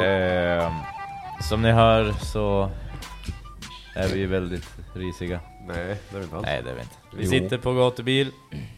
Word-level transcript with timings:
Eh, 0.00 0.72
som 1.40 1.62
ni 1.62 1.70
hör 1.70 2.12
så 2.12 2.70
är 3.96 4.08
vi 4.08 4.26
väldigt 4.26 4.68
risiga. 4.94 5.40
Nej, 5.66 5.96
det 6.10 6.16
är 6.16 6.18
vi 6.18 6.24
inte 6.24 6.36
alls. 6.36 6.46
Nej, 6.46 6.62
det 6.64 6.70
är 6.70 6.74
vi 6.74 6.80
inte. 6.80 6.94
Vi 7.16 7.24
Jo. 7.24 7.30
sitter 7.30 7.58
på 7.58 7.72
gatubil, 7.74 8.30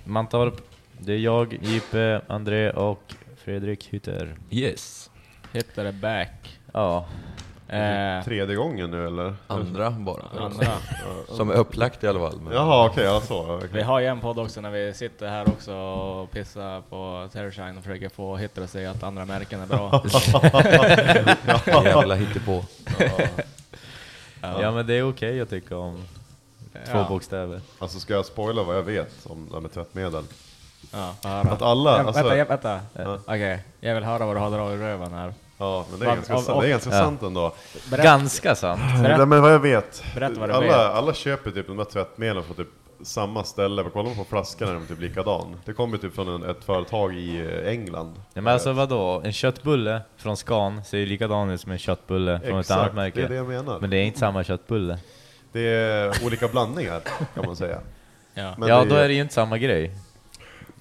Mantorp. 0.04 0.54
Det 0.98 1.12
är 1.12 1.18
jag, 1.18 1.58
Jippe, 1.62 2.20
André 2.28 2.70
och 2.70 3.14
Fredrik 3.44 3.88
Hytter. 3.90 4.36
Yes. 4.50 5.10
Hitter 5.52 5.84
är 5.84 5.92
back. 5.92 6.58
Ja, 6.72 7.06
Eh, 7.68 8.24
Tredje 8.24 8.56
gången 8.56 8.90
nu 8.90 9.06
eller? 9.06 9.34
Andra 9.46 9.90
bara. 9.90 10.22
andra. 10.44 10.66
Som 11.28 11.50
är 11.50 11.54
upplagt 11.54 12.04
i 12.04 12.08
alla 12.08 12.18
fall. 12.18 12.40
Men... 12.40 12.52
Jaha 12.52 12.86
okej, 12.86 13.04
ja 13.04 13.20
så. 13.20 13.56
okej. 13.56 13.68
Vi 13.72 13.82
har 13.82 14.00
ju 14.00 14.06
en 14.06 14.20
podd 14.20 14.38
också 14.38 14.60
när 14.60 14.70
vi 14.70 14.94
sitter 14.94 15.28
här 15.28 15.48
också 15.48 15.74
och 15.74 16.30
pissar 16.30 16.80
på 16.80 17.28
Terrorshine 17.32 17.78
och 17.78 17.84
försöker 17.84 18.08
få 18.08 18.36
Hitter 18.36 18.62
att 18.62 18.70
säga 18.70 18.90
att 18.90 19.02
andra 19.02 19.24
märken 19.24 19.60
är 19.60 19.66
bra. 19.66 20.02
Jävla 21.84 22.14
hittepå. 22.14 22.64
ja 24.40 24.70
men 24.70 24.86
det 24.86 24.94
är 24.94 25.08
okej 25.10 25.40
att 25.40 25.50
tycka 25.50 25.77
om 25.77 26.05
två 26.72 26.98
Ja. 26.98 27.06
bokstäver. 27.08 27.60
Alltså 27.78 28.00
ska 28.00 28.14
jag 28.14 28.27
spoila 28.27 28.62
vad 28.62 28.77
jag 28.77 28.83
vet 28.83 29.27
om 29.27 29.46
det 29.48 29.55
här 29.55 29.60
med 29.60 29.72
tvättmedel? 29.72 30.24
Ja. 30.92 31.14
Att 31.22 31.62
alla, 31.62 31.90
Ja, 31.90 31.98
alltså, 32.06 32.22
vänta, 32.22 32.36
ja, 32.36 32.44
vänta. 32.44 32.80
Ja. 32.92 33.18
Okej, 33.27 33.62
jag 33.80 33.94
vill 33.94 34.05
höra 34.05 34.27
vad 34.27 34.36
du 34.36 34.40
har 34.40 34.50
dragit 34.50 34.80
i 34.80 34.83
röven 34.83 35.12
här. 35.12 35.34
Ja 35.58 35.86
men 35.90 36.00
det 36.00 36.06
är 36.06 36.14
ganska, 36.14 36.34
av- 36.34 36.40
sant, 36.40 36.60
det 36.60 36.66
är 36.66 36.70
ganska 36.70 36.90
ja. 36.90 36.98
sant 37.02 37.22
ändå. 37.22 37.54
Berätta, 37.90 38.02
Ganska 38.04 38.54
sant. 38.54 38.80
Berätta. 39.02 39.16
Nej, 39.18 39.26
men 39.26 39.42
vad 39.42 39.52
jag 39.52 39.58
vet, 39.60 40.04
Berätta 40.14 40.40
vad 40.40 40.48
du 40.48 40.52
alla, 40.54 40.66
vet. 40.66 40.76
alla 40.76 41.14
köper 41.14 41.50
typ 41.50 41.66
de 41.66 41.76
där 41.76 41.84
tvättmedlen 41.84 42.44
från 42.44 42.56
typ 42.56 42.68
samma 43.02 43.44
ställe, 43.44 43.84
kolla 43.92 44.14
på 44.14 44.24
flaskan 44.24 44.68
är 44.68 44.74
de 44.74 44.86
typ 44.86 45.00
likadan. 45.00 45.56
Det 45.64 45.72
kommer 45.72 45.98
typ 45.98 46.14
från 46.14 46.28
en, 46.28 46.50
ett 46.50 46.64
företag 46.64 47.14
i 47.14 47.40
eh, 47.40 47.68
England. 47.70 48.14
Ja, 48.34 48.40
men 48.40 48.52
alltså 48.52 48.72
vadå? 48.72 49.22
En 49.24 49.32
köttbulle 49.32 50.00
från 50.16 50.36
Scan 50.36 50.84
ser 50.84 50.98
ju 50.98 51.06
likadan 51.06 51.50
ut 51.50 51.60
som 51.60 51.72
en 51.72 51.78
köttbulle 51.78 52.40
från 52.48 52.60
ett 52.60 52.70
annat 52.70 52.94
märke. 52.94 53.20
det 53.20 53.24
är 53.26 53.28
det 53.28 53.34
jag 53.34 53.46
menar. 53.48 53.80
Men 53.80 53.90
det 53.90 53.96
är 53.96 54.04
inte 54.04 54.18
samma 54.18 54.44
köttbulle. 54.44 54.98
Det 55.52 55.60
är 55.60 56.24
olika 56.26 56.48
blandningar 56.48 57.00
kan 57.34 57.46
man 57.46 57.56
säga. 57.56 57.78
Ja. 58.34 58.54
Men 58.58 58.68
ja, 58.68 58.82
det 58.84 58.88
då 58.90 58.94
är 58.94 59.08
det 59.08 59.14
ju 59.14 59.20
inte 59.20 59.34
samma 59.34 59.58
grej. 59.58 59.90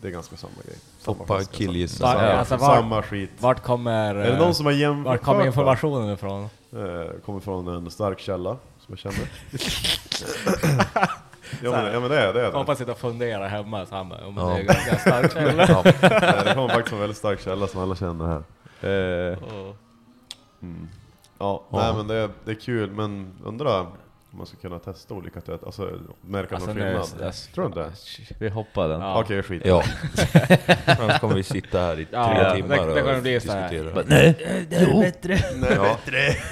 Det 0.03 0.09
är 0.09 0.11
ganska 0.11 0.37
samma 0.37 0.53
grej. 0.65 0.75
Samma 0.99 1.17
Poppa 1.17 1.35
flaska. 1.37 1.67
Va- 1.71 1.87
Samma, 1.87 2.21
alltså, 2.21 2.57
var- 2.57 2.75
samma 2.75 3.01
skit. 3.03 3.29
Vart 3.39 3.63
kommer, 3.63 4.15
Är 4.15 4.31
det 4.31 4.37
någon 4.37 4.55
som 4.55 4.65
har 4.65 4.73
vart 4.73 4.79
jämfört? 4.79 5.21
kommer 5.21 5.45
informationen 5.45 6.13
ifrån? 6.13 6.43
Eh, 6.43 7.21
kommer 7.25 7.39
från 7.39 7.67
en 7.67 7.91
stark 7.91 8.19
källa, 8.19 8.49
som 8.79 8.85
jag 8.87 8.99
känner. 8.99 9.27
ja, 11.63 11.71
men, 11.71 11.93
ja 11.93 11.99
men 11.99 12.09
det 12.09 12.19
är 12.19 12.33
det. 12.33 12.41
Är 12.45 12.51
det. 12.51 12.57
Hoppas 12.57 12.77
sitta 12.77 12.91
och 12.91 12.97
fundera 12.97 13.47
hemma 13.47 13.85
så 13.85 13.95
han 13.95 14.09
bara, 14.09 14.19
"Jo, 14.23 14.31
men 14.31 14.43
Ja. 14.47 14.53
det 14.55 14.59
är 14.61 14.63
ganska 14.65 14.97
starkt 14.97 15.33
källa. 15.37 15.65
Ja. 15.69 15.83
Det 16.43 16.53
kommer 16.55 16.67
faktiskt 16.67 16.89
från 16.89 16.97
en 16.97 17.01
väldigt 17.01 17.17
stark 17.17 17.41
källa 17.41 17.67
som 17.67 17.81
alla 17.81 17.95
känner 17.95 18.25
här. 18.25 18.43
Eh, 19.31 19.37
Ja, 21.39 21.63
Ja. 21.69 21.79
nej 21.79 21.93
men 21.97 22.07
det 22.07 22.15
är, 22.15 22.29
det 22.45 22.51
är 22.51 22.55
kul, 22.55 22.91
men 22.91 23.31
undrar 23.45 23.81
om 23.81 23.87
man 24.37 24.45
ska 24.45 24.57
kunna 24.57 24.79
testa 24.79 25.13
olika 25.13 25.41
tvätt, 25.41 25.63
alltså 25.63 25.99
märka 26.21 26.55
Alltså, 26.55 26.69
någon 26.69 26.77
nu- 26.77 26.83
skillnad. 26.83 27.21
alltså- 27.27 27.51
Tror 27.51 27.63
du 27.69 27.81
inte? 27.81 27.91
vi 28.39 28.49
hoppar 28.49 28.87
den. 28.87 29.01
Ja. 29.01 29.19
Okej, 29.21 29.43
skit. 29.43 29.61
Ja. 29.65 29.83
Annars 30.99 31.19
kommer 31.19 31.35
vi 31.35 31.43
sitta 31.43 31.79
här 31.79 31.99
i 31.99 32.05
tre 32.05 32.17
Ja, 32.17 32.55
timmar 32.55 32.77
det- 32.87 32.93
det 32.93 33.15
och 33.15 33.21
bli 33.21 33.39
så 33.39 33.51
här. 33.51 33.69
diskutera. 33.69 34.03
Nej, 34.07 34.65
det 34.69 34.75
är 34.75 34.99
bättre. 35.01 35.37
Ja. 35.75 35.97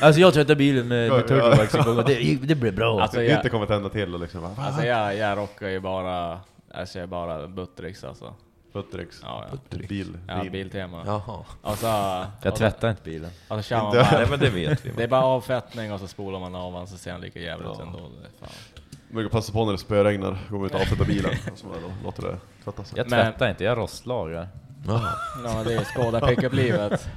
Alltså 0.02 0.22
jag 0.22 0.34
tvättade 0.34 0.56
bilen 0.56 0.88
med, 0.88 1.12
med 1.12 1.28
turtlebags 1.28 1.76
en 1.76 1.84
gång 1.84 1.98
och 1.98 2.06
det, 2.06 2.36
det 2.44 2.56
blev 2.56 2.76
bra. 2.76 3.02
Alltså, 3.02 3.18
Det 3.18 3.26
jag, 3.26 3.40
inte 3.40 3.50
kommer 3.50 3.66
tända 3.66 3.90
till 3.90 4.14
och 4.14 4.20
liksom, 4.20 4.50
alltså 4.58 4.86
jag, 4.86 5.18
jag 5.18 5.38
rockar 5.38 5.68
ju 5.68 5.80
bara, 5.80 6.40
alltså 6.74 6.98
jag 6.98 7.04
är 7.04 7.08
bara 7.08 7.48
Buttericks 7.48 8.04
alltså. 8.04 8.34
Buttericks. 8.74 9.20
Ja, 9.24 9.46
ja. 9.52 9.78
Bil. 9.90 10.18
Ja, 10.28 10.42
bil. 10.42 10.52
Biltema. 10.52 11.04
Jaha. 11.06 11.44
Och 11.62 11.78
så, 11.78 11.86
jag 11.86 12.52
och 12.52 12.56
tvättar 12.56 12.90
inte 12.90 13.02
bilen. 13.04 13.30
och 13.48 13.58
så 13.58 13.62
kör 13.64 13.78
man 13.78 13.92
bara, 13.92 14.12
Nej 14.12 14.28
men 14.30 14.40
det 14.40 14.50
vet 14.50 14.86
vi. 14.86 14.92
det 14.98 15.04
är 15.04 15.08
bara 15.08 15.24
avfettning 15.24 15.94
och 15.94 16.00
så 16.00 16.08
spolar 16.08 16.40
man 16.40 16.56
av 16.56 16.74
den 16.74 16.88
så 16.88 16.98
ser 16.98 17.12
den 17.12 17.22
lika 17.22 17.40
jävligt 17.40 17.70
Ja. 17.78 17.82
ändå. 17.86 17.98
Det 18.00 18.40
fan. 18.40 18.50
Brukar 19.10 19.30
passa 19.30 19.54
på 19.54 19.66
när 19.66 19.72
det 19.72 19.78
spöregnar, 19.78 20.38
går 20.50 20.58
man 20.58 20.66
ut 20.68 20.74
och 20.76 20.82
avsätter 20.82 21.06
bilen. 21.06 21.32
Och 21.52 21.58
så 21.58 21.68
bara 21.68 21.78
låter 22.04 22.24
det 22.24 22.38
tvätta 22.64 22.84
sig. 22.84 22.98
Jag 22.98 23.10
Men- 23.10 23.32
tvättar 23.32 23.50
inte, 23.50 23.64
jag 23.64 23.78
rostlagar. 23.78 24.48
Ja. 24.88 25.02
Ja, 25.46 25.64
det 25.64 25.74
är 25.74 25.84
Skåda 25.84 26.20
pickup-livet. 26.28 27.10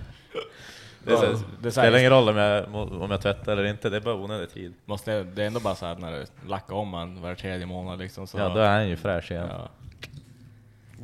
Det, 1.06 1.12
är 1.12 1.16
så, 1.16 1.22
det 1.62 1.68
är 1.68 1.70
så 1.70 1.80
spelar 1.80 1.98
ingen 1.98 2.10
roll 2.10 2.28
om 2.28 2.36
jag, 2.36 2.74
om 2.74 3.10
jag 3.10 3.20
tvättar 3.20 3.52
eller 3.52 3.64
inte, 3.64 3.90
det 3.90 3.96
är 3.96 4.00
bara 4.00 4.14
onödig 4.14 4.50
tid. 4.50 4.74
måste, 4.84 5.22
det 5.22 5.42
är 5.42 5.46
ändå 5.46 5.60
bara 5.60 5.74
så 5.74 5.86
här 5.86 5.94
när 5.96 6.12
du 6.12 6.24
lackar 6.48 6.74
om 6.74 6.88
man 6.88 7.22
var 7.22 7.34
tredje 7.34 7.66
månad 7.66 7.98
liksom. 7.98 8.26
Så, 8.26 8.38
Ja, 8.38 8.48
då 8.48 8.60
är 8.60 8.68
han 8.72 8.88
ju 8.88 8.96
fräsch 8.96 9.30
igen. 9.30 9.46
ja. 9.50 9.68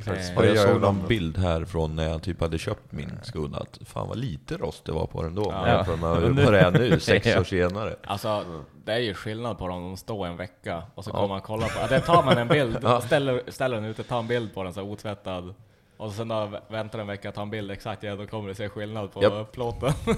Exakt. 0.07 0.37
Och 0.37 0.45
jag 0.45 0.55
gör 0.55 0.63
såg 0.65 0.75
jag 0.75 0.81
någon 0.81 1.07
bild 1.07 1.37
här 1.37 1.65
från 1.65 1.95
när 1.95 2.09
jag 2.09 2.21
typ 2.23 2.41
hade 2.41 2.57
köpt 2.57 2.91
min 2.91 3.11
Skoda, 3.23 3.57
att 3.57 3.79
fan 3.85 4.07
vad 4.07 4.17
lite 4.17 4.57
rost 4.57 4.85
det 4.85 4.91
var 4.91 5.05
på 5.07 5.23
den 5.23 5.35
då. 5.35 5.45
Ja. 5.51 5.67
Ja. 5.67 5.75
Jämfört 5.75 5.99
med 5.99 6.09
vad 6.45 6.53
det 6.53 6.59
är 6.59 6.71
nu, 6.71 6.99
sex 6.99 7.27
Ja. 7.35 7.39
år 7.39 7.43
senare. 7.43 7.95
Alltså, 8.03 8.45
det 8.85 8.91
är 8.93 8.99
ju 8.99 9.13
skillnad 9.13 9.57
på 9.57 9.67
dem, 9.67 9.81
de 9.83 9.97
står 9.97 10.27
en 10.27 10.37
vecka 10.37 10.83
och 10.95 11.03
så 11.03 11.09
Ja. 11.09 11.13
kommer 11.13 11.27
man 11.27 11.41
kolla 11.41 11.67
på, 11.67 11.79
ja, 11.81 11.87
det 11.87 11.99
tar 11.99 12.23
man 12.23 12.37
en 12.37 12.47
bild, 12.47 12.77
Ja. 12.83 13.01
ställer, 13.01 13.41
ställer 13.47 13.75
den 13.75 13.85
ute, 13.85 14.03
tar 14.03 14.19
en 14.19 14.27
bild 14.27 14.53
på 14.53 14.63
den 14.63 14.73
så 14.73 14.81
otvättad. 14.81 15.53
Och 15.97 16.11
sen 16.11 16.27
då 16.27 16.49
väntar 16.67 16.99
en 16.99 17.07
vecka, 17.07 17.31
tar 17.31 17.41
en 17.41 17.49
bild 17.49 17.71
exakt 17.71 18.03
igen, 18.03 18.17
då 18.17 18.27
kommer 18.27 18.49
det 18.49 18.55
se 18.55 18.69
skillnad 18.69 19.13
på 19.13 19.23
Japp. 19.23 19.51
plåten. 19.51 19.93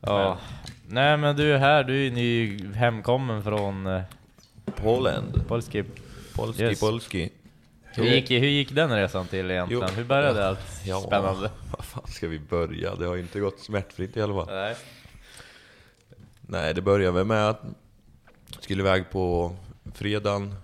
Ja. 0.00 0.38
Nej 0.88 1.16
men 1.16 1.36
du 1.36 1.54
är 1.54 1.58
här, 1.58 1.84
du 1.84 2.06
är 2.06 2.10
ny 2.10 2.58
hemkommen 2.74 3.42
från 3.42 3.86
eh, 3.86 4.02
Poland. 4.76 5.44
Polski. 5.48 5.84
Polski, 6.36 6.62
Yes. 6.62 6.80
polski. 6.80 7.30
Hur 7.98 8.14
gick, 8.14 8.30
hur 8.30 8.48
gick 8.48 8.72
den 8.72 8.90
resan 8.90 9.26
till 9.26 9.50
egentligen? 9.50 9.82
Jo. 9.88 9.94
Hur 9.96 10.04
började 10.04 10.48
allt 10.48 10.80
Ja, 10.84 11.00
spännande? 11.00 11.50
Vad 11.76 11.84
fan 11.84 12.06
ska 12.06 12.28
vi 12.28 12.38
börja? 12.38 12.94
Det 12.94 13.06
har 13.06 13.14
ju 13.14 13.20
inte 13.20 13.40
gått 13.40 13.60
smärtfritt 13.60 14.16
i 14.16 14.22
alla 14.22 14.34
fall. 14.34 14.54
Nej. 14.54 14.76
Nej, 16.40 16.74
det 16.74 16.82
började 16.82 17.12
väl 17.12 17.24
med 17.26 17.48
att 17.50 17.62
jag 18.54 18.62
skulle 18.64 18.82
iväg 18.82 19.10
på 19.10 19.56
fredagen. 19.94 20.54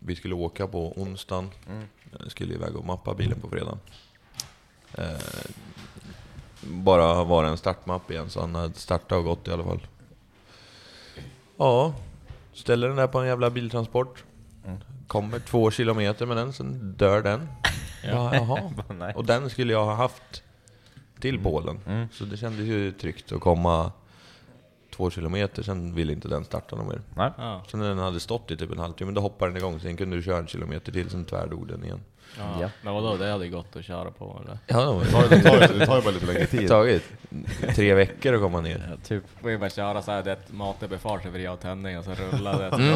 Vi 0.00 0.16
skulle 0.16 0.34
åka 0.34 0.66
på 0.66 0.92
onsdagen. 0.92 1.50
Jag 2.20 2.30
skulle 2.30 2.54
iväg 2.54 2.76
och 2.76 2.84
mappa 2.84 3.14
bilen 3.14 3.40
på 3.40 3.48
fredagen. 3.48 3.78
Eh, 4.94 5.04
bara 6.62 7.24
var 7.24 7.44
en 7.44 7.56
startmapp 7.56 8.10
igen, 8.10 8.30
så 8.30 8.40
han 8.40 8.54
hade 8.54 8.74
startat 8.74 9.12
och 9.18 9.24
gått 9.24 9.48
i 9.48 9.50
alla 9.50 9.64
fall. 9.64 9.86
Ja, 11.56 11.94
ställer 12.52 12.88
den 12.88 12.96
där 12.96 13.06
på 13.06 13.18
en 13.18 13.26
jävla 13.26 13.50
biltransport. 13.50 14.24
Kommer 15.12 15.38
två 15.38 15.70
kilometer 15.70 16.26
med 16.26 16.36
den, 16.36 16.52
sen 16.52 16.94
dör 16.96 17.22
den. 17.22 17.48
Ja, 18.04 18.34
jaha. 18.34 19.12
Och 19.16 19.24
den 19.24 19.50
skulle 19.50 19.72
jag 19.72 19.84
ha 19.84 19.94
haft 19.94 20.42
till 21.20 21.38
Polen. 21.38 21.80
Mm. 21.86 22.08
Så 22.12 22.24
det 22.24 22.36
kändes 22.36 22.66
ju 22.66 22.92
tryggt 22.92 23.32
att 23.32 23.40
komma 23.40 23.92
två 24.90 25.10
kilometer, 25.10 25.62
sen 25.62 25.94
ville 25.94 26.12
inte 26.12 26.28
den 26.28 26.44
starta 26.44 26.76
någon 26.76 26.88
mer. 26.88 27.00
Nej. 27.16 27.30
Ja. 27.38 27.62
Sen 27.68 27.80
när 27.80 27.88
den 27.88 27.98
hade 27.98 28.20
stått 28.20 28.50
i 28.50 28.56
typ 28.56 28.72
en 28.72 28.78
halvtimme, 28.78 29.12
då 29.12 29.20
hoppade 29.20 29.50
den 29.50 29.56
igång, 29.56 29.80
sen 29.80 29.96
kunde 29.96 30.16
du 30.16 30.22
köra 30.22 30.38
en 30.38 30.46
kilometer 30.46 30.92
till, 30.92 31.10
sen 31.10 31.24
tvärdog 31.24 31.68
den 31.68 31.84
igen. 31.84 32.00
Ja. 32.38 32.60
Ja. 32.60 32.70
Men 32.82 32.94
vadå, 32.94 33.16
det 33.16 33.30
hade 33.30 33.44
ju 33.44 33.50
gått 33.50 33.76
att 33.76 33.84
köra 33.84 34.10
på 34.10 34.40
eller? 34.44 34.58
Ja, 34.66 35.00
Det 35.04 35.10
tar, 35.10 35.28
det, 35.28 35.42
tar, 35.42 35.74
det 35.78 35.86
tar 35.86 35.96
ju 35.96 36.02
bara 36.02 36.10
lite 36.14 36.26
längre 36.26 36.40
det 36.40 36.46
tid. 36.46 36.60
har 36.60 36.68
tagit 36.68 37.02
tre 37.76 37.94
veckor 37.94 38.34
att 38.34 38.40
komma 38.40 38.60
ner. 38.60 38.88
Ja, 38.90 38.96
typ. 39.08 39.24
Får 39.40 39.50
ju 39.50 39.58
bara 39.58 39.70
köra 39.70 40.02
såhär, 40.02 40.22
det 40.22 40.38
matet 40.50 40.90
befart 40.90 41.26
över 41.26 41.38
jag 41.38 41.60
tändning 41.60 41.98
och 41.98 42.04
så 42.04 42.10
rullar 42.14 42.58
det. 42.62 42.70
Så 42.70 42.76
Mm. 42.76 42.94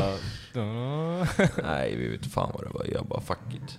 bara, 1.37 1.49
Nej, 1.63 1.97
vi 1.97 2.09
vet 2.09 2.27
fan 2.33 2.51
vad 2.55 2.65
det 2.65 2.71
var. 2.79 2.87
Jag 2.95 3.05
bara 3.07 3.21
fuck 3.21 3.39
it. 3.55 3.79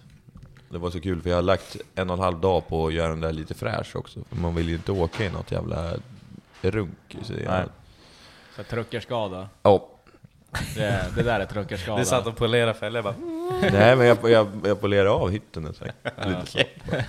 Det 0.69 0.77
var 0.77 0.89
så 0.91 0.99
kul 1.01 1.21
för 1.21 1.29
jag 1.29 1.37
har 1.37 1.41
lagt 1.41 1.77
en 1.95 2.09
och 2.09 2.13
en 2.17 2.23
halv 2.23 2.39
dag 2.39 2.67
på 2.67 2.87
att 2.87 2.93
göra 2.93 3.09
den 3.09 3.21
där 3.21 3.33
lite 3.33 3.53
fräsch 3.53 3.95
också. 3.95 4.19
För 4.29 4.35
man 4.35 4.55
vill 4.55 4.69
ju 4.69 4.75
inte 4.75 4.91
åka 4.91 5.25
i 5.25 5.29
något 5.29 5.51
jävla 5.51 5.93
runk. 6.61 7.17
Så 7.23 7.33
jag, 7.33 7.51
Nej. 7.51 7.63
så 8.55 8.63
truckerskada. 8.63 9.49
Ja. 9.63 9.89
Det, 10.75 11.05
det 11.15 11.23
där 11.23 11.39
är 11.39 11.45
truckerskada. 11.45 11.99
Du 11.99 12.05
satt 12.05 12.27
och 12.27 12.35
polerade 12.35 12.73
fällor 12.73 13.01
bara... 13.01 13.15
Nej 13.71 13.95
men 13.95 14.07
jag, 14.07 14.29
jag, 14.31 14.47
jag 14.65 14.81
polerade 14.81 15.09
av 15.09 15.29
hytten 15.29 15.65
ett 15.65 15.79
tag. 15.79 15.91
Lite 16.25 16.45
så. 16.45 16.59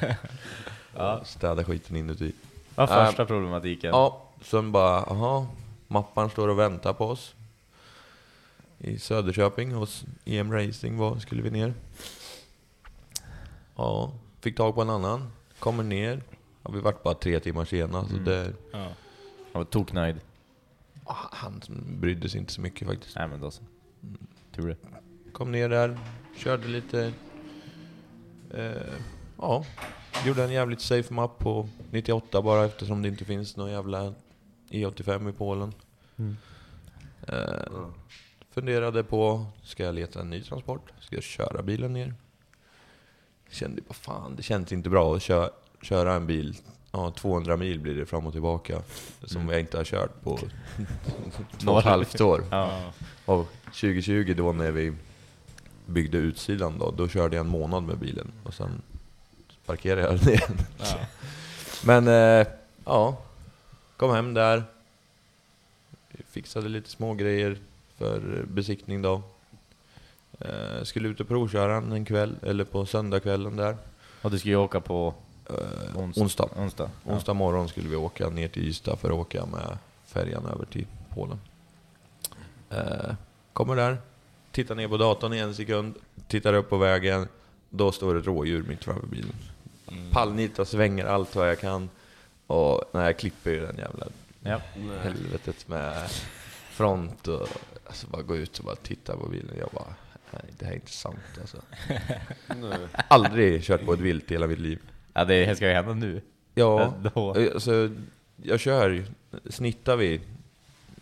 Ja. 0.96 1.20
Städa 1.24 1.64
skiten 1.64 1.96
inuti. 1.96 2.32
Vad 2.74 2.90
Ja. 2.90 3.06
första 3.06 3.26
problematiken? 3.26 3.90
Ja, 3.90 4.22
sen 4.42 4.72
bara, 4.72 4.96
aha, 5.02 5.46
mappan 5.88 6.30
står 6.30 6.48
och 6.48 6.58
väntar 6.58 6.92
på 6.92 7.06
oss. 7.06 7.34
I 8.78 8.98
Söderköping 8.98 9.72
hos 9.72 10.04
EM 10.24 10.52
Racing 10.52 10.98
var, 10.98 11.18
skulle 11.18 11.42
vi 11.42 11.50
ner. 11.50 11.74
Ja, 13.76 14.12
fick 14.40 14.56
tag 14.56 14.74
på 14.74 14.82
en 14.82 14.90
annan, 14.90 15.32
kommer 15.58 15.82
ner. 15.84 16.22
Ja, 16.62 16.70
vi 16.70 16.80
vart 16.80 17.02
bara 17.02 17.14
tre 17.14 17.40
timmar 17.40 17.64
sena, 17.64 18.04
så 18.04 18.12
Mm. 18.12 18.24
det, 18.24 18.52
Ja. 18.72 18.78
Jag 19.52 19.58
var 19.60 19.64
toknöjd. 19.64 20.16
Han 21.14 21.62
brydde 22.00 22.28
sig 22.28 22.40
inte 22.40 22.52
så 22.52 22.60
mycket 22.60 22.88
faktiskt. 22.88 23.16
Nej 23.16 23.28
men 23.28 23.40
då 23.40 23.50
så. 23.50 23.62
Tur 24.52 24.68
det. 24.68 24.76
Kom 25.32 25.52
ner 25.52 25.68
där, 25.68 25.98
körde 26.36 26.68
lite... 26.68 27.12
Eh, 28.50 28.94
ja, 29.38 29.64
gjorde 30.26 30.44
en 30.44 30.52
jävligt 30.52 30.80
safe 30.80 31.14
map 31.14 31.38
på 31.38 31.68
98 31.90 32.42
bara 32.42 32.64
eftersom 32.64 33.02
det 33.02 33.08
inte 33.08 33.24
finns 33.24 33.56
någon 33.56 33.70
jävla 33.70 34.14
E85 34.70 35.30
i 35.30 35.32
Polen. 35.32 35.72
Mm. 36.16 36.36
Eh, 37.28 37.88
funderade 38.50 39.04
på, 39.04 39.46
ska 39.62 39.84
jag 39.84 39.94
leta 39.94 40.20
en 40.20 40.30
ny 40.30 40.42
transport? 40.42 40.92
Ska 41.00 41.16
jag 41.16 41.24
köra 41.24 41.62
bilen 41.62 41.92
ner? 41.92 42.14
Kände 43.50 43.82
bara 43.82 43.94
fan, 43.94 44.36
det 44.36 44.42
känns 44.42 44.72
inte 44.72 44.90
bra 44.90 45.16
att 45.16 45.22
köra, 45.22 45.50
köra 45.82 46.14
en 46.14 46.26
bil. 46.26 46.56
Ja, 46.92 47.10
200 47.16 47.56
mil 47.56 47.80
blir 47.80 47.94
det 47.94 48.06
fram 48.06 48.26
och 48.26 48.32
tillbaka. 48.32 48.82
Som 49.24 49.40
Mm. 49.40 49.52
jag 49.52 49.60
inte 49.60 49.76
har 49.76 49.84
kört 49.84 50.22
på 50.22 50.38
två 51.58 51.72
och 51.72 51.78
ett 51.78 51.84
halvt 51.84 52.20
år. 52.20 52.44
Ja. 52.50 52.92
Och 53.24 53.48
2020 53.64 54.34
då 54.36 54.52
när 54.52 54.70
vi 54.70 54.92
byggde 55.86 56.18
utsidan 56.18 56.78
då, 56.78 56.90
då 56.90 57.08
körde 57.08 57.36
jag 57.36 57.44
en 57.44 57.50
månad 57.50 57.82
med 57.82 57.98
bilen 57.98 58.32
och 58.44 58.54
sen 58.54 58.82
parkerade 59.66 60.00
jag 60.02 60.18
den 60.18 60.28
igen. 60.28 60.58
Ja. 60.78 60.98
Men 61.84 62.08
eh, 62.08 62.46
ja, 62.84 63.18
kom 63.96 64.10
hem 64.10 64.34
där. 64.34 64.64
Fixade 66.30 66.68
lite 66.68 66.90
små 66.90 67.14
grejer 67.14 67.58
för 67.98 68.44
besiktning 68.48 69.02
då. 69.02 69.22
Eh, 70.40 70.82
skulle 70.82 71.08
ut 71.08 71.20
och 71.20 71.28
provköra 71.28 71.76
en 71.76 72.04
kväll, 72.04 72.36
eller 72.42 72.64
på 72.64 72.86
söndagskvällen 72.86 73.56
där. 73.56 73.76
Och 74.22 74.30
du 74.30 74.38
ska 74.38 74.48
ju 74.48 74.56
åka 74.56 74.80
på 74.80 75.14
Eh, 75.48 75.96
onsdag. 75.98 76.22
onsdag. 76.22 76.48
onsdag. 76.56 76.90
Ja. 77.06 77.12
Onsdag 77.12 77.34
morgon 77.34 77.68
skulle 77.68 77.88
vi 77.88 77.96
åka 77.96 78.28
ner 78.28 78.48
till 78.48 78.62
Ystad 78.68 78.96
för 78.96 79.08
att 79.08 79.14
åka 79.14 79.46
med 79.46 79.78
färjan 80.06 80.46
över 80.46 80.64
till 80.64 80.86
Polen. 81.14 81.40
Eh, 82.70 83.14
kommer 83.52 83.76
där, 83.76 83.98
tittar 84.52 84.74
ner 84.74 84.88
på 84.88 84.96
datorn 84.96 85.34
i 85.34 85.38
en 85.38 85.54
sekund, 85.54 85.94
tittar 86.28 86.54
upp 86.54 86.70
på 86.70 86.76
vägen. 86.76 87.28
Då 87.70 87.92
står 87.92 88.18
ett 88.18 88.26
rådjur 88.26 88.62
mitt 88.62 88.84
framför 88.84 89.06
bilen. 89.06 89.34
Mm. 89.92 90.10
Pallnitar, 90.10 90.64
svänger 90.64 91.04
allt 91.06 91.34
vad 91.36 91.48
jag 91.50 91.60
kan. 91.60 91.90
Och 92.46 92.84
när 92.92 93.04
jag 93.04 93.18
klipper 93.18 93.50
ju 93.50 93.60
den 93.66 93.76
jävla 93.76 94.06
Ja. 94.42 94.60
helvetet 95.02 95.68
med 95.68 96.08
front 96.70 97.28
och 97.28 97.48
alltså 97.86 98.06
bara 98.06 98.22
gå 98.22 98.36
ut 98.36 98.58
och 98.58 98.64
bara 98.64 98.76
titta 98.76 99.16
på 99.16 99.26
bilen. 99.26 99.56
Jag 99.58 99.68
bara, 99.72 99.94
nej 100.30 100.42
det 100.58 100.64
här 100.64 100.72
är 100.72 100.76
inte 100.76 100.92
sant 100.92 101.18
alltså. 101.40 101.58
Aldrig 103.08 103.62
kört 103.64 103.84
på 103.84 103.92
ett 103.92 104.00
vilt 104.00 104.30
i 104.30 104.34
hela 104.34 104.46
mitt 104.46 104.58
liv. 104.58 104.78
Ja, 105.18 105.24
det 105.24 105.56
ska 105.56 105.68
ju 105.68 105.74
hända 105.74 105.94
nu. 105.94 106.20
Ja, 106.54 106.94
Då. 107.14 107.30
alltså, 107.30 107.90
jag 108.42 108.60
kör, 108.60 109.04
snittar 109.50 109.96
vi 109.96 110.20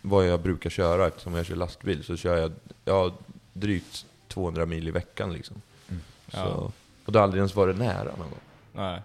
vad 0.01 0.27
jag 0.27 0.39
brukar 0.41 0.69
köra 0.69 1.07
eftersom 1.07 1.33
jag 1.35 1.45
kör 1.45 1.55
lastbil 1.55 2.03
så 2.03 2.17
kör 2.17 2.37
jag 2.37 2.51
ja, 2.85 3.13
drygt 3.53 4.05
200 4.27 4.65
mil 4.65 4.87
i 4.87 4.91
veckan 4.91 5.33
liksom. 5.33 5.61
Mm. 5.89 6.01
Så, 6.27 6.37
Ja. 6.37 6.71
och 7.05 7.11
det 7.11 7.19
har 7.19 7.23
aldrig 7.23 7.39
ens 7.39 7.55
varit 7.55 7.77
nära 7.77 8.03
någon 8.03 8.29
gång. 8.29 8.39
Nej. 8.73 9.01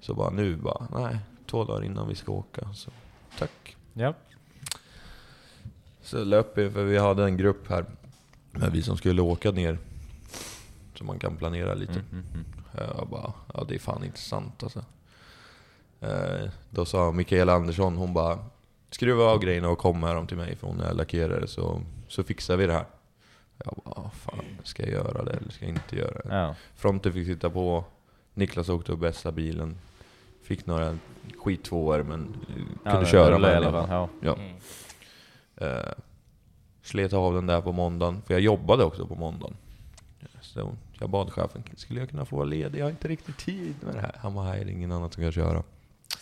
Så 0.00 0.14
bara 0.14 0.30
nu 0.30 0.56
bara, 0.56 0.88
nej, 0.94 1.18
två 1.46 1.64
dagar 1.64 1.84
innan 1.84 2.08
vi 2.08 2.14
ska 2.14 2.32
åka. 2.32 2.68
Så 2.74 2.90
tack. 3.38 3.76
Ja. 3.92 4.14
Så 6.02 6.24
löp 6.24 6.58
vi, 6.58 6.70
för 6.70 6.84
vi 6.84 6.98
hade 6.98 7.24
en 7.24 7.36
grupp 7.36 7.68
här 7.68 7.84
med 8.50 8.72
vi 8.72 8.82
som 8.82 8.96
skulle 8.96 9.22
åka 9.22 9.50
ner. 9.50 9.78
Så 10.94 11.04
man 11.04 11.18
kan 11.18 11.36
planera 11.36 11.74
lite. 11.74 11.92
Mm, 11.92 12.04
mm, 12.12 12.24
mm. 12.34 12.44
Jag 12.76 13.08
bara, 13.10 13.32
ja 13.54 13.64
det 13.68 13.74
är 13.74 13.78
fan 13.78 14.04
inte 14.04 14.20
sant 14.20 14.62
alltså. 14.62 14.84
Eh, 16.00 16.48
då 16.70 16.84
sa 16.84 17.12
Mikaela 17.12 17.52
Andersson, 17.52 17.96
hon 17.96 18.14
bara 18.14 18.38
Skruva 18.90 19.24
av 19.24 19.38
grejerna 19.38 19.68
och 19.68 19.78
kom 19.78 20.00
med 20.00 20.14
dem 20.14 20.26
till 20.26 20.36
mig 20.36 20.56
för 20.56 20.66
hon 20.66 20.80
är 20.80 20.92
lackerare 20.94 21.46
så, 21.46 21.82
så 22.08 22.22
fixar 22.24 22.56
vi 22.56 22.66
det 22.66 22.72
här. 22.72 22.84
Jag 23.64 23.74
bara, 23.84 24.10
fan 24.10 24.44
ska 24.62 24.82
jag 24.82 24.92
göra 24.92 25.24
det 25.24 25.32
eller 25.32 25.50
ska 25.50 25.64
jag 25.64 25.74
inte 25.74 25.96
göra 25.96 26.20
det? 26.24 26.36
Ja. 26.36 26.54
Fronten 26.76 27.12
fick 27.12 27.26
sitta 27.26 27.50
på, 27.50 27.84
Niklas 28.34 28.68
åkte 28.68 28.92
och 28.92 28.98
bästa 28.98 29.32
bilen. 29.32 29.78
Fick 30.42 30.66
några 30.66 30.98
skittvåor 31.44 32.02
men 32.02 32.34
eh, 32.48 32.62
Ja, 32.84 32.90
kunde 32.90 33.06
köra 33.06 33.36
i 33.36 33.40
med 33.40 33.56
alla 33.56 33.70
den. 33.70 33.72
fall. 33.72 33.88
Ja. 33.90 34.08
Ja. 34.20 34.34
Mm. 34.36 34.56
Eh, 35.56 35.92
slet 36.82 37.12
av 37.12 37.34
den 37.34 37.46
där 37.46 37.60
på 37.60 37.72
måndagen, 37.72 38.22
för 38.26 38.34
jag 38.34 38.40
jobbade 38.40 38.84
också 38.84 39.06
på 39.06 39.14
måndagen. 39.14 39.56
Så 40.40 40.76
jag 41.00 41.10
bad 41.10 41.32
chefen, 41.32 41.62
skulle 41.76 42.00
jag 42.00 42.10
kunna 42.10 42.24
få 42.24 42.36
vara 42.36 42.46
ledig? 42.46 42.78
Jag 42.78 42.84
har 42.84 42.90
inte 42.90 43.08
riktigt 43.08 43.38
tid 43.38 43.74
med 43.80 43.94
det 43.94 44.00
här. 44.00 44.16
Han 44.22 44.34
nej 44.34 44.64
det 44.64 44.70
är 44.70 44.72
ingen 44.72 44.92
annan 44.92 45.10
som 45.10 45.22
kan 45.22 45.32
köra. 45.32 45.62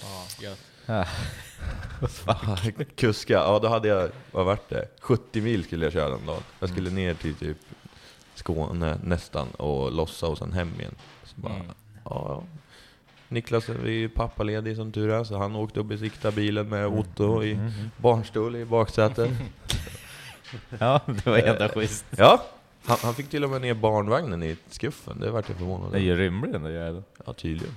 Ja, 0.00 0.26
gött. 0.40 0.58
Kuska, 2.96 3.32
ja 3.32 3.58
då 3.62 3.68
hade 3.68 3.88
jag, 3.88 4.11
vad 4.32 4.46
vart 4.46 4.68
det? 4.68 4.88
70 5.00 5.40
mil 5.40 5.64
skulle 5.64 5.87
jag 5.87 5.92
köra 5.92 6.11
den 6.11 6.26
dagen. 6.26 6.42
Jag 6.61 6.68
skulle 6.68 6.90
Mm. 6.90 7.02
ner 7.04 7.14
till 7.14 7.35
typ 7.35 7.56
Skåne 8.35 8.99
nästan 9.04 9.49
och 9.50 9.92
lossa 9.92 10.26
och 10.26 10.38
sen 10.38 10.52
hem 10.52 10.73
igen. 10.80 10.94
Så 11.25 11.40
bara, 11.40 11.54
Mm. 11.54 11.66
ja. 12.04 12.42
Niklas 13.28 13.68
är 13.68 13.87
ju 13.88 14.08
pappaledig 14.08 14.76
som 14.76 14.92
tur 14.92 15.11
är, 15.11 15.25
så 15.25 15.38
han 15.38 15.56
åkte 15.56 15.80
och 15.80 15.87
besiktade 15.87 16.37
bilen 16.37 16.68
med 16.68 16.87
Otto 16.87 17.42
i 17.42 17.52
Mm, 17.52 17.66
mm. 17.66 17.90
barnstol 17.96 18.56
i 18.56 18.64
baksätet. 18.64 19.30
Ja, 20.78 21.00
det 21.06 21.26
var 21.26 21.38
jävla 21.38 21.68
schysst. 21.68 22.04
Ja, 22.16 22.42
han, 22.86 22.96
han 23.02 23.14
fick 23.14 23.28
till 23.30 23.44
och 23.44 23.50
med 23.50 23.60
ner 23.60 23.74
barnvagnen 23.74 24.42
i 24.42 24.56
skuffen, 24.70 25.20
det 25.20 25.30
vart 25.30 25.48
jag 25.48 25.58
förvånad 25.58 25.92
Det 25.92 25.96
är 25.96 26.00
över. 26.00 26.06
ju 26.10 26.16
rymlig 26.16 26.52
den 26.52 26.62
där 26.62 26.70
jäveln. 26.70 27.04
Ja, 27.26 27.32
tydligen. 27.32 27.76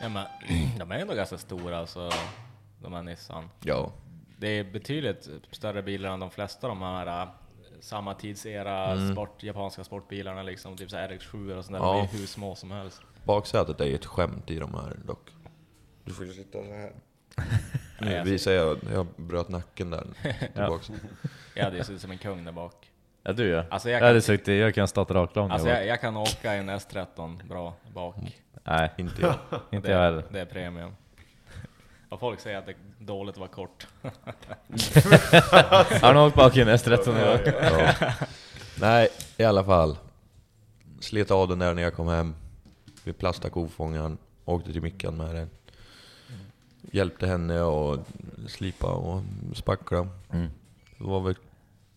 Ja, 0.00 0.08
men, 0.08 0.26
de 0.78 0.90
är 0.90 0.98
ändå 0.98 1.14
ganska 1.14 1.38
stora 1.38 1.78
alltså, 1.78 2.10
de 2.82 2.92
här 2.92 3.02
Nissan. 3.02 3.50
Ja. 3.60 3.92
Det 4.38 4.48
är 4.48 4.64
betydligt 4.64 5.28
större 5.50 5.82
bilar 5.82 6.10
än 6.10 6.20
de 6.20 6.30
flesta 6.30 6.68
de 6.68 6.82
här 6.82 7.22
äh, 7.22 7.28
samma 7.80 8.14
tidsera 8.14 8.92
Mm. 8.92 9.12
sport, 9.12 9.42
japanska 9.42 9.84
sportbilarna 9.84 10.42
liksom, 10.42 10.76
typ 10.76 10.90
så 10.90 10.96
här 10.96 11.08
RX7 11.08 11.56
och 11.58 11.64
sånt 11.64 11.78
där. 11.78 11.84
Ja. 11.86 11.92
De 11.92 12.00
är 12.16 12.20
hur 12.20 12.26
små 12.26 12.54
som 12.54 12.70
helst. 12.70 13.00
Baksätet 13.24 13.80
är 13.80 13.84
ju 13.84 13.94
ett 13.94 14.06
skämt 14.06 14.50
i 14.50 14.58
de 14.58 14.74
här 14.74 14.96
dock. 15.04 15.30
Du 16.04 16.12
får 16.12 16.26
ju 16.26 16.32
sitta 16.32 16.58
så 16.58 16.72
här. 16.74 16.92
Nej, 17.36 17.46
Nu 18.00 18.18
alltså, 18.18 18.32
visar 18.32 18.52
jag, 18.52 18.78
jag 18.92 19.06
bröt 19.16 19.48
nacken 19.48 19.90
där. 19.90 20.06
Tillbaks. 20.54 20.90
jag 21.54 21.64
hade 21.64 21.76
ju 21.76 21.84
suttit 21.84 22.02
som 22.02 22.10
en 22.10 22.18
kung 22.18 22.44
där 22.44 22.52
bak. 22.52 22.83
Ja, 23.26 23.32
du 23.32 23.48
ja. 23.48 23.64
Alltså 23.70 23.90
Jag 23.90 24.02
jag 24.02 24.14
kan, 24.14 24.22
suttit, 24.22 24.60
jag 24.60 24.74
kan 24.74 24.88
stått 24.88 25.10
raklång 25.10 25.50
alltså 25.50 25.68
jag 25.68 25.78
jag, 25.78 25.86
jag 25.86 26.00
kan 26.00 26.16
åka 26.16 26.54
i 26.54 26.58
en 26.58 26.70
S13 26.70 27.48
bra 27.48 27.74
bak. 27.94 28.16
Nej, 28.64 28.90
Inte 28.96 29.22
jag. 29.22 29.34
inte 29.70 29.88
det, 29.88 29.94
jag 29.94 30.00
heller. 30.00 30.24
Det 30.30 30.40
är 30.40 30.44
premium. 30.46 30.96
Och 32.08 32.20
folk 32.20 32.40
säger 32.40 32.58
att 32.58 32.66
det 32.66 32.72
är 32.72 32.76
dåligt 32.98 33.34
att 33.34 33.38
vara 33.38 33.48
kort. 33.48 33.86
Har 36.02 36.14
du 36.14 36.20
åkt 36.20 36.36
bak 36.36 36.56
i 36.56 36.60
en 36.60 36.68
S13 36.68 37.20
i 37.20 37.34
år? 37.34 37.54
Ja. 37.62 38.12
Nej, 38.80 39.08
i 39.36 39.44
alla 39.44 39.64
fall. 39.64 39.96
Slet 41.00 41.30
av 41.30 41.48
den 41.48 41.58
där 41.58 41.74
när 41.74 41.82
jag 41.82 41.94
kom 41.94 42.08
hem. 42.08 42.34
Vi 43.04 43.12
plastade 43.12 43.50
kofångaren, 43.50 44.18
åkte 44.44 44.72
till 44.72 44.82
Mickan 44.82 45.16
med 45.16 45.34
den. 45.34 45.50
Hjälpte 46.92 47.26
henne 47.26 47.62
att 47.62 48.00
slipa 48.48 48.86
och 48.86 49.22
spackla. 49.54 50.08
Mm. 50.32 50.50
Då 50.98 51.06
var 51.06 51.20
vi 51.20 51.34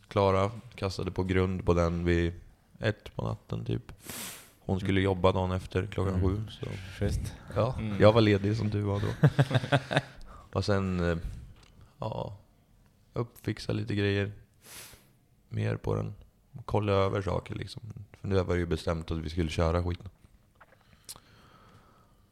klara, 0.07 0.51
kastade 0.75 1.11
på 1.11 1.23
grund 1.23 1.65
på 1.65 1.73
den 1.73 2.05
vid 2.05 2.33
ett 2.79 3.15
på 3.15 3.23
natten 3.27 3.65
typ. 3.65 3.91
Hon 4.59 4.79
skulle 4.79 5.01
jobba 5.01 5.31
dagen 5.31 5.51
efter 5.51 5.87
klockan 5.87 6.13
Mm. 6.15 6.27
sju. 6.27 6.43
Så. 6.49 6.65
Schysst. 6.99 7.33
Ja, 7.55 7.75
Mm. 7.79 8.01
jag 8.01 8.13
var 8.13 8.21
ledig 8.21 8.57
som 8.57 8.69
du 8.69 8.81
var 8.81 8.99
då. 8.99 9.07
och 10.57 10.65
sen, 10.65 10.99
eh, 11.11 11.17
ja, 11.99 12.37
uppfixa 13.13 13.73
lite 13.73 13.95
grejer. 13.95 14.31
Mer 15.49 15.75
på 15.75 15.95
den. 15.95 16.13
Kolla 16.65 16.91
över 16.93 17.21
saker 17.21 17.55
liksom. 17.55 17.81
För 18.21 18.27
nu 18.27 18.35
var 18.35 18.53
det 18.53 18.59
ju 18.59 18.65
bestämt 18.65 19.11
att 19.11 19.17
vi 19.17 19.29
skulle 19.29 19.49
köra 19.49 19.83
skiten. 19.83 20.09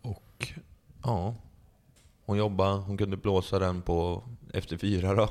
Och, 0.01 0.53
ja. 1.03 1.35
Hon 2.25 2.37
jobbade, 2.37 2.77
hon 2.81 2.97
kunde 2.97 3.17
blåsa 3.17 3.59
den 3.59 3.81
på 3.81 4.23
efter 4.53 4.77
fyra 4.77 5.13
då. 5.15 5.29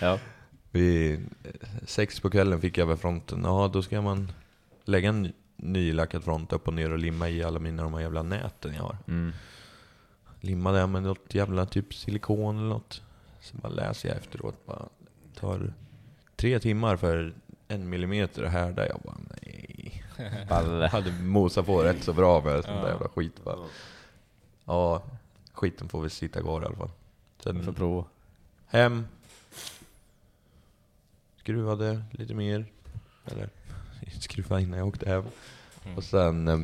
Ja. 0.00 0.18
Vid 0.74 1.30
sex 1.86 2.20
på 2.20 2.30
kvällen 2.30 2.60
fick 2.60 2.78
jag 2.78 2.82
över 2.84 2.96
fronten. 2.96 3.40
Ja, 3.44 3.70
då 3.72 3.82
ska 3.82 4.00
man 4.02 4.32
lägga 4.84 5.08
en 5.08 5.22
ny- 5.22 5.32
nylackad 5.56 6.24
front 6.24 6.52
upp 6.52 6.68
och 6.68 6.74
ner 6.74 6.92
och 6.92 6.98
limma 6.98 7.28
i 7.28 7.44
alla 7.44 7.58
mina 7.58 7.82
de 7.82 7.94
här 7.94 8.00
jävla 8.00 8.22
näten 8.22 8.74
jag 8.74 8.82
har. 8.82 8.96
Mm. 9.08 9.32
Limma 10.40 10.72
det 10.72 10.86
med 10.86 11.02
något 11.02 11.34
jävla 11.34 11.66
typ 11.66 11.94
silikon 11.94 12.58
eller 12.58 12.68
något. 12.68 13.02
Så 13.40 13.56
bara 13.56 13.68
läser 13.68 14.08
jag 14.08 14.18
efteråt. 14.18 14.66
Bara 14.66 14.88
tar 15.34 15.72
tre 16.36 16.58
timmar 16.60 16.96
för 16.96 17.34
en 17.68 17.88
millimeter 17.88 18.42
att 18.42 18.52
härda. 18.52 18.88
Jag 18.88 19.00
bara 19.04 19.16
nej. 19.42 20.04
Balle. 20.48 20.86
Hade 20.88 21.12
mosat 21.12 21.66
på 21.66 21.82
rätt 21.82 22.04
så 22.04 22.12
bra 22.12 22.40
med 22.44 22.64
sån 22.64 22.74
där 22.76 22.88
jävla 22.88 23.08
skit 23.08 23.44
bara. 23.44 23.56
Ja, 24.64 25.02
skiten 25.52 25.88
får 25.88 26.00
väl 26.00 26.10
sitta 26.10 26.40
kvar 26.40 26.62
i 26.62 26.64
alla 26.64 26.76
fall. 26.76 26.90
Vi 27.44 27.52
får 27.52 27.62
Sen 27.64 27.74
prova. 27.74 28.04
hem. 28.66 29.06
Skruvade 31.44 32.02
lite 32.10 32.34
mer. 32.34 32.66
Eller 33.24 33.48
skruva 34.20 34.60
innan 34.60 34.78
jag 34.78 34.88
åkte 34.88 35.08
hem. 35.08 35.24
Mm. 35.84 35.96
Och 35.96 36.04
sen 36.04 36.48
eh, 36.48 36.60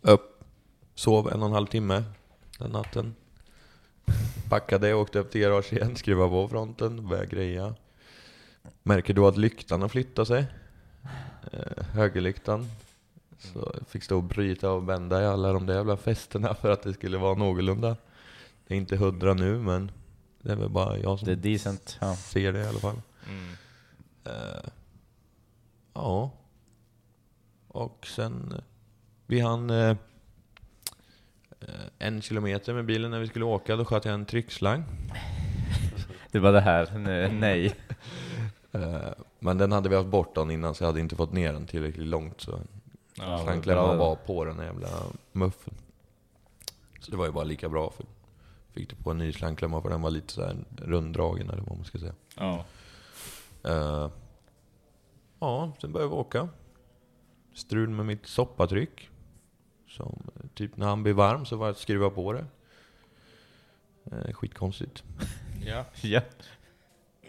upp, 0.00 0.44
sov 0.94 1.32
en 1.32 1.42
och 1.42 1.48
en 1.48 1.54
halv 1.54 1.66
timme 1.66 2.04
den 2.58 2.70
natten. 2.70 3.14
Packade, 4.48 4.94
åkte 4.94 5.18
upp 5.18 5.30
till 5.30 5.40
garage 5.40 5.72
igen, 5.72 5.96
skruvade 5.96 6.30
på 6.30 6.48
fronten, 6.48 7.08
började 7.08 7.26
greja. 7.26 7.74
Märker 8.82 9.14
du 9.14 9.20
att 9.20 9.36
lyktan 9.36 9.82
har 9.82 9.88
flyttat 9.88 10.28
sig? 10.28 10.46
Eh, 11.52 11.84
högerlyktan. 11.84 12.70
Så 13.38 13.72
jag 13.78 13.88
fick 13.88 14.02
stå 14.02 14.16
och 14.16 14.22
bryta 14.22 14.70
och 14.70 14.82
bända 14.82 15.22
i 15.22 15.26
alla 15.26 15.52
de 15.52 15.66
där 15.66 15.74
jävla 15.74 15.96
fästena 15.96 16.54
för 16.54 16.70
att 16.70 16.82
det 16.82 16.94
skulle 16.94 17.18
vara 17.18 17.34
någorlunda. 17.34 17.96
Det 18.66 18.74
är 18.74 18.78
inte 18.78 18.96
hundra 18.96 19.34
nu 19.34 19.58
men 19.58 19.90
det 20.46 20.52
är 20.52 20.56
väl 20.56 20.68
bara 20.68 20.98
jag 20.98 21.18
som 21.18 21.26
Det 21.26 21.32
är 21.32 21.36
decent. 21.52 21.98
Ja. 22.00 22.16
ser 22.16 22.52
det 22.52 22.58
i 22.60 22.66
alla 22.66 22.78
fall. 22.78 23.00
Mm. 23.28 23.52
Eh, 24.24 24.68
ja. 25.94 26.30
Och 27.68 28.06
sen, 28.06 28.52
eh, 28.56 28.62
vi 29.26 29.40
hann 29.40 29.70
eh, 29.70 29.96
en 31.98 32.22
kilometer 32.22 32.74
med 32.74 32.84
bilen 32.84 33.10
när 33.10 33.20
vi 33.20 33.26
skulle 33.26 33.44
åka, 33.44 33.76
då 33.76 33.84
sköt 33.84 34.04
jag 34.04 34.14
en 34.14 34.26
tryckslang. 34.26 34.84
Det 36.30 36.38
var 36.38 36.52
det 36.52 36.60
här. 36.60 36.98
Nej. 36.98 37.32
nej. 37.32 37.74
Eh, 38.72 39.12
men 39.38 39.58
den 39.58 39.72
hade 39.72 39.88
vi 39.88 39.96
haft 39.96 40.08
bort 40.08 40.34
dagen 40.34 40.50
innan 40.50 40.74
så 40.74 40.82
jag 40.84 40.88
hade 40.88 41.00
inte 41.00 41.16
fått 41.16 41.32
ner 41.32 41.52
den 41.52 41.66
tillräckligt 41.66 42.06
långt 42.06 42.40
så 42.40 42.60
Ja, 43.14 43.38
slangklämman 43.44 43.86
bra. 43.86 43.96
var 43.96 44.16
på 44.16 44.44
den 44.44 44.58
jävla 44.58 44.88
muffen. 45.32 45.74
Så 47.00 47.10
det 47.10 47.16
var 47.16 47.26
ju 47.26 47.32
bara 47.32 47.44
lika 47.44 47.68
bra 47.68 47.90
för 47.90 48.04
fick 48.76 48.90
du 48.90 48.96
på 48.96 49.10
en 49.10 49.18
ny 49.18 49.32
slangklämma 49.32 49.82
för 49.82 49.90
den 49.90 50.02
var 50.02 50.10
lite 50.10 50.32
så 50.32 50.42
här 50.42 50.56
runddragen 50.76 51.50
eller 51.50 51.62
vad 51.62 51.76
man 51.76 51.84
ska 51.84 51.98
säga. 51.98 52.14
ja. 52.36 52.64
Eh, 53.64 54.10
ja, 55.38 55.72
sen 55.80 55.92
började 55.92 56.10
vi 56.10 56.16
åka. 56.16 56.48
Strul 57.54 57.88
med 57.88 58.06
mitt 58.06 58.26
soppatryck. 58.26 59.10
Som, 59.88 60.30
typ 60.54 60.76
när 60.76 60.86
han 60.86 61.02
blir 61.02 61.12
varm 61.12 61.46
så 61.46 61.56
var 61.56 61.66
jag 61.66 61.72
att 61.72 61.78
skruva 61.78 62.10
på 62.10 62.32
det. 62.32 62.44
Eh, 64.04 64.32
skitkonstigt. 64.32 65.04
ja. 65.66 65.84
Ja. 66.02 66.20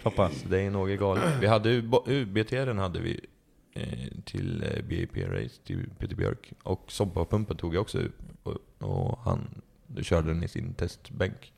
Pappa. 0.04 0.30
Så 0.30 0.48
det 0.48 0.62
är 0.62 0.70
något 0.70 1.00
galet. 1.00 1.40
Vi 1.42 1.48
hade 1.48 1.70
ju, 1.70 1.92
UBTR 2.06 2.74
hade 2.74 3.00
vi 3.00 3.26
eh, 3.74 4.22
till 4.26 4.84
BIP 4.88 5.18
Race, 5.18 5.62
till 5.64 5.90
Peter 6.00 6.16
Björk. 6.16 6.54
Och 6.64 6.84
soppapumpen 6.88 7.58
tog 7.58 7.76
jag 7.76 7.82
också 7.82 8.00
ut. 8.00 8.16
Och, 8.44 8.58
och 8.80 9.20
han 9.20 9.62
körde 10.04 10.28
den 10.28 10.44
i 10.44 10.48
sin 10.48 10.74
testbänk. 10.74 11.54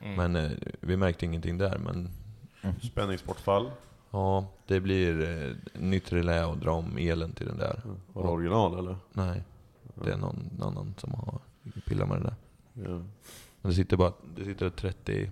Mm. 0.00 0.14
Men 0.16 0.36
eh, 0.44 0.58
vi 0.80 0.96
märkte 0.96 1.26
ingenting 1.26 1.58
där. 1.58 1.78
Men 1.78 2.08
Spänningsbortfall. 2.82 3.70
ja, 4.10 4.46
det 4.66 4.80
blir 4.80 5.20
eh, 5.44 5.80
nytt 5.82 6.12
relä 6.12 6.44
och 6.46 6.58
dra 6.58 6.70
om 6.72 6.96
elen 6.98 7.32
till 7.32 7.46
den 7.46 7.58
där. 7.58 7.80
Var 8.12 8.22
det 8.22 8.28
original 8.28 8.78
eller? 8.78 8.96
Nej, 9.12 9.42
det 9.94 10.12
är 10.12 10.16
någon 10.16 10.50
annan 10.62 10.94
som 10.98 11.14
har 11.14 11.38
pillat 11.86 12.08
med 12.08 12.18
det 12.18 12.24
där. 12.24 12.34
Ja. 12.90 13.02
Men 13.60 13.70
det 13.70 13.72
sitter 13.74 13.96
bara 13.96 14.12
det 14.36 14.44
sitter 14.44 14.66
ett 14.66 14.76
30 14.76 15.30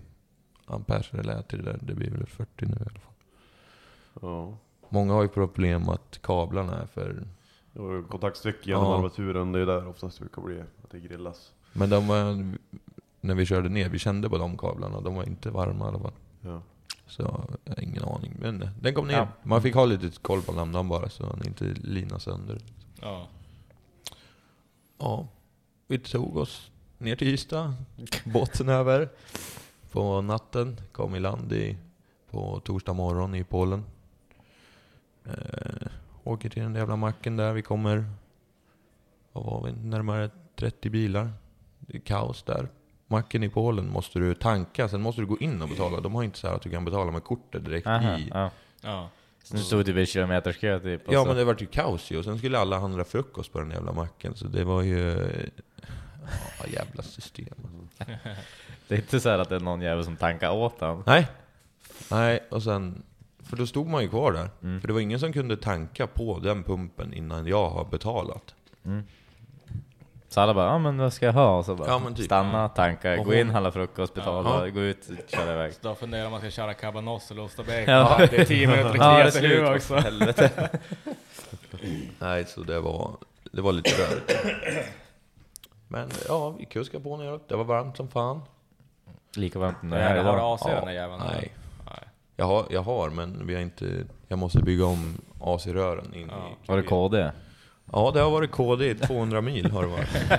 amperes 0.66 1.14
relä 1.14 1.42
till 1.42 1.58
det 1.64 1.72
där. 1.72 1.78
Det 1.82 1.94
blir 1.94 2.10
väl 2.10 2.26
40 2.26 2.66
nu 2.66 2.72
i 2.72 2.76
alla 2.80 3.00
fall. 3.00 3.12
ja. 4.20 4.56
Många 4.92 5.12
har 5.12 5.22
ju 5.22 5.28
problem 5.28 5.88
att 5.88 6.18
kablarna 6.22 6.82
är 6.82 6.86
för... 6.86 7.24
Kontaktsträck 8.08 8.66
genom 8.66 8.84
Ja. 8.84 8.96
armaturen, 8.98 9.52
det 9.52 9.60
är 9.60 9.66
där 9.66 9.86
oftast 9.88 10.18
det 10.18 10.24
brukar 10.24 10.42
bli 10.42 10.60
att 10.60 10.90
det 10.90 11.00
grillas. 11.00 11.52
Men 11.72 11.90
de 11.90 12.06
var, 12.08 12.54
när 13.20 13.34
vi 13.34 13.46
körde 13.46 13.68
ner, 13.68 13.88
vi 13.88 13.98
kände 13.98 14.30
på 14.30 14.38
de 14.38 14.58
kablarna. 14.58 15.00
De 15.00 15.14
var 15.14 15.24
inte 15.24 15.50
varma 15.50 15.84
i 15.84 15.88
alla 15.88 15.98
fall. 15.98 16.12
Ja. 16.40 16.62
Så 17.06 17.22
jag 17.22 17.28
har 17.28 17.82
ingen 17.82 18.04
aning. 18.04 18.34
Men 18.38 18.68
den 18.80 18.94
kom 18.94 19.06
ner. 19.06 19.14
Ja. 19.14 19.28
Man 19.42 19.62
fick 19.62 19.74
ha 19.74 19.84
lite 19.84 20.10
koll 20.22 20.42
på 20.42 20.52
lampan 20.52 20.88
bara 20.88 21.08
så 21.08 21.26
den 21.26 21.46
inte 21.46 21.64
lina 21.64 22.18
sönder. 22.18 22.58
Ja. 23.00 23.28
Ja, 24.98 25.28
vi 25.86 25.98
tog 25.98 26.36
oss 26.36 26.70
ner 26.98 27.16
till 27.16 27.28
Ystad, 27.28 27.74
båten 28.24 28.68
över 28.68 29.08
på 29.90 30.20
natten, 30.20 30.80
kom 30.92 31.14
i 31.14 31.20
land 31.20 31.52
i, 31.52 31.76
på 32.30 32.60
torsdag 32.60 32.92
morgon 32.92 33.34
i 33.34 33.44
Polen. 33.44 33.84
Eh, 35.24 35.88
åker 36.24 36.48
till 36.48 36.62
den 36.62 36.72
där 36.72 36.80
jävla 36.80 36.96
macken 36.96 37.36
där, 37.36 37.52
vi 37.52 37.62
kommer, 37.62 38.04
vad 39.32 39.44
var 39.44 39.64
vi, 39.66 39.72
närmare 39.72 40.30
30 40.56 40.90
bilar. 40.90 41.32
Det 41.90 41.98
är 41.98 42.00
kaos 42.00 42.42
där. 42.42 42.68
Macken 43.06 43.42
i 43.42 43.48
Polen 43.48 43.90
måste 43.90 44.18
du 44.18 44.34
tanka, 44.34 44.88
sen 44.88 45.00
måste 45.00 45.20
du 45.20 45.26
gå 45.26 45.38
in 45.38 45.62
och 45.62 45.68
betala. 45.68 46.00
De 46.00 46.14
har 46.14 46.22
inte 46.22 46.38
så 46.38 46.46
här 46.48 46.54
att 46.54 46.62
du 46.62 46.70
kan 46.70 46.84
betala 46.84 47.10
med 47.10 47.24
kortet 47.24 47.64
direkt 47.64 47.86
Aha, 47.86 48.16
i. 48.18 48.28
ja. 48.34 48.50
Ja. 48.80 49.08
Så 49.44 49.54
nu 49.54 49.60
stod 49.60 49.84
det 49.86 49.92
vid 49.92 50.08
kilometerskö 50.08 50.80
typ. 50.80 51.02
Ja 51.08 51.22
så- 51.22 51.28
men 51.28 51.36
det 51.36 51.44
var 51.44 51.56
ju 51.58 51.66
kaos 51.66 52.10
ju, 52.10 52.18
och 52.18 52.24
sen 52.24 52.38
skulle 52.38 52.58
alla 52.58 52.78
handla 52.78 53.04
frukost 53.04 53.52
på 53.52 53.58
den 53.60 53.70
jävla 53.70 53.92
macken, 53.92 54.34
så 54.34 54.46
det 54.46 54.64
var 54.64 54.82
ju... 54.82 55.28
Ja, 56.60 56.66
jävla 56.72 57.02
system. 57.02 57.54
Det 58.88 58.94
är 58.94 58.98
inte 58.98 59.20
så 59.20 59.28
här 59.28 59.38
att 59.38 59.48
det 59.48 59.56
är 59.56 59.60
någon 59.60 59.80
jävel 59.80 60.04
som 60.04 60.16
tankar 60.16 60.50
åt 60.52 60.80
han. 60.80 61.02
Nej. 61.06 61.28
Nej, 62.10 62.40
och 62.50 62.62
sen... 62.62 63.02
För 63.42 63.56
då 63.56 63.66
stod 63.66 63.86
man 63.86 64.02
ju 64.02 64.08
kvar 64.08 64.32
där. 64.32 64.48
Mm. 64.62 64.80
För 64.80 64.88
det 64.88 64.94
var 64.94 65.00
ingen 65.00 65.20
som 65.20 65.32
kunde 65.32 65.56
tanka 65.56 66.06
på 66.06 66.38
den 66.38 66.62
pumpen 66.62 67.14
innan 67.14 67.46
jag 67.46 67.70
har 67.70 67.84
betalat. 67.84 68.54
Så 70.32 70.40
alla 70.40 70.54
bara, 70.54 70.66
ja 70.66 70.78
men 70.78 70.98
vad 70.98 71.12
ska 71.12 71.26
jag 71.26 71.32
ha? 71.32 71.58
Och 71.58 71.64
så 71.64 71.74
bara, 71.74 71.88
Ja, 71.88 72.00
typ. 72.16 72.24
stanna, 72.24 72.68
tanka, 72.68 73.20
Och 73.20 73.24
gå 73.26 73.34
in, 73.34 73.50
handla 73.50 73.72
frukost, 73.72 74.14
betala, 74.14 74.66
Ja. 74.66 74.70
gå 74.70 74.80
ut, 74.80 75.08
köra 75.28 75.52
iväg. 75.52 75.72
Så 75.72 75.78
då 75.88 75.94
funderar 75.94 76.22
man 76.22 76.26
om 76.26 76.32
man 76.32 76.40
ska 76.40 76.50
köra 76.50 76.74
cabanos 76.74 77.30
eller 77.30 77.42
ost 77.42 77.58
och 77.58 77.64
bacon. 77.64 77.84
Ja. 77.86 78.16
Ja. 78.20 78.26
Det 78.30 78.38
är 78.38 78.44
tio 78.44 78.66
minuter 78.68 78.94
Ja, 78.98 79.16
det 79.16 79.22
är 79.22 79.30
kvar 79.30 79.40
till 79.40 79.48
nu 79.48 79.74
också. 79.74 79.94
Helvete. 79.94 80.70
Nej, 82.18 82.44
så 82.44 82.60
det 82.62 82.80
var, 82.80 83.10
det 83.52 83.60
var 83.62 83.72
lite 83.72 83.90
rörigt. 83.90 84.32
Men 85.88 86.08
ja, 86.28 86.50
vi 86.50 86.64
kuskade 86.64 87.04
på 87.04 87.16
neråt. 87.16 87.48
Det 87.48 87.56
var 87.56 87.64
varmt 87.64 87.96
som 87.96 88.08
fan. 88.08 88.40
Lika 89.36 89.58
varmt 89.58 89.78
som 89.80 89.90
det 89.90 89.96
Nej, 89.96 90.06
är 90.06 90.14
det 90.14 90.22
har. 90.22 90.54
AC 90.54 90.66
i 90.66 90.70
den 90.70 90.84
där 90.86 90.92
jäveln? 90.92 91.22
Nej. 91.32 91.52
Jag 92.36 92.46
har, 92.46 92.64
jag 92.70 92.82
har, 92.82 93.10
men 93.10 93.46
vi 93.46 93.54
har 93.54 93.62
inte... 93.62 94.04
Jag 94.28 94.38
måste 94.38 94.58
bygga 94.58 94.84
om 94.86 95.18
AC-rören 95.40 96.14
in 96.14 96.30
Ja. 96.32 96.48
i... 96.64 96.68
Var 96.68 96.76
det 96.76 96.82
KD? 96.82 97.30
Ja, 97.92 98.10
det 98.14 98.20
har 98.20 98.30
varit 98.30 98.50
KD 98.50 98.90
i 98.90 98.94
200 98.94 99.40
mil 99.40 99.70
har 99.70 99.82
det 99.82 99.88
varit. 99.88 100.08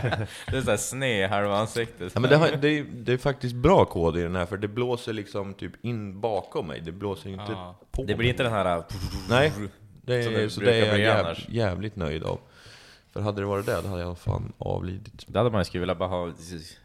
Det 0.48 0.58
är 0.58 0.62
såhär 0.62 0.78
sned 0.78 1.30
halva 1.30 1.58
ansiktet. 1.58 2.12
Ja, 2.16 2.20
men 2.20 2.30
det, 2.30 2.36
har, 2.36 2.50
det, 2.62 2.68
är, 2.68 2.84
det 2.84 3.14
är 3.14 3.18
faktiskt 3.18 3.56
bra 3.56 3.86
kod 3.86 4.18
i 4.18 4.22
den 4.22 4.36
här, 4.36 4.46
för 4.46 4.58
det 4.58 4.68
blåser 4.68 5.14
liksom 5.14 5.54
typ 5.54 5.86
in 5.86 6.22
bakom 6.22 6.68
mig. 6.68 6.82
Det 6.82 6.92
blåser 6.92 7.30
inte 7.30 7.52
Ja. 7.52 7.76
på 7.92 8.04
Det 8.04 8.16
blir 8.16 8.30
inte 8.30 8.44
den 8.44 8.52
här... 8.52 8.84
Nej, 9.30 9.54
det 10.02 10.16
är, 10.16 10.32
det 10.32 10.50
så 10.50 10.62
det 10.62 10.76
är 10.76 10.88
jag 10.88 11.00
jäv, 11.00 11.38
jävligt 11.50 11.96
nöjd 11.96 12.24
av. 12.24 12.40
För 13.12 13.22
hade 13.22 13.42
det 13.42 13.46
varit 13.46 13.66
det, 13.66 13.82
då 13.82 13.88
hade 13.88 14.02
jag 14.02 14.18
fan 14.18 14.54
avlidit. 14.58 15.24
Det 15.28 15.40
hade 15.40 15.50
man 15.50 15.62
ju 15.62 15.66
skulle 15.66 15.80
vilja 15.80 15.96
bara 15.96 16.10
ha, 16.10 16.32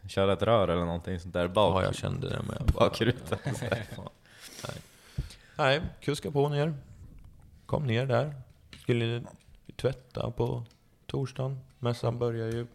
köra 0.07 0.33
ett 0.33 0.41
rör 0.41 0.67
eller 0.67 0.85
någonting 0.85 1.19
sånt 1.19 1.33
där 1.33 1.47
bak. 1.47 1.81
Ja, 1.81 1.85
jag 1.85 1.95
kände 1.95 2.29
det 2.29 2.39
med. 2.47 2.73
Bakrutan. 2.73 3.39
Nej. 3.61 3.87
Nej, 5.55 5.81
kuska 6.01 6.31
på 6.31 6.49
ner. 6.49 6.73
Kom 7.65 7.87
ner 7.87 8.05
där. 8.05 8.35
Skulle 8.81 9.21
tvätta 9.77 10.31
på 10.31 10.63
torsdagen. 11.05 11.59
Mässan 11.79 12.19
börjar 12.19 12.47
ju... 12.47 12.67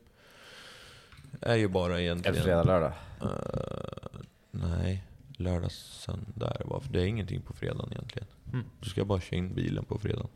Är 1.41 1.57
ju 1.57 1.69
bara 1.69 2.01
egentligen... 2.01 2.35
Efter 2.35 2.45
fredag, 2.45 2.65
lördag. 2.65 2.93
Eh, 3.21 4.21
nej. 4.51 5.05
lördag, 5.37 5.73
söndag 5.73 6.51
är 6.61 6.65
det 6.65 6.81
för 6.81 6.93
det 6.93 7.01
är 7.03 7.07
ingenting 7.07 7.43
på 7.43 7.53
fredagen 7.53 7.93
egentligen. 7.93 8.29
Mm. 8.53 8.65
Du 8.81 8.91
ska 8.91 9.05
bara 9.05 9.21
köra 9.21 9.37
in 9.37 9.55
bilen 9.55 9.85
på 9.85 9.99
fredagen. 9.99 10.29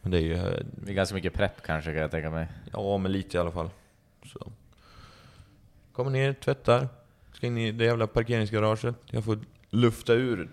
Men 0.00 0.10
det 0.10 0.18
är 0.18 0.22
ju, 0.22 0.36
Det 0.84 0.90
är 0.90 0.94
ganska 0.94 1.14
mycket 1.14 1.34
prepp 1.34 1.62
kanske 1.62 1.90
kan 1.92 2.00
jag 2.00 2.10
tänka 2.10 2.30
mig. 2.30 2.48
ja 2.72 2.98
men 2.98 3.12
lite 3.12 3.36
i 3.36 3.40
alla 3.40 3.50
fall. 3.50 3.70
Så. 4.24 4.52
Kommer 5.92 6.10
ner, 6.10 6.32
tvättar, 6.32 6.88
ska 7.32 7.46
in 7.46 7.58
i 7.58 7.72
det 7.72 7.84
jävla 7.84 8.06
parkeringsgaraget. 8.06 8.94
Jag 9.06 9.24
får 9.24 9.38
lufta 9.70 10.12
ur 10.12 10.48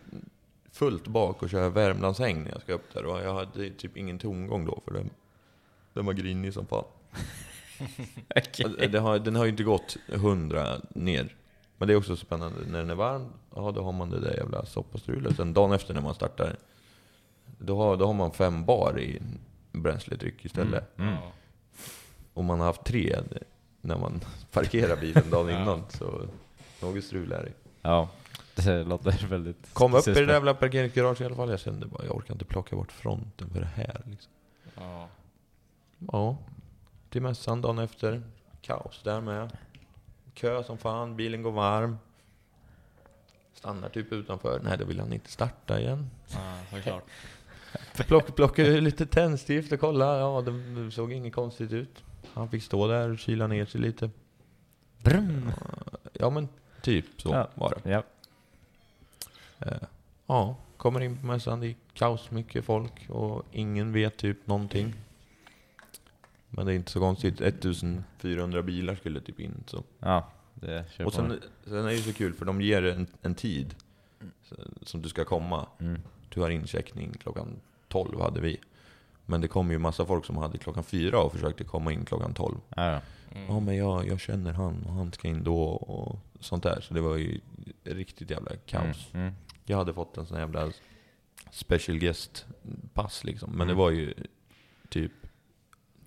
fullt 0.71 1.07
bak 1.07 1.43
och 1.43 1.49
köra 1.49 1.69
Värmlandshäng 1.69 2.43
när 2.43 2.51
jag 2.51 2.61
ska 2.61 2.73
upp 2.73 2.93
där. 2.93 3.05
Och 3.05 3.19
jag 3.19 3.33
hade 3.33 3.69
typ 3.69 3.97
ingen 3.97 4.19
tomgång 4.19 4.65
då, 4.65 4.81
för 4.85 4.93
den, 4.93 5.09
den 5.93 6.05
var 6.05 6.13
grinig 6.13 6.53
som 6.53 6.65
fan. 6.65 6.83
Det 8.91 8.99
har, 8.99 9.19
den 9.19 9.35
har 9.35 9.43
ju 9.45 9.49
inte 9.51 9.63
gått 9.63 9.97
100 10.11 10.67
ner. 10.89 11.35
Men 11.77 11.87
det 11.87 11.93
är 11.93 11.97
också 11.97 12.15
spännande, 12.15 12.59
när 12.67 12.79
den 12.79 12.89
är 12.89 12.95
varm, 12.95 13.25
ja 13.55 13.71
då 13.71 13.83
har 13.83 13.91
man 13.91 14.09
det 14.09 14.19
där 14.19 14.33
jävla 14.37 14.65
soppastrulet. 14.65 15.35
Sen 15.35 15.53
dagen 15.53 15.71
efter 15.71 15.93
när 15.93 16.01
man 16.01 16.15
startar, 16.15 16.55
då 17.59 17.77
har, 17.77 17.97
då 17.97 18.05
har 18.05 18.13
man 18.13 18.31
fem 18.31 18.65
bar 18.65 18.99
i 18.99 19.21
bränsledryck 19.71 20.45
istället. 20.45 20.99
Mm. 20.99 21.13
Ja. 21.13 21.31
Och 22.33 22.43
man 22.43 22.59
har 22.59 22.65
haft 22.67 22.83
tre 22.83 23.19
när 23.81 23.97
man 23.97 24.21
parkerar 24.51 24.95
bilen 24.97 25.29
dagen 25.29 25.49
Ja. 25.49 25.61
innan. 25.61 25.83
Så 25.89 26.21
något 26.81 27.03
strul 27.03 27.31
är 27.31 27.43
det. 27.43 27.51
Ja, 27.81 28.09
det 28.55 28.83
låter 28.83 29.27
väldigt... 29.27 29.73
Kom 29.73 29.93
upp 29.93 30.07
i 30.07 30.13
det 30.13 30.25
där 30.25 30.33
jävla 30.33 30.53
parkeringsgaraget 30.53 31.21
i 31.21 31.25
alla 31.25 31.35
fall. 31.35 31.49
Jag 31.49 31.59
kände 31.59 31.85
bara, 31.85 32.05
jag 32.05 32.15
orkar 32.15 32.33
inte 32.33 32.45
plocka 32.45 32.75
bort 32.75 32.91
fronten 32.91 33.49
för 33.49 33.59
det 33.59 33.69
här. 33.75 34.01
Liksom. 34.05 34.31
Ja. 34.75 35.07
Ja, 36.11 36.37
till 37.09 37.21
mässan 37.21 37.61
dagen 37.61 37.79
efter. 37.79 38.21
Kaos 38.61 39.01
där 39.03 39.21
med. 39.21 39.57
Kö 40.33 40.63
som 40.63 40.77
fan, 40.77 41.15
bilen 41.15 41.43
går 41.43 41.51
varm. 41.51 41.97
Stannar 43.53 43.89
typ 43.89 44.11
utanför. 44.11 44.59
Nej, 44.63 44.77
då 44.77 44.85
vill 44.85 44.99
han 44.99 45.13
inte 45.13 45.31
starta 45.31 45.79
igen. 45.79 46.09
Ja, 46.29 46.57
såklart. 46.71 47.03
Plock, 48.07 48.35
plocka 48.35 48.63
ur 48.65 48.81
lite 48.81 49.05
tändstift 49.05 49.71
och 49.71 49.79
kolla. 49.79 50.19
Ja, 50.19 50.41
det, 50.41 50.81
det 50.85 50.91
såg 50.91 51.11
inget 51.13 51.33
konstigt 51.33 51.71
ut. 51.71 52.03
Han 52.33 52.49
fick 52.49 52.63
stå 52.63 52.87
där 52.87 53.09
och 53.11 53.19
kyla 53.19 53.47
ner 53.47 53.65
sig 53.65 53.81
lite. 53.81 54.09
Brum. 55.01 55.51
Ja, 56.13 56.29
men 56.29 56.47
typ 56.81 57.05
så 57.21 57.29
Ja. 57.29 57.47
var 57.55 57.77
det. 57.83 57.89
Ja. 57.91 58.03
Eh, 59.59 59.77
Ja, 60.27 60.55
kommer 60.77 60.99
in 61.01 61.17
på 61.17 61.25
mässan, 61.25 61.59
det 61.59 61.67
är 61.67 61.75
kaos 61.93 62.31
mycket 62.31 62.65
folk 62.65 63.09
och 63.09 63.43
ingen 63.51 63.93
vet 63.93 64.17
typ 64.17 64.47
någonting. 64.47 64.93
Men 66.55 66.65
det 66.65 66.73
är 66.73 66.75
inte 66.75 66.91
så 66.91 66.99
konstigt, 66.99 67.41
1400 67.41 68.63
bilar 68.63 68.95
skulle 68.95 69.21
typ 69.21 69.39
in. 69.39 69.63
Så. 69.67 69.83
ja, 69.99 70.29
det 70.53 70.85
kör 70.91 71.05
Och 71.05 71.13
sen, 71.13 71.39
sen 71.65 71.85
är 71.85 71.91
det 71.91 71.97
så 71.97 72.13
kul 72.13 72.33
för 72.33 72.45
de 72.45 72.61
ger 72.61 72.83
en, 72.83 73.07
en 73.21 73.35
tid 73.35 73.75
som 74.81 75.01
du 75.01 75.09
ska 75.09 75.25
komma. 75.25 75.67
Mm. 75.79 76.01
Du 76.29 76.41
har 76.41 76.49
incheckning 76.49 77.11
klockan 77.13 77.59
12 77.87 78.21
hade 78.21 78.41
vi. 78.41 78.57
Men 79.25 79.41
det 79.41 79.47
kom 79.47 79.71
ju 79.71 79.77
massa 79.79 80.05
folk 80.05 80.25
som 80.25 80.37
hade 80.37 80.57
klockan 80.57 80.83
4 80.83 81.19
och 81.19 81.31
försökte 81.31 81.63
komma 81.63 81.91
in 81.93 82.05
klockan 82.05 82.33
12. 82.33 82.57
Ja, 82.75 82.91
ja. 82.91 83.01
Mm. 83.35 83.47
Ja 83.47 83.59
men 83.59 83.75
jag, 83.75 84.07
jag 84.07 84.19
känner 84.19 84.53
han 84.53 84.83
och 84.85 84.93
han 84.93 85.11
ska 85.11 85.27
in 85.27 85.43
då 85.43 85.63
och 85.65 86.19
sånt 86.39 86.63
där. 86.63 86.81
Så 86.81 86.93
det 86.93 87.01
var 87.01 87.15
ju 87.17 87.39
riktigt 87.83 88.29
jävla 88.31 88.51
kaos. 88.65 89.09
Mm. 89.13 89.21
Mm. 89.27 89.33
Jag 89.65 89.77
hade 89.77 89.93
fått 89.93 90.17
en 90.17 90.25
sån 90.25 90.37
jävla 90.39 90.71
special 91.51 91.97
guest 91.97 92.45
pass 92.93 93.23
liksom. 93.23 93.49
Men 93.49 93.67
det 93.67 93.73
Mm. 93.73 93.77
var 93.77 93.91
ju 93.91 94.13
typ 94.89 95.11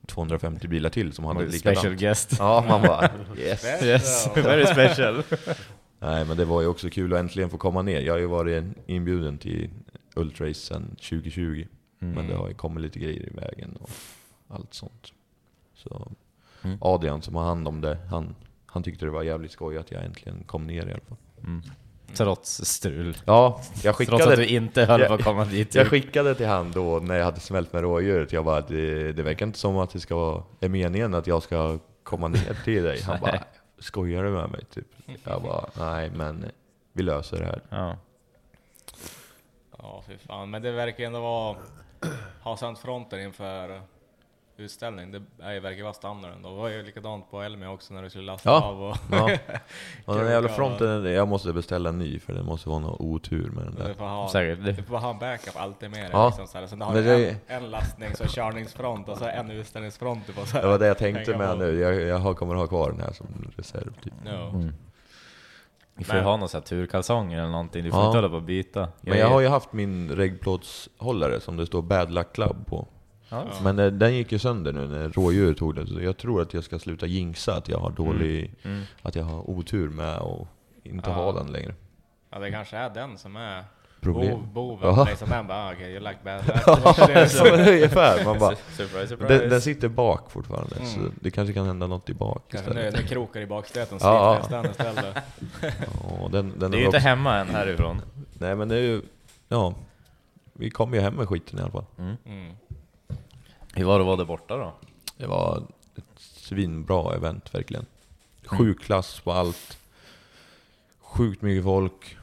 250 0.06 0.68
bilar 0.68 0.90
till 0.90 1.12
som 1.12 1.24
hade 1.24 1.52
Special 1.52 1.74
likadant. 1.74 2.00
guest. 2.00 2.36
Ja, 2.38 2.64
man 2.68 2.82
bara 2.82 3.10
yes. 3.38 3.82
Yes, 3.82 4.28
very 4.36 4.66
special. 4.66 5.22
Nej 5.98 6.24
men 6.24 6.36
det 6.36 6.44
var 6.44 6.60
ju 6.60 6.66
också 6.66 6.90
kul 6.90 7.12
att 7.12 7.18
äntligen 7.20 7.50
få 7.50 7.58
komma 7.58 7.82
ner. 7.82 8.00
Jag 8.00 8.12
har 8.12 8.18
ju 8.18 8.26
varit 8.26 8.64
inbjuden 8.86 9.38
till 9.38 9.70
Ultrace 10.14 10.54
sedan 10.54 10.88
2020. 10.96 11.66
Mm. 12.00 12.14
Men 12.14 12.28
det 12.28 12.34
har 12.34 12.48
ju 12.48 12.54
kommit 12.54 12.82
lite 12.82 12.98
grejer 12.98 13.22
i 13.26 13.32
vägen 13.34 13.76
och 13.80 13.90
allt 14.48 14.74
sånt. 14.74 15.12
Så 15.74 16.12
Mm. 16.62 16.78
Adrian 16.80 17.22
som 17.22 17.34
har 17.34 17.44
hand 17.44 17.68
om 17.68 17.80
det, 17.80 17.98
han, 18.10 18.34
han 18.66 18.82
tyckte 18.82 19.04
det 19.04 19.10
var 19.10 19.22
jävligt 19.22 19.50
skoj 19.50 19.78
att 19.78 19.90
jag 19.90 20.04
äntligen 20.04 20.44
kom 20.46 20.66
ner 20.66 20.86
i 20.86 20.92
alla 20.92 21.00
fall. 21.08 21.16
Mm. 21.44 21.62
Trots 22.14 22.64
strul. 22.64 23.16
Ja, 23.24 23.60
jag 23.82 23.82
Trots 23.82 23.88
att 23.88 23.96
skickade, 24.18 24.36
du 24.36 24.46
inte 24.46 24.84
höll 24.84 25.00
jag- 25.00 25.08
på 25.08 25.14
att 25.14 25.24
komma 25.24 25.44
dit. 25.44 25.74
jag 25.74 25.86
skickade 25.86 26.34
till 26.34 26.46
han 26.46 26.72
då 26.72 26.98
när 26.98 27.14
jag 27.16 27.24
hade 27.24 27.40
smält 27.40 27.72
med 27.72 27.82
rådjuret. 27.82 28.32
Jag 28.32 28.44
bara, 28.44 28.60
det, 28.60 29.12
det 29.12 29.22
verkar 29.22 29.46
inte 29.46 29.58
som 29.58 29.76
att 29.78 29.90
det 29.90 30.00
ska 30.00 30.16
vara, 30.16 30.42
är 30.60 30.68
meningen 30.68 31.14
att 31.14 31.26
jag 31.26 31.42
ska 31.42 31.78
komma 32.02 32.28
ner 32.28 32.56
till 32.64 32.82
dig. 32.82 33.00
Han 33.02 33.20
bara, 33.20 33.38
skojar 33.78 34.22
du 34.24 34.30
med 34.30 34.50
mig? 34.50 34.64
Typ. 34.74 34.86
Jag 35.24 35.42
bara, 35.42 35.64
nej 35.78 36.10
men 36.14 36.44
vi 36.92 37.02
löser 37.02 37.38
det 37.38 37.44
här. 37.44 37.60
Ja. 37.70 37.96
Ja, 39.78 40.02
fy 40.08 40.18
fan. 40.26 40.50
Men 40.50 40.62
det 40.62 40.72
verkar 40.72 41.04
ändå 41.04 41.20
vara... 41.20 41.56
Ha 42.42 42.56
sänt 42.56 42.78
fronten 42.78 43.20
inför 43.20 43.80
utställning, 44.58 45.10
det 45.12 45.22
är, 45.42 45.60
verkar 45.60 45.82
vara 45.82 45.92
standarden. 45.92 46.42
då. 46.42 46.48
Det 46.48 46.56
var 46.56 46.68
ju 46.68 46.82
likadant 46.82 47.30
på 47.30 47.42
Elmia 47.42 47.70
också 47.70 47.94
när 47.94 48.02
du 48.02 48.10
skulle 48.10 48.24
lasta 48.24 48.50
Ja. 48.50 48.62
av 48.64 48.82
och... 48.82 48.96
Ja. 49.12 49.30
Och 50.04 50.14
den 50.18 50.30
jävla 50.30 50.48
fronten, 50.48 51.04
jag 51.12 51.28
måste 51.28 51.52
beställa 51.52 51.88
en 51.88 51.98
ny 51.98 52.18
för 52.20 52.32
det 52.34 52.42
måste 52.42 52.68
vara 52.68 52.78
någon 52.78 52.96
otur 53.00 53.50
med 53.50 53.64
den 53.64 53.74
Du 53.74 53.82
där. 53.82 53.94
får 53.94 54.04
ha, 54.04 54.28
Säkert. 54.28 54.64
du 54.76 54.82
får 54.82 54.96
ha 54.98 55.10
en 55.10 55.18
backup 55.18 55.56
alltid 55.56 55.90
med 55.90 56.00
dig. 56.00 56.10
Ja. 56.12 56.26
Liksom, 56.26 56.46
så 56.46 56.58
här. 56.58 56.66
Sen 56.66 56.80
har 56.80 56.92
Men 56.92 57.04
du 57.04 57.08
det- 57.08 57.36
en, 57.46 57.64
en 57.64 57.70
lastnings 57.70 58.20
och 58.20 58.28
körningsfront 58.28 59.08
och 59.08 59.18
så 59.18 59.24
en 59.24 59.50
utställningsfront. 59.50 60.26
Du 60.26 60.32
får 60.32 60.44
så 60.44 60.56
här. 60.56 60.62
Det 60.62 60.68
var 60.68 60.78
det 60.78 60.86
jag 60.86 60.98
tänkte 60.98 61.36
med 61.38 61.48
på. 61.50 61.56
nu. 61.56 61.78
Jag, 61.80 61.94
jag 62.24 62.36
kommer 62.36 62.54
ha 62.54 62.66
kvar 62.66 62.90
den 62.90 63.00
här 63.00 63.12
som 63.12 63.26
reserv 63.56 63.92
typ. 64.02 64.14
Ja. 64.24 64.48
Mm. 64.48 64.72
Vi 65.98 66.04
får 66.04 66.14
ju 66.14 66.20
Men- 66.20 66.28
ha 66.30 66.36
någon 66.36 66.48
sån 66.48 66.58
här 66.60 66.66
turkalsonger 66.66 67.38
eller 67.38 67.50
någonting, 67.50 67.84
du 67.84 67.90
får 67.90 68.00
Ja. 68.00 68.06
inte 68.06 68.18
hålla 68.18 68.28
på 68.28 68.34
och 68.34 68.42
byta. 68.42 68.88
Men 69.00 69.18
jag 69.18 69.28
har 69.28 69.40
ju 69.40 69.48
haft 69.48 69.72
min 69.72 70.10
reggplåtshållare 70.10 71.40
som 71.40 71.56
det 71.56 71.66
står 71.66 71.82
Bad 71.82 72.10
Luck 72.10 72.32
Club 72.32 72.66
på. 72.66 72.86
Ja. 73.28 73.44
Men 73.62 73.78
eh, 73.78 73.86
den 73.86 74.14
gick 74.14 74.32
ju 74.32 74.38
sönder 74.38 74.72
nu 74.72 74.86
när 74.86 75.08
rådjur 75.08 75.54
tog 75.54 75.74
den, 75.74 75.86
så 75.86 76.00
jag 76.00 76.16
tror 76.16 76.42
att 76.42 76.54
jag 76.54 76.64
ska 76.64 76.78
sluta 76.78 77.06
jinxa 77.06 77.54
att 77.56 77.68
jag 77.68 77.78
har 77.78 77.90
dålig, 77.90 78.54
Mm. 78.62 78.82
att 79.02 79.14
jag 79.14 79.24
har 79.24 79.50
otur 79.50 79.88
med 79.88 80.18
och 80.18 80.48
inte 80.82 81.10
Ja. 81.10 81.14
ha 81.16 81.32
den 81.32 81.46
längre. 81.52 81.74
ja, 82.30 82.38
det 82.38 82.50
kanske 82.50 82.76
är 82.76 82.90
den 82.90 83.18
som 83.18 83.36
är 83.36 83.64
Problem. 84.00 84.30
bov, 84.30 84.46
boven. 84.78 84.94
Ja. 84.96 85.04
Liksom 85.10 85.28
den 85.28 85.46
bara, 85.46 85.58
ah, 85.58 85.72
okej, 85.72 85.90
you 85.92 86.00
like 86.00 86.18
bad 86.24 86.42
Ja, 86.66 86.94
men 87.56 87.68
ungefär. 87.68 88.24
Man 88.24 88.38
bara, 88.38 88.56
Surprise, 88.56 89.08
surprise. 89.08 89.38
den, 89.38 89.50
den 89.50 89.60
sitter 89.60 89.88
bak 89.88 90.30
fortfarande, 90.30 90.74
så 90.76 90.98
Mm. 91.00 91.12
det 91.20 91.30
kanske 91.30 91.54
kan 91.54 91.66
hända 91.66 91.86
något 91.86 92.10
i 92.10 92.14
bak 92.14 92.42
Kanske 92.50 92.74
nu, 92.74 92.80
istället. 92.80 93.00
nu 93.02 93.08
krokar 93.08 93.40
i 93.40 93.46
bakstöten, 93.46 93.98
Ja, 94.00 94.38
sliter 94.42 94.62
den 94.62 94.70
istället. 94.70 95.16
Ja, 96.10 96.28
den, 96.32 96.58
den 96.58 96.70
det 96.70 96.76
är 96.76 96.80
ju 96.80 96.84
inte 96.86 96.96
också, 96.96 97.08
hemma 97.08 97.36
än 97.36 97.48
härifrån. 97.48 98.02
Nej 98.38 98.54
men 98.56 98.68
det 98.68 98.76
är 98.76 98.80
ju, 98.82 99.02
ja. 99.48 99.74
Vi 100.52 100.70
kom 100.70 100.94
ju 100.94 101.00
hem 101.00 101.14
med 101.14 101.28
skiten 101.28 101.58
i 101.58 101.62
alla 101.62 101.70
fall. 101.70 101.84
Mm. 101.98 102.16
Hur 103.76 103.84
var 103.84 103.98
det 103.98 104.04
vara 104.04 104.16
där 104.16 104.24
borta 104.24 104.56
då? 104.56 104.74
Det 105.16 105.26
var 105.26 105.62
ett 105.96 106.04
svinbra 106.16 107.14
event 107.14 107.54
verkligen. 107.54 107.86
Mm. 108.50 108.58
Sjuk 108.58 108.82
klass 108.82 109.20
på 109.20 109.32
allt. 109.32 109.78
Sjukt 111.00 111.42
mycket 111.42 111.64
folk. 111.64 112.16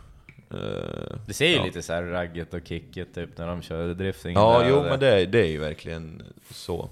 Eh, 0.51 1.17
Det 1.27 1.33
ser 1.33 1.47
ju 1.47 1.55
ja. 1.55 1.63
lite 1.65 1.81
så 1.81 1.93
här 1.93 2.03
ragget 2.03 2.53
och 2.53 2.67
kicket 2.67 3.13
typ 3.15 3.37
när 3.37 3.47
de 3.47 3.61
kör 3.61 3.93
drifting. 3.93 4.33
Ja, 4.33 4.59
där 4.59 4.69
jo 4.69 4.81
men 4.83 4.99
det, 4.99 5.21
är- 5.21 5.25
det 5.27 5.39
är 5.41 5.47
ju 5.51 5.59
verkligen 5.59 6.23
så. 6.51 6.89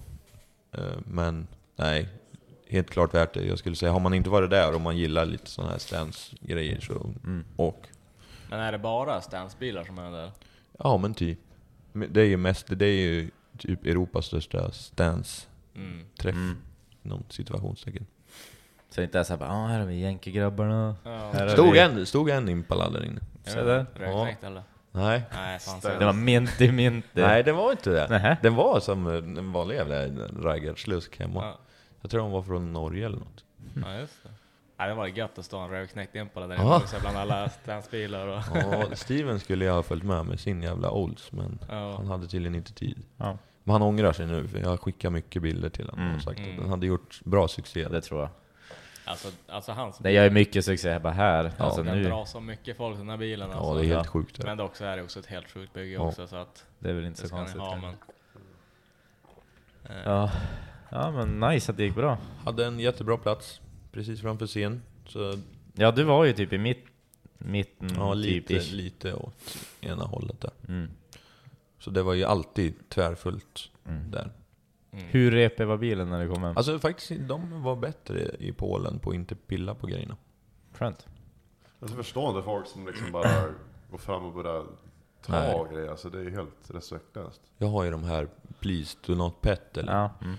Eh, 0.72 0.82
Men 1.06 1.48
nej, 1.76 2.08
helt 2.70 2.90
klart 2.90 3.14
värt 3.14 3.34
det. 3.34 3.46
Jag 3.46 3.60
skulle 3.60 3.76
säga, 3.76 3.92
har 3.92 4.00
man 4.00 4.14
inte 4.14 4.30
varit 4.30 4.50
där 4.50 4.76
och 4.76 4.82
man 4.82 4.98
gillar 4.98 5.26
lite 5.26 5.50
sådana 5.50 5.72
här 5.72 5.80
stance-grejer 5.80 6.80
så 6.80 6.94
Mm. 7.24 7.46
åk. 7.58 7.84
Men 8.50 8.60
är 8.60 8.72
det 8.72 8.78
bara 8.80 9.22
stansbilar 9.22 9.84
som 9.84 9.98
är 10.00 10.12
där? 10.12 10.32
Ja 10.80 10.98
men 10.98 11.14
typ. 11.14 11.40
Men 11.92 12.14
Det 12.14 12.22
är 12.22 12.26
ju 12.26 12.38
mest, 12.38 12.66
det 12.70 12.86
är 12.86 13.02
ju 13.02 13.30
typ 13.62 13.86
Europas 13.86 14.26
största 14.26 14.72
stance-träff. 14.72 16.36
Mm. 16.36 16.46
Mm. 16.46 16.58
Någon 17.02 17.24
situationstecken. 17.30 18.06
Så 18.90 19.02
det 19.02 19.04
inte 19.04 19.20
är 19.20 19.24
såhär 19.24 19.40
bara, 19.40 19.50
ah, 19.50 19.68
här 19.68 19.80
har 19.80 19.86
vi 19.86 20.00
jänkegrabbarna. 20.00 20.96
Ja. 21.04 21.50
Stod 21.50 21.72
vi... 21.74 21.80
en, 21.80 22.06
stod 22.06 22.30
en 22.30 22.50
Impala 22.50 22.90
där 22.90 23.06
inne? 23.06 23.22
Där. 23.44 23.80
inte, 23.80 24.00
Röknäckt 24.00 24.44
eller? 24.44 24.64
Nej. 24.92 25.22
Nej, 25.34 25.60
fan 25.60 25.80
Det 25.80 25.98
så. 26.00 26.06
var 26.06 26.14
minty 26.14 26.72
minty. 26.72 27.22
Nej, 27.22 27.44
den 27.44 27.56
var 27.56 27.72
inte 27.72 27.90
det. 27.90 28.08
Nähä. 28.10 28.38
Den 28.42 28.56
var 28.56 28.80
som 28.80 29.08
en 29.08 29.52
vanlig 29.52 29.76
jävla 29.76 30.06
raggarslusk 30.50 31.20
hemma. 31.20 31.46
Ja. 31.46 31.60
Jag 32.02 32.12
tror 32.12 32.22
de 32.22 32.32
var 32.32 32.42
från 32.42 32.74
Norge 32.74 33.06
eller 33.06 33.18
något. 33.18 33.44
ja, 33.86 33.96
just 34.00 34.24
det. 34.24 34.30
Nej, 34.78 34.90
det 34.90 34.96
var 34.96 35.08
gött 35.08 35.38
att 35.38 35.46
stå 35.46 35.60
en 35.60 35.70
rödknäckt 35.70 36.16
Impala 36.16 36.48
där 36.48 36.56
Ja. 36.56 36.62
inne 36.62 36.76
också 36.76 36.96
bland 37.02 37.18
alla 37.18 37.50
stansbilar 37.50 38.28
och... 38.28 38.42
Ja, 38.56 38.86
Steven 38.96 39.40
skulle 39.40 39.66
jag 39.66 39.74
ha 39.74 39.84
följt 39.84 40.04
med 40.04 40.26
med 40.26 40.40
sin 40.40 40.64
jävla 40.64 40.92
Olds, 40.92 41.32
men 41.32 41.60
Ja. 41.70 41.94
han 41.98 42.08
hade 42.08 42.28
tydligen 42.28 42.56
inte 42.56 42.74
tid. 42.74 43.02
Ja, 43.18 43.38
Men 43.64 43.74
han 43.74 43.82
ångrar 43.82 44.14
sig 44.14 44.28
nu, 44.28 44.48
för 44.48 44.60
jag 44.60 44.80
skickar 44.80 45.10
mycket 45.10 45.42
bilder 45.42 45.70
till 45.70 45.90
honom 45.90 46.06
Mm. 46.06 46.16
och 46.16 46.22
sagt 46.22 46.40
Mm. 46.40 46.52
att 46.52 46.58
den 46.58 46.70
hade 46.70 46.86
gjort 46.88 47.20
bra 47.24 47.48
succé. 47.48 47.88
det 47.88 48.02
tror 48.02 48.20
jag. 48.22 48.30
Alltså, 49.06 49.28
alltså 49.48 49.72
hans 49.72 49.98
Det 49.98 50.12
gör 50.12 50.24
ju 50.24 50.30
mycket 50.30 50.66
succé 50.66 51.00
bara 51.00 51.14
här. 51.14 51.52
Ja, 51.58 51.66
alltså 51.66 51.84
den 51.84 51.98
nu. 51.98 52.04
drar 52.10 52.26
så 52.26 52.40
mycket 52.40 52.78
folk 52.78 52.98
den 52.98 53.10
här 53.10 53.18
bilen 53.18 53.50
Ja, 53.50 53.56
alltså. 53.58 53.74
det 53.74 53.86
är 53.86 53.96
helt 53.96 54.08
sjukt. 54.08 54.38
Det. 54.38 54.44
Men 54.48 54.58
det 54.58 54.64
också 54.64 54.86
är 54.86 54.98
det 54.98 55.04
också 55.04 55.20
ett 55.20 55.26
helt 55.26 55.52
sjukt 55.52 55.74
bygge 55.74 55.94
Ja. 55.94 56.00
också 56.02 56.28
så 56.28 56.36
att 56.36 56.66
Det 56.80 56.90
är 56.90 56.94
väl 56.94 57.06
inte 57.06 57.28
så 57.28 57.36
konstigt. 57.36 57.62
ha 57.62 57.76
men... 57.76 57.94
Eh, 59.84 60.02
Ja. 60.06 60.32
ja, 60.90 61.12
men 61.12 61.40
nice 61.40 61.72
att 61.72 61.78
det 61.78 61.84
gick 61.84 61.96
bra. 61.96 62.18
Hade 62.46 62.66
en 62.66 62.80
jättebra 62.80 63.18
plats 63.18 63.62
precis 63.92 64.22
framför 64.22 64.48
scen. 64.48 64.82
Så 65.08 65.34
Ja, 65.74 65.92
du 65.92 66.04
var 66.04 66.26
ju 66.26 66.34
typ 66.34 66.54
i 66.54 66.58
mitt... 66.58 66.86
Mitten, 67.38 67.90
Ja, 67.96 68.14
lite, 68.14 68.48
typ 68.60 68.72
lite 68.74 69.14
åt 69.14 69.58
ena 69.82 70.04
hållet 70.04 70.42
där. 70.42 70.52
Mm. 70.68 70.90
Så 71.82 71.90
det 71.90 72.04
var 72.04 72.14
ju 72.14 72.24
alltid 72.24 72.90
tvärfullt 72.90 73.70
Mm. 73.86 74.12
där. 74.12 74.32
Hur 74.92 75.32
repig 75.32 75.66
var 75.68 75.78
bilen 75.78 76.10
när 76.10 76.24
du 76.26 76.34
kom 76.34 76.44
hem? 76.44 76.58
Alltså 76.58 76.80
faktiskt, 76.80 77.12
de 77.28 77.64
var 77.64 77.76
bättre 77.76 78.20
i 78.40 78.52
Polen 78.52 79.00
på 79.00 79.10
att 79.10 79.16
inte 79.16 79.36
pilla 79.36 79.76
på 79.76 79.88
grejerna. 79.88 80.18
Skönt. 80.74 81.08
Alltså 81.80 81.96
förstående 81.98 82.44
folk 82.44 82.68
som 82.68 82.88
liksom 82.88 83.12
bara 83.12 83.30
går 83.92 83.98
fram 83.98 84.26
och 84.26 84.34
börjar 84.34 84.66
ta 85.26 85.32
Nej. 85.34 85.66
grejer. 85.74 85.90
Alltså 85.90 86.10
det 86.10 86.20
är 86.20 86.24
ju 86.24 86.32
helt 86.32 86.56
respektlöst. 86.72 87.42
Jag 87.58 87.68
har 87.68 87.84
ju 87.84 87.92
de 87.92 88.04
här 88.04 88.28
Please 88.60 88.98
Do 89.06 89.16
Not 89.16 89.42
Pet, 89.42 89.78
eller? 89.78 89.94
Ja. 89.94 90.10
Mm. 90.22 90.36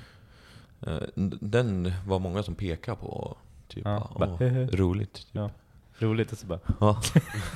Eh, 0.81 1.09
Den 1.41 1.93
var 2.07 2.19
många 2.19 2.43
som 2.43 2.55
pekade 2.55 2.97
på. 2.97 3.37
Typ, 3.69 3.85
Ja, 3.85 4.11
åh, 4.15 4.41
roligt. 4.73 5.15
Typ. 5.15 5.27
Ja. 5.33 5.51
Roligt 5.99 6.33
att 6.33 6.39
så 6.39 6.47
bara... 6.47 6.59
Ja. 6.81 7.01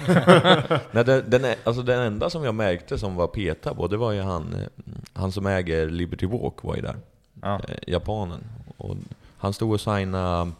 Nej, 0.92 1.04
den, 1.04 1.30
den, 1.30 1.44
är, 1.44 1.56
alltså 1.64 1.82
den 1.82 2.00
enda 2.00 2.30
som 2.30 2.44
jag 2.44 2.54
märkte 2.54 2.98
som 2.98 3.16
var 3.16 3.26
peta 3.26 3.74
på, 3.74 3.86
det 3.86 3.96
var 3.96 4.12
ju 4.12 4.20
han, 4.20 4.54
eh, 4.54 4.66
han 5.12 5.32
som 5.32 5.46
äger 5.46 5.90
Liberty 5.90 6.26
Walk 6.26 6.62
var 6.62 6.76
ju 6.76 6.82
där. 6.82 6.96
Ja. 7.42 7.60
Eh, 7.68 7.76
japanen. 7.86 8.44
Och 8.76 8.96
han 9.38 9.52
stod 9.52 9.72
och 9.72 9.80
signade 9.80 10.50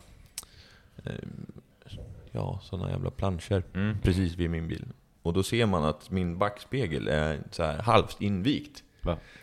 eh, 1.05 1.13
ja, 2.33 2.61
sådana 2.63 2.91
jävla 2.91 3.11
planscher 3.11 3.63
Mm. 3.75 3.97
precis 4.03 4.35
vid 4.35 4.51
min 4.51 4.69
bil. 4.69 4.85
Och 5.23 5.33
då 5.33 5.43
ser 5.43 5.67
man 5.67 5.85
att 5.85 6.11
min 6.11 6.39
backspegel 6.39 7.09
är 7.09 7.41
så 7.51 7.63
här 7.63 7.79
halvt 7.79 8.21
invikt. 8.23 8.83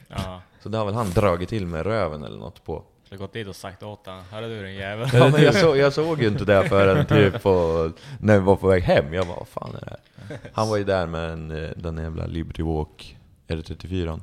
Ja. 0.07 0.41
Så 0.59 0.69
det 0.69 0.77
har 0.77 0.85
väl 0.85 0.93
han 0.95 1.09
dragit 1.09 1.49
till 1.49 1.65
med 1.67 1.85
röven 1.85 2.23
eller 2.23 2.37
något 2.37 2.63
på. 2.65 2.83
Skulle 3.13 3.25
gått 3.25 3.33
dit 3.33 3.47
och 3.47 3.55
sagt 3.55 3.83
åt 3.83 4.05
honom, 4.05 4.23
hörru 4.31 4.49
du 4.49 4.65
din 4.65 4.75
jävel. 4.75 5.09
Ja, 5.13 5.29
men 5.29 5.41
jag, 5.43 5.55
så, 5.55 5.75
jag 5.77 5.93
såg 5.93 6.21
ju 6.21 6.27
inte 6.27 6.45
det 6.45 6.69
förrän 6.69 7.05
typ 7.05 7.41
på, 7.43 7.91
när 8.19 8.39
vi 8.39 8.45
var 8.45 8.55
på 8.55 8.67
väg 8.67 8.83
hem. 8.83 9.13
Jag 9.13 9.27
bara, 9.27 9.37
vad 9.37 9.47
fan 9.47 9.75
är 9.75 9.79
det 9.79 9.89
här? 9.89 10.39
Han 10.53 10.69
var 10.69 10.77
ju 10.77 10.83
där 10.83 11.07
med 11.07 11.29
en, 11.29 11.51
eh, 11.51 11.69
den 11.75 11.97
jävla 11.97 12.25
Liberty 12.25 12.63
Walk 12.63 13.17
R34. 13.47 14.19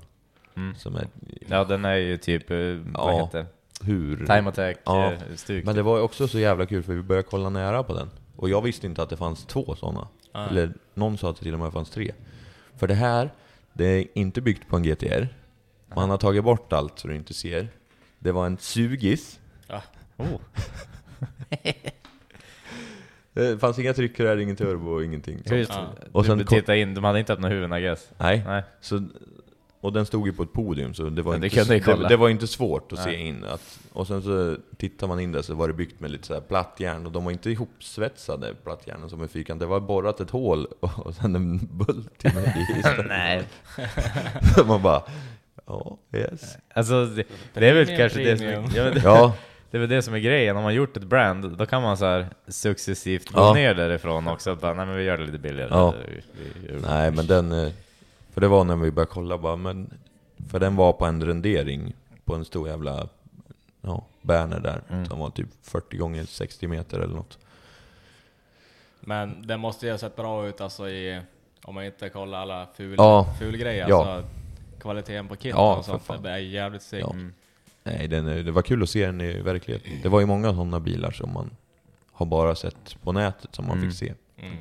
Mm. 0.57 0.75
Som 0.75 0.97
är 0.97 1.07
Ja, 1.49 1.65
den 1.65 1.85
är 1.85 1.95
ju 1.95 2.17
typ, 2.17 2.51
eh, 2.51 2.57
vad 2.57 3.15
Ja. 3.15 3.25
heter 3.25 3.47
hur... 3.83 4.17
Time 4.17 4.49
attack 4.49 4.77
Ja. 4.85 5.13
eh, 5.13 5.19
stuk. 5.37 5.65
Men 5.65 5.75
det 5.75 5.83
var 5.83 5.97
ju 5.97 6.03
också 6.03 6.29
så 6.29 6.39
jävla 6.39 6.67
kul 6.67 6.83
för 6.83 6.93
vi 6.95 7.03
började 7.03 7.29
kolla 7.29 7.49
nära 7.51 7.83
på 7.83 7.95
den. 7.95 8.11
Och 8.37 8.49
jag 8.49 8.63
visste 8.63 8.87
inte 8.87 9.03
att 9.03 9.11
det 9.11 9.17
fanns 9.17 9.45
två 9.45 9.75
sådana. 9.77 10.09
Ja. 10.33 10.49
Eller 10.49 10.73
någon 10.95 11.19
sa 11.19 11.31
att 11.31 11.37
det 11.37 11.43
till 11.43 11.55
och 11.55 11.61
med 11.61 11.73
fanns 11.73 11.91
tre. 11.91 12.13
För 12.77 12.87
det 12.89 12.95
här, 12.95 13.31
det 13.73 13.85
är 13.87 14.05
inte 14.15 14.41
byggt 14.41 14.69
på 14.69 14.77
en 14.77 14.83
GTR. 14.83 15.29
Man 15.95 16.11
har 16.11 16.19
tagit 16.19 16.45
bort 16.45 16.73
allt 16.73 16.99
så 16.99 17.09
du 17.09 17.15
inte 17.17 17.35
ser. 17.35 17.69
Det 18.23 18.33
var 18.33 18.47
en 18.47 18.59
sugis. 18.59 19.41
Oh. 20.21 20.41
Det 23.33 23.59
fanns 23.59 23.79
inga 23.79 23.93
tryckrör, 23.93 24.37
ingen 24.37 24.57
turbo, 24.57 25.03
ingenting. 25.03 25.43
Ja. 25.45 25.87
Och 26.13 26.27
sen 26.27 26.39
du 26.39 26.45
tittade 26.45 26.79
in, 26.79 26.95
de 26.95 27.05
hade 27.05 27.19
inte 27.19 27.33
I 27.33 27.81
guess. 27.81 28.11
Nej. 28.19 28.43
Nej. 28.47 28.63
Så, 28.81 29.09
och 29.81 29.93
den 29.93 30.07
stod 30.07 30.27
ju 30.27 30.33
på 30.33 30.43
ett 30.43 30.53
podium 30.53 30.95
så 30.95 31.03
det 31.03 31.23
var, 31.23 31.39
det 31.39 31.47
inte, 31.47 31.65
det, 31.65 31.81
kolla. 31.81 32.09
det 32.09 32.17
var 32.17 32.29
inte 32.29 32.47
svårt 32.47 32.93
att 32.93 32.99
Nej. 32.99 33.15
se 33.15 33.21
in. 33.21 33.45
Att, 33.45 33.79
och 33.93 34.07
sen 34.07 34.23
så 34.23 34.57
tittar 34.77 35.07
man 35.07 35.21
in 35.21 35.33
där 35.33 35.43
så 35.43 35.55
var 35.55 35.69
det 35.69 35.75
byggt 35.75 36.01
med 36.01 36.11
lite 36.11 36.27
så 36.27 36.35
här 36.35 36.41
platt 36.41 36.75
järn 36.79 37.07
och 37.07 37.13
de 37.13 37.25
var 37.25 37.33
inte 37.33 37.51
ihopsvetsade 37.51 38.55
plattjärnen 38.65 39.11
som 39.11 39.23
en 39.23 39.29
fyrkant. 39.29 39.61
Det 39.61 39.67
var 39.67 39.81
borrat 39.81 40.21
ett 40.21 40.31
hål 40.31 40.67
och, 40.81 40.99
och 41.07 41.15
sen 41.15 41.37
en 41.37 41.59
bult 41.59 42.25
i. 42.25 42.29
Nej. 43.09 43.43
Så 44.57 44.65
man 44.65 44.83
bara, 44.83 45.03
ja, 45.71 46.19
yes. 46.19 46.57
Alltså, 46.75 47.05
det, 47.07 47.25
det 47.55 47.69
är 47.69 47.75
väl 47.75 47.87
Premium, 47.87 47.99
kanske 47.99 48.19
det 48.25 48.37
som 48.37 48.47
är, 48.47 48.53
ja, 48.77 48.85
men 48.85 48.95
det, 48.95 49.01
Ja, 49.05 49.35
det 49.71 49.77
är 49.77 49.81
väl 49.81 49.89
det 49.89 50.03
som 50.03 50.15
är 50.15 50.19
grejen, 50.19 50.57
om 50.57 50.63
man 50.63 50.75
gjort 50.75 50.97
ett 50.97 51.05
brand, 51.05 51.57
då 51.57 51.67
kan 51.67 51.83
man 51.83 51.97
så 51.97 52.05
här 52.05 52.27
successivt 52.49 53.29
gå 53.31 53.41
Ja. 53.41 53.55
ner 53.55 53.75
därifrån 53.75 54.29
också. 54.29 54.57
Bara, 54.57 54.75
nej 54.75 54.87
men 54.87 54.97
vi 54.97 55.03
gör 55.03 55.19
det 55.19 55.25
lite 55.27 55.39
billigare. 55.39 55.69
Ja. 55.73 55.95
Vi, 56.09 56.23
vi, 56.63 56.73
gör- 56.73 56.81
nej 56.81 57.11
men 57.11 57.27
den, 57.27 57.53
eh, 57.53 57.73
för 58.35 58.41
det 58.41 58.49
var 58.49 58.65
när 58.65 58.77
vi 58.77 58.91
började 58.91 59.11
kolla 59.13 59.39
bara, 59.39 59.57
men, 59.57 59.95
för 60.51 60.59
den 60.61 60.77
var 60.77 60.93
på 60.93 61.05
en 61.07 61.25
rendering 61.27 61.93
på 62.25 62.35
en 62.35 62.45
stor 62.45 62.69
jävla, 62.69 63.09
ja, 63.81 64.05
Berner 64.23 64.61
där. 64.61 64.81
Mm. 64.91 65.07
Som 65.07 65.19
var 65.19 65.31
typ 65.31 65.49
40 65.63 65.97
gånger 65.97 66.25
60 66.25 66.67
meter 66.69 67.01
eller 67.01 67.15
något. 67.15 67.39
Men 69.01 69.47
det 69.47 69.57
måste 69.57 69.87
ju 69.87 69.93
ha 69.93 69.99
sett 69.99 70.17
bra 70.17 70.47
ut 70.47 70.61
alltså 70.61 70.89
i, 70.89 71.21
om 71.63 71.75
man 71.75 71.85
inte 71.85 72.09
kollar 72.09 72.39
alla 72.39 72.67
ful, 72.77 72.95
Ja. 72.99 73.27
fulgrejer. 73.39 73.87
Ja. 73.89 74.07
Alltså, 74.15 74.29
kvaliteten 74.81 75.29
på 75.29 75.37
kitten 75.37 75.51
Ja, 75.61 75.77
och 75.77 75.85
sånt, 75.85 76.03
fan. 76.03 76.23
det 76.23 76.31
är 76.31 76.37
jävligt 76.39 76.83
sick. 76.83 77.01
Ja. 77.03 77.11
Mm. 77.13 77.33
Nej, 77.83 78.09
den, 78.09 78.29
är- 78.29 78.43
det 78.43 78.53
var 78.53 78.63
kul 78.63 78.83
att 78.83 78.91
se 78.91 79.07
den 79.07 79.21
i 79.21 79.41
verkligheten. 79.43 79.93
Det 80.03 80.09
var 80.09 80.21
ju 80.21 80.27
många 80.27 80.51
sådana 80.53 80.81
bilar 80.81 81.11
som 81.11 81.33
man 81.33 81.51
har 82.13 82.27
bara 82.27 82.55
sett 82.55 82.97
på 83.03 83.13
nätet 83.13 83.55
som 83.55 83.67
man 83.67 83.79
Mm. 83.79 83.91
fick 83.91 83.99
se. 83.99 84.15
Mm. 84.47 84.57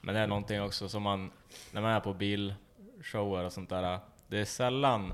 Men 0.00 0.14
det 0.14 0.20
är 0.20 0.26
någonting 0.26 0.62
också 0.62 0.88
som 0.88 1.02
man, 1.02 1.30
när 1.72 1.80
man 1.82 1.90
är 1.90 2.00
på 2.00 2.12
bilshower 2.14 3.44
och 3.44 3.52
sånt 3.52 3.70
där, 3.70 3.98
det 4.28 4.38
är 4.40 4.44
sällan 4.44 5.12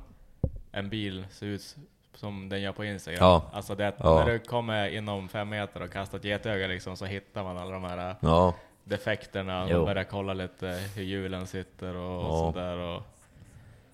en 0.73 0.89
bil 0.89 1.27
ser 1.31 1.47
ut 1.47 1.77
som 2.15 2.49
den 2.49 2.63
gör 2.63 2.73
på 2.73 2.85
Instagram. 2.85 3.19
Ja. 3.21 3.51
Alltså 3.53 3.75
det, 3.75 3.95
Ja. 3.99 4.15
när 4.25 4.33
du 4.33 4.39
kommer 4.39 4.89
inom 4.89 5.29
fem 5.29 5.49
meter 5.49 5.83
och 5.83 5.91
kastar 5.93 6.19
ett 6.19 6.25
getöga 6.25 6.67
liksom, 6.67 6.97
så 6.97 7.05
hittar 7.05 7.43
man 7.45 7.57
alla 7.59 7.71
de 7.71 7.85
här 7.85 8.17
Ja, 8.21 8.55
defekterna 8.85 9.63
och 9.65 9.87
börjar 9.87 10.05
kolla 10.05 10.35
lite 10.35 10.67
hur 10.95 11.03
hjulen 11.03 11.47
sitter 11.47 11.95
och, 11.97 12.25
Ja. 12.25 12.39
sånt 12.39 12.57
där. 12.57 12.79
Och 12.79 13.03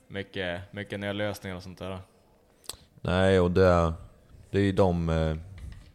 mycket, 0.08 0.60
mycket 0.72 1.00
nya 1.00 1.12
lösningar 1.12 1.56
och 1.56 1.62
sånt 1.62 1.78
där. 1.78 1.98
nej 3.00 3.40
och 3.40 3.50
det, 3.50 3.92
det 4.50 4.58
är 4.58 4.62
ju 4.62 4.72
de, 4.72 5.08
eh, 5.08 5.36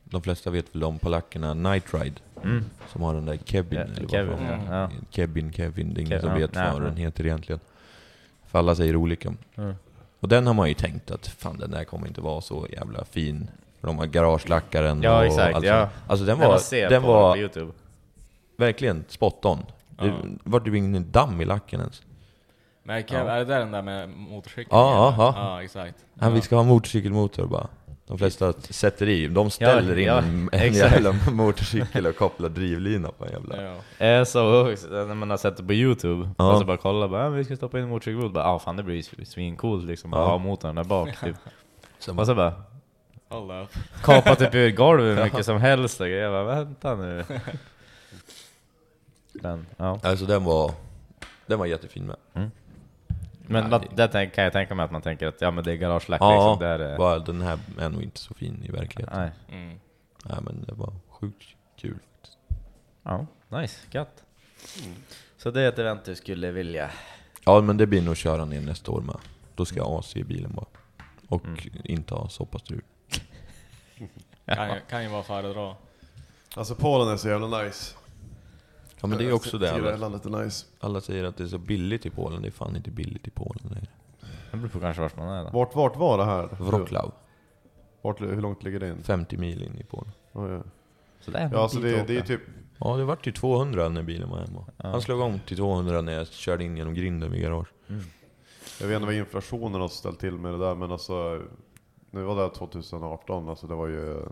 de 0.03 0.21
flesta 0.21 0.49
vet 0.49 0.75
väl 0.75 0.83
om 0.83 0.99
polackerna, 0.99 1.53
Night 1.53 1.93
Ride, 1.93 2.15
Mm. 2.43 2.63
som 2.91 3.01
har 3.01 3.13
den 3.13 3.25
där 3.25 3.37
Kevin, 3.45 3.79
Ja, 3.79 3.85
eller 3.85 4.01
vad 4.01 4.11
Kevin, 4.11 4.37
fan. 4.37 4.65
ja. 4.69 4.81
Ja. 4.81 4.89
Kevin, 5.09 5.53
Kevin, 5.53 5.93
det 5.93 6.01
är 6.01 6.05
ingen 6.05 6.19
som 6.21 6.29
ja, 6.29 6.35
vet 6.35 6.53
nej, 6.53 6.71
vad 6.73 6.81
ja. 6.81 6.85
den 6.85 6.97
heter 6.97 7.25
egentligen. 7.25 7.59
För 8.47 8.59
alla 8.59 8.75
säger 8.75 8.95
olika. 8.95 9.33
Mm. 9.55 9.73
Och 10.19 10.27
den 10.27 10.47
har 10.47 10.53
man 10.53 10.67
ju 10.67 10.73
tänkt 10.73 11.11
att 11.11 11.27
fan 11.27 11.57
den 11.57 11.71
där 11.71 11.83
kommer 11.83 12.07
inte 12.07 12.21
vara 12.21 12.41
så 12.41 12.67
jävla 12.69 13.05
fin. 13.05 13.49
För 13.79 13.87
de 13.87 13.97
har 13.97 14.05
garagelackaren 14.05 15.01
Ja 15.01 15.17
och 15.19 15.25
exakt, 15.25 15.55
allt 15.55 15.65
ja. 15.65 15.89
Alltså 16.07 16.25
den 16.25 16.39
var, 16.39 16.89
den 16.89 17.01
på, 17.01 17.07
var 17.07 17.31
på 17.33 17.37
Youtube. 17.39 17.71
verkligen 18.57 19.03
spot 19.07 19.45
on. 19.45 19.59
Det 19.89 20.07
Ja. 20.07 20.13
var 20.43 20.59
typ 20.59 20.73
ingen 20.75 21.11
damm 21.11 21.41
i 21.41 21.45
lacken 21.45 21.79
ens. 21.79 22.01
Men 22.83 23.03
Kev, 23.03 23.25
Ja. 23.27 23.31
är 23.31 23.39
det 23.39 23.45
där 23.45 23.59
den 23.59 23.71
där 23.71 23.81
med 23.81 24.09
motorcykeln? 24.09 24.67
Ja, 24.79 25.13
ja, 25.17 25.33
ja. 25.35 25.49
ja 25.57 25.63
exakt. 25.63 25.95
Ja, 26.19 26.29
vi 26.29 26.41
ska 26.41 26.55
ha 26.55 26.63
motorcykelmotor 26.63 27.45
bara. 27.47 27.67
De 28.07 28.17
flesta 28.17 28.53
sätter 28.53 29.09
i, 29.09 29.27
de 29.27 29.49
ställer 29.49 29.97
in 29.97 30.05
ja, 30.07 30.17
en, 30.17 30.49
en 30.51 30.59
exakt. 30.59 30.93
jävla 30.93 31.13
motorcykel 31.31 32.07
och 32.07 32.15
kopplar 32.15 32.49
drivlina 32.49 33.11
på 33.11 33.25
en 33.25 33.31
jävla... 33.31 33.55
Ja. 33.99 34.05
Eh, 34.05 34.23
så 34.23 34.63
när 34.89 35.15
man 35.15 35.29
har 35.29 35.37
sett 35.37 35.57
det 35.57 35.63
på 35.63 35.73
Youtube, 35.73 36.29
Ja. 36.37 36.51
och 36.53 36.59
så 36.59 36.65
bara 36.65 36.77
kolla, 36.77 37.07
bara, 37.07 37.25
ah, 37.25 37.29
vi 37.29 37.43
ska 37.43 37.55
stoppa 37.55 37.77
in 37.77 37.83
en 37.83 37.89
motorcykel, 37.89 38.29
bara 38.29 38.45
ah, 38.45 38.59
fan 38.59 38.75
det 38.75 38.83
blir 38.83 39.25
svincoolt 39.25 39.85
liksom, 39.85 40.13
att 40.13 40.19
Ja. 40.19 40.25
ha 40.25 40.37
motorn 40.37 40.75
där 40.75 40.83
bak 40.83 41.09
typ. 41.23 41.35
Som, 41.99 42.19
Och 42.19 42.25
så 42.25 42.35
bara, 42.35 42.53
Hold 43.29 43.51
up. 43.51 43.69
kapa 44.03 44.35
typ 44.35 44.55
ur 44.55 44.71
golvet 44.71 45.05
hur 45.17 45.23
mycket 45.23 45.45
som 45.45 45.61
helst 45.61 46.01
och 46.01 46.07
grejer, 46.07 46.23
jag 46.23 46.45
bara 46.45 46.55
vänta 46.55 46.95
nu. 46.95 47.23
Men, 49.33 49.65
ja. 49.77 49.99
alltså 50.03 50.25
den 50.25 50.43
var, 50.43 50.71
den 51.45 51.59
var 51.59 51.65
jättefin 51.65 52.05
med. 52.33 52.49
Men 53.51 53.63
Ja, 53.63 53.69
vad- 53.69 53.81
det- 53.81 53.95
där 53.95 54.07
tänk, 54.07 54.33
kan 54.33 54.43
jag 54.43 54.53
tänka 54.53 54.75
mig 54.75 54.83
att 54.85 54.91
man 54.91 55.01
tänker 55.01 55.27
att 55.27 55.41
ja 55.41 55.51
men 55.51 55.63
det 55.63 55.71
är 55.71 55.75
garagelack 55.75 56.21
Ja, 56.21 56.33
liksom, 56.33 56.59
där 56.67 56.79
är... 56.79 56.97
bara, 56.97 57.19
den 57.19 57.41
här 57.41 57.59
är 57.79 57.89
nog 57.89 58.03
inte 58.03 58.19
så 58.19 58.33
fin 58.33 58.63
i 58.65 58.71
verkligheten. 58.71 59.19
Nej. 59.19 59.31
Nej. 59.49 59.79
Mm. 60.31 60.43
men 60.43 60.63
det 60.67 60.73
var 60.73 60.93
sjukt 61.09 61.43
kul. 61.77 61.99
Ja, 63.03 63.25
nice, 63.49 63.79
gött. 63.91 64.23
Så 65.37 65.51
det 65.51 65.61
är 65.61 65.69
ett 65.69 65.79
event 65.79 66.05
du 66.05 66.15
skulle 66.15 66.51
vilja... 66.51 66.89
Ja 67.45 67.61
men 67.61 67.77
det 67.77 67.87
blir 67.87 68.01
nog 68.01 68.17
köra 68.17 68.45
ner 68.45 68.61
nästa 68.61 68.91
år 68.91 69.01
med. 69.01 69.15
Då 69.55 69.65
ska 69.65 69.77
jag 69.77 69.87
AC 69.99 70.15
i 70.17 70.23
bilen 70.23 70.51
bara. 70.55 70.65
Och 71.27 71.45
Mm. 71.45 71.57
inte 71.83 72.13
ha 72.13 72.29
soppastrul. 72.29 72.81
Kan, 74.45 74.69
ju, 74.69 74.79
kan 74.89 75.03
ju 75.03 75.09
vara 75.09 75.23
föredra. 75.23 75.75
Alltså 76.55 76.75
Polen 76.75 77.13
är 77.13 77.17
så 77.17 77.27
jävla 77.29 77.63
nice. 77.63 77.95
Ja 79.01 79.07
men 79.07 79.17
det 79.17 79.25
är 79.25 79.33
också 79.33 79.57
det. 79.57 79.73
Alla, 79.73 79.97
landet 79.97 80.25
är 80.25 80.29
nice. 80.29 80.65
alla 80.79 81.01
säger 81.01 81.23
att 81.23 81.37
det 81.37 81.43
är 81.43 81.47
så 81.47 81.57
billigt 81.57 82.05
i 82.05 82.09
Polen. 82.09 82.41
Det 82.41 82.47
är 82.47 82.51
fan 82.51 82.75
inte 82.75 82.91
billigt 82.91 83.27
i 83.27 83.31
Polen. 83.31 83.65
Är 83.71 83.87
Det 84.51 84.57
beror 84.57 84.69
på 84.69 84.79
kanske 84.79 85.01
vart 85.01 85.17
man 85.17 85.29
är 85.29 85.43
då. 85.43 85.49
Vart, 85.49 85.75
vart 85.75 85.97
var 85.97 86.17
det 86.17 86.25
här? 86.25 86.49
Wroclaw. 86.59 87.11
Vart, 88.01 88.21
hur 88.21 88.41
långt 88.41 88.63
ligger 88.63 88.79
det 88.79 88.89
in? 88.89 89.03
50 89.03 89.37
mil 89.37 89.63
in 89.63 89.79
i 89.79 89.83
Polen. 89.83 90.11
Oh, 90.33 90.51
ja. 90.51 90.63
Så 91.19 91.31
det 91.31 91.39
är 91.39 91.49
ja, 91.53 91.59
alltså 91.59 91.79
det, 91.79 92.07
det 92.07 92.17
är 92.17 92.21
typ... 92.21 92.41
Ja 92.77 92.97
det 92.97 93.03
vart 93.03 93.27
ju 93.27 93.31
200 93.31 93.89
när 93.89 94.03
bilen 94.03 94.29
var 94.29 94.37
hemma. 94.37 94.65
Ja. 94.77 94.89
Han 94.89 95.01
slog 95.01 95.19
om 95.19 95.39
till 95.39 95.57
200 95.57 96.01
när 96.01 96.13
jag 96.13 96.27
körde 96.27 96.63
in 96.63 96.77
genom 96.77 96.93
grinden 96.93 97.31
vid 97.31 97.41
garage. 97.41 97.67
Jag 98.79 98.87
vet 98.87 98.95
inte 98.95 99.05
vad 99.05 99.15
inflationen 99.15 99.81
har 99.81 99.87
ställt 99.87 100.19
till 100.19 100.33
med 100.33 100.53
det 100.53 100.57
där, 100.57 100.75
men 100.75 100.91
alltså... 100.91 101.41
Nu 102.13 102.23
var 102.23 102.35
det 102.35 102.41
här 102.41 102.49
2018, 102.49 103.49
alltså 103.49 103.67
det 103.67 103.75
var 103.75 103.87
ju 103.87 104.25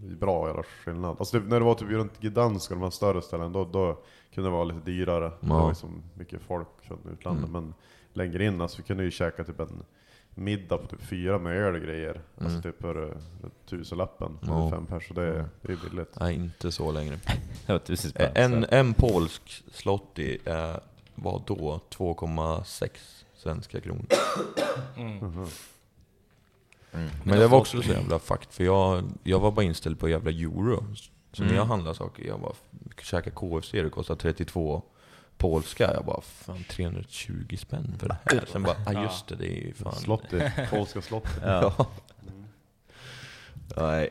bra 0.00 0.46
jävla 0.46 0.62
skillnad. 0.62 1.16
Alltså 1.18 1.40
det, 1.40 1.46
när 1.46 1.60
det 1.60 1.66
var 1.66 1.74
typ 1.74 1.90
runt 1.90 2.20
Gdansk 2.20 2.70
och 2.70 2.76
de 2.76 2.82
här 2.82 2.90
större 2.90 3.22
ställen, 3.22 3.52
då, 3.52 3.64
då 3.64 3.98
kunde 4.36 4.50
det 4.50 4.54
vara 4.54 4.64
lite 4.64 4.80
dyrare. 4.90 5.28
Det 5.28 5.36
Ja. 5.40 5.58
var 5.58 5.68
ju 5.68 5.74
så 5.74 5.90
mycket 6.14 6.40
folk 6.42 6.68
från 6.82 6.98
utlandet. 7.12 7.48
Mm. 7.48 7.52
Men 7.64 7.74
längre 8.12 8.44
in, 8.44 8.60
alltså 8.60 8.76
vi 8.78 8.82
kunde 8.82 9.04
ju 9.04 9.10
käka 9.10 9.44
typ 9.44 9.60
en 9.60 9.82
middag 10.34 10.78
på 10.78 10.86
typ 10.86 11.02
fyra 11.02 11.38
med 11.38 11.56
öl 11.56 11.74
och 11.74 11.80
grejer. 11.80 12.20
Alltså 12.34 12.48
Mm. 12.58 12.62
typ 12.62 12.80
för 12.80 13.16
tusenlappen, 13.66 14.38
Ja. 14.46 14.70
fem 14.70 14.86
pers, 14.86 15.08
så 15.08 15.14
det, 15.14 15.22
är- 15.22 15.48
det 15.62 15.72
är 15.72 15.76
billigt. 15.90 16.20
Nej, 16.20 16.34
inte 16.34 16.72
så 16.72 16.92
längre. 16.92 17.16
Det 17.66 17.72
var 17.88 17.96
spänn. 17.96 18.32
En, 18.34 18.62
så. 18.62 18.68
en 18.74 18.94
polsk 18.94 19.64
slotti 19.72 20.38
är, 20.44 20.80
var 21.14 21.42
då 21.46 21.80
2,6 21.90 22.90
svenska 23.36 23.80
kronor. 23.80 24.04
Mm. 24.96 25.18
Mhm. 25.18 25.46
Men 27.24 27.38
det 27.38 27.46
var 27.48 27.58
också 27.58 27.82
så 27.82 27.92
jävla 27.92 28.18
fucked, 28.18 28.48
för 28.50 28.64
jag, 28.64 29.04
jag 29.22 29.40
var 29.40 29.50
bara 29.52 29.64
inställd 29.64 29.98
på 30.00 30.08
jävla 30.08 30.30
euro. 30.30 30.84
Så 31.36 31.42
när 31.42 31.48
Mm. 31.50 31.56
jag 31.58 31.64
handlade 31.66 31.94
saker, 31.96 32.24
jag 32.24 32.40
bara 32.40 32.52
käka 33.02 33.30
KFC, 33.30 33.72
det 33.72 33.90
kostar 33.90 34.14
32 34.16 34.82
polska. 35.36 35.94
Jag 35.94 36.04
bara, 36.04 36.20
fan 36.20 36.64
320 36.70 37.56
spänn 37.58 37.94
för 37.98 38.08
det 38.08 38.16
här. 38.24 38.44
Sen 38.52 38.62
bara, 38.62 38.76
ah, 38.86 39.02
just 39.02 39.26
det, 39.28 39.36
det 39.36 39.46
är 39.46 39.66
ju 39.66 39.74
fan... 39.74 39.92
Slotti, 39.94 40.50
polska 40.70 41.02
slotti. 41.02 41.28
Ja. 41.42 41.86
Nej. 43.76 44.10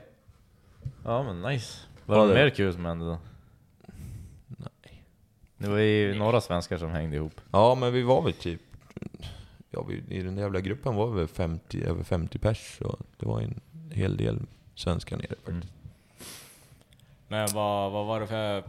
ja 1.03 1.23
men 1.23 1.41
nice. 1.41 1.79
Var 2.05 2.17
Ja, 2.17 2.23
det 2.23 2.29
det- 2.29 2.35
mer 2.43 2.49
kul 2.49 2.73
som 2.73 2.85
hände 2.85 3.05
då? 3.05 3.17
Nej. 4.47 5.03
Det 5.57 5.69
var 5.69 5.77
ju 5.77 6.15
några 6.15 6.41
svenskar 6.41 6.77
som 6.77 6.89
hängde 6.91 7.15
ihop. 7.15 7.41
Ja, 7.51 7.75
men 7.75 7.93
vi 7.93 8.01
var 8.01 8.21
väl 8.21 8.33
typ... 8.33 8.61
Ja, 9.71 9.83
vi, 9.83 10.03
I 10.09 10.21
den 10.21 10.35
där 10.35 10.41
jävla 10.41 10.59
gruppen 10.61 10.95
var 10.95 11.07
vi 11.11 11.15
väl 11.19 11.27
50, 11.27 11.83
över 11.83 12.03
50 12.03 12.39
pers, 12.39 12.81
och 12.81 12.99
det 13.17 13.25
var 13.25 13.41
en 13.41 13.61
hel 13.91 14.17
del 14.17 14.39
svenskar 14.75 15.17
nere 15.17 15.27
faktiskt. 15.27 15.47
Mm. 15.47 15.67
Men 17.27 17.47
vad, 17.53 17.91
vad 17.91 18.05
var 18.05 18.19
det 18.19 18.27
för... 18.27 18.63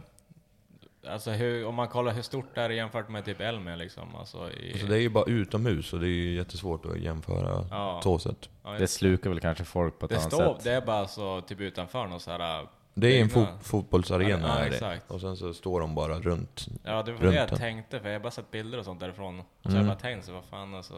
Alltså 1.07 1.31
hur, 1.31 1.65
om 1.65 1.75
man 1.75 1.87
kollar 1.87 2.11
hur 2.13 2.21
stort 2.21 2.45
det 2.55 2.61
är 2.61 2.69
jämfört 2.69 3.09
med 3.09 3.25
typ 3.25 3.41
Elmia 3.41 3.75
liksom. 3.75 4.15
Alltså 4.15 4.51
i, 4.51 4.71
Alltså 4.71 4.87
det 4.87 4.95
är 4.95 4.99
ju 4.99 5.09
bara 5.09 5.25
utomhus, 5.25 5.93
och 5.93 5.99
det 5.99 6.05
är 6.07 6.09
ju 6.09 6.35
jättesvårt 6.35 6.85
att 6.85 6.99
jämföra 6.99 7.65
Ja. 7.71 7.99
så 8.03 8.19
sätt. 8.19 8.49
ja, 8.63 8.71
Det 8.71 8.87
slukar 8.87 9.29
väl 9.29 9.39
kanske 9.39 9.63
folk 9.63 9.99
på 9.99 10.05
ett 10.05 10.09
det, 10.09 10.15
annat 10.17 10.33
står, 10.33 10.53
sätt. 10.55 10.63
det 10.63 10.71
är 10.71 10.81
bara 10.81 11.07
så 11.07 11.41
typ 11.41 11.59
utanför 11.59 12.07
någon 12.07 12.19
så 12.19 12.31
här. 12.31 12.67
Det 12.93 13.17
är 13.17 13.21
en 13.21 13.29
fo 13.29 13.39
byggnad. 13.39 13.61
fotbollsarena, 13.63 14.47
Ja, 14.47 14.55
är 14.59 14.69
det. 14.69 14.75
exakt. 14.75 15.11
och 15.11 15.21
sen 15.21 15.37
så 15.37 15.53
står 15.53 15.79
de 15.81 15.95
bara 15.95 16.19
runt. 16.19 16.67
Ja, 16.83 17.03
det 17.03 17.11
var 17.11 17.19
runt 17.19 17.21
det 17.33 17.39
jag 17.39 17.49
den. 17.49 17.57
tänkte, 17.57 17.99
för 17.99 18.07
jag 18.09 18.15
har 18.15 18.19
bara 18.23 18.31
sett 18.31 18.51
bilder 18.51 18.77
och 18.79 18.85
sånt 18.85 18.99
därifrån. 18.99 19.39
Och 19.39 19.45
så 19.63 19.69
Mm. 19.69 19.79
jag 19.79 19.87
bara 19.87 19.99
tänkt 20.01 20.25
så 20.25 20.31
vad 20.33 20.43
fan 20.43 20.75
alltså, 20.75 20.93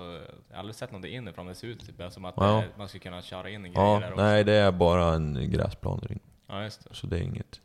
jag 0.49 0.55
har 0.55 0.59
aldrig 0.59 0.75
sett 0.75 0.91
något 0.91 1.05
inifrån, 1.05 1.47
det 1.47 1.55
ser 1.55 1.67
ut 1.67 1.79
typ 1.97 2.13
som 2.13 2.25
att 2.25 2.33
Ja. 2.37 2.43
det, 2.43 2.65
man 2.77 2.87
skulle 2.87 2.99
kunna 3.01 3.21
köra 3.21 3.49
in 3.49 3.65
en 3.65 3.71
grej 3.73 3.83
Ja, 3.83 3.99
där 3.99 4.11
också. 4.11 4.23
nej 4.23 4.43
det 4.43 4.53
är 4.53 4.71
bara 4.71 5.13
en 5.13 5.51
gräsplan 5.51 5.99
där 5.99 6.11
inne. 6.11 6.19
Ja, 6.49 6.63
just 6.63 6.83
det. 6.89 6.95
Så 6.95 7.07
det 7.07 7.17
är 7.17 7.21
inget. 7.21 7.61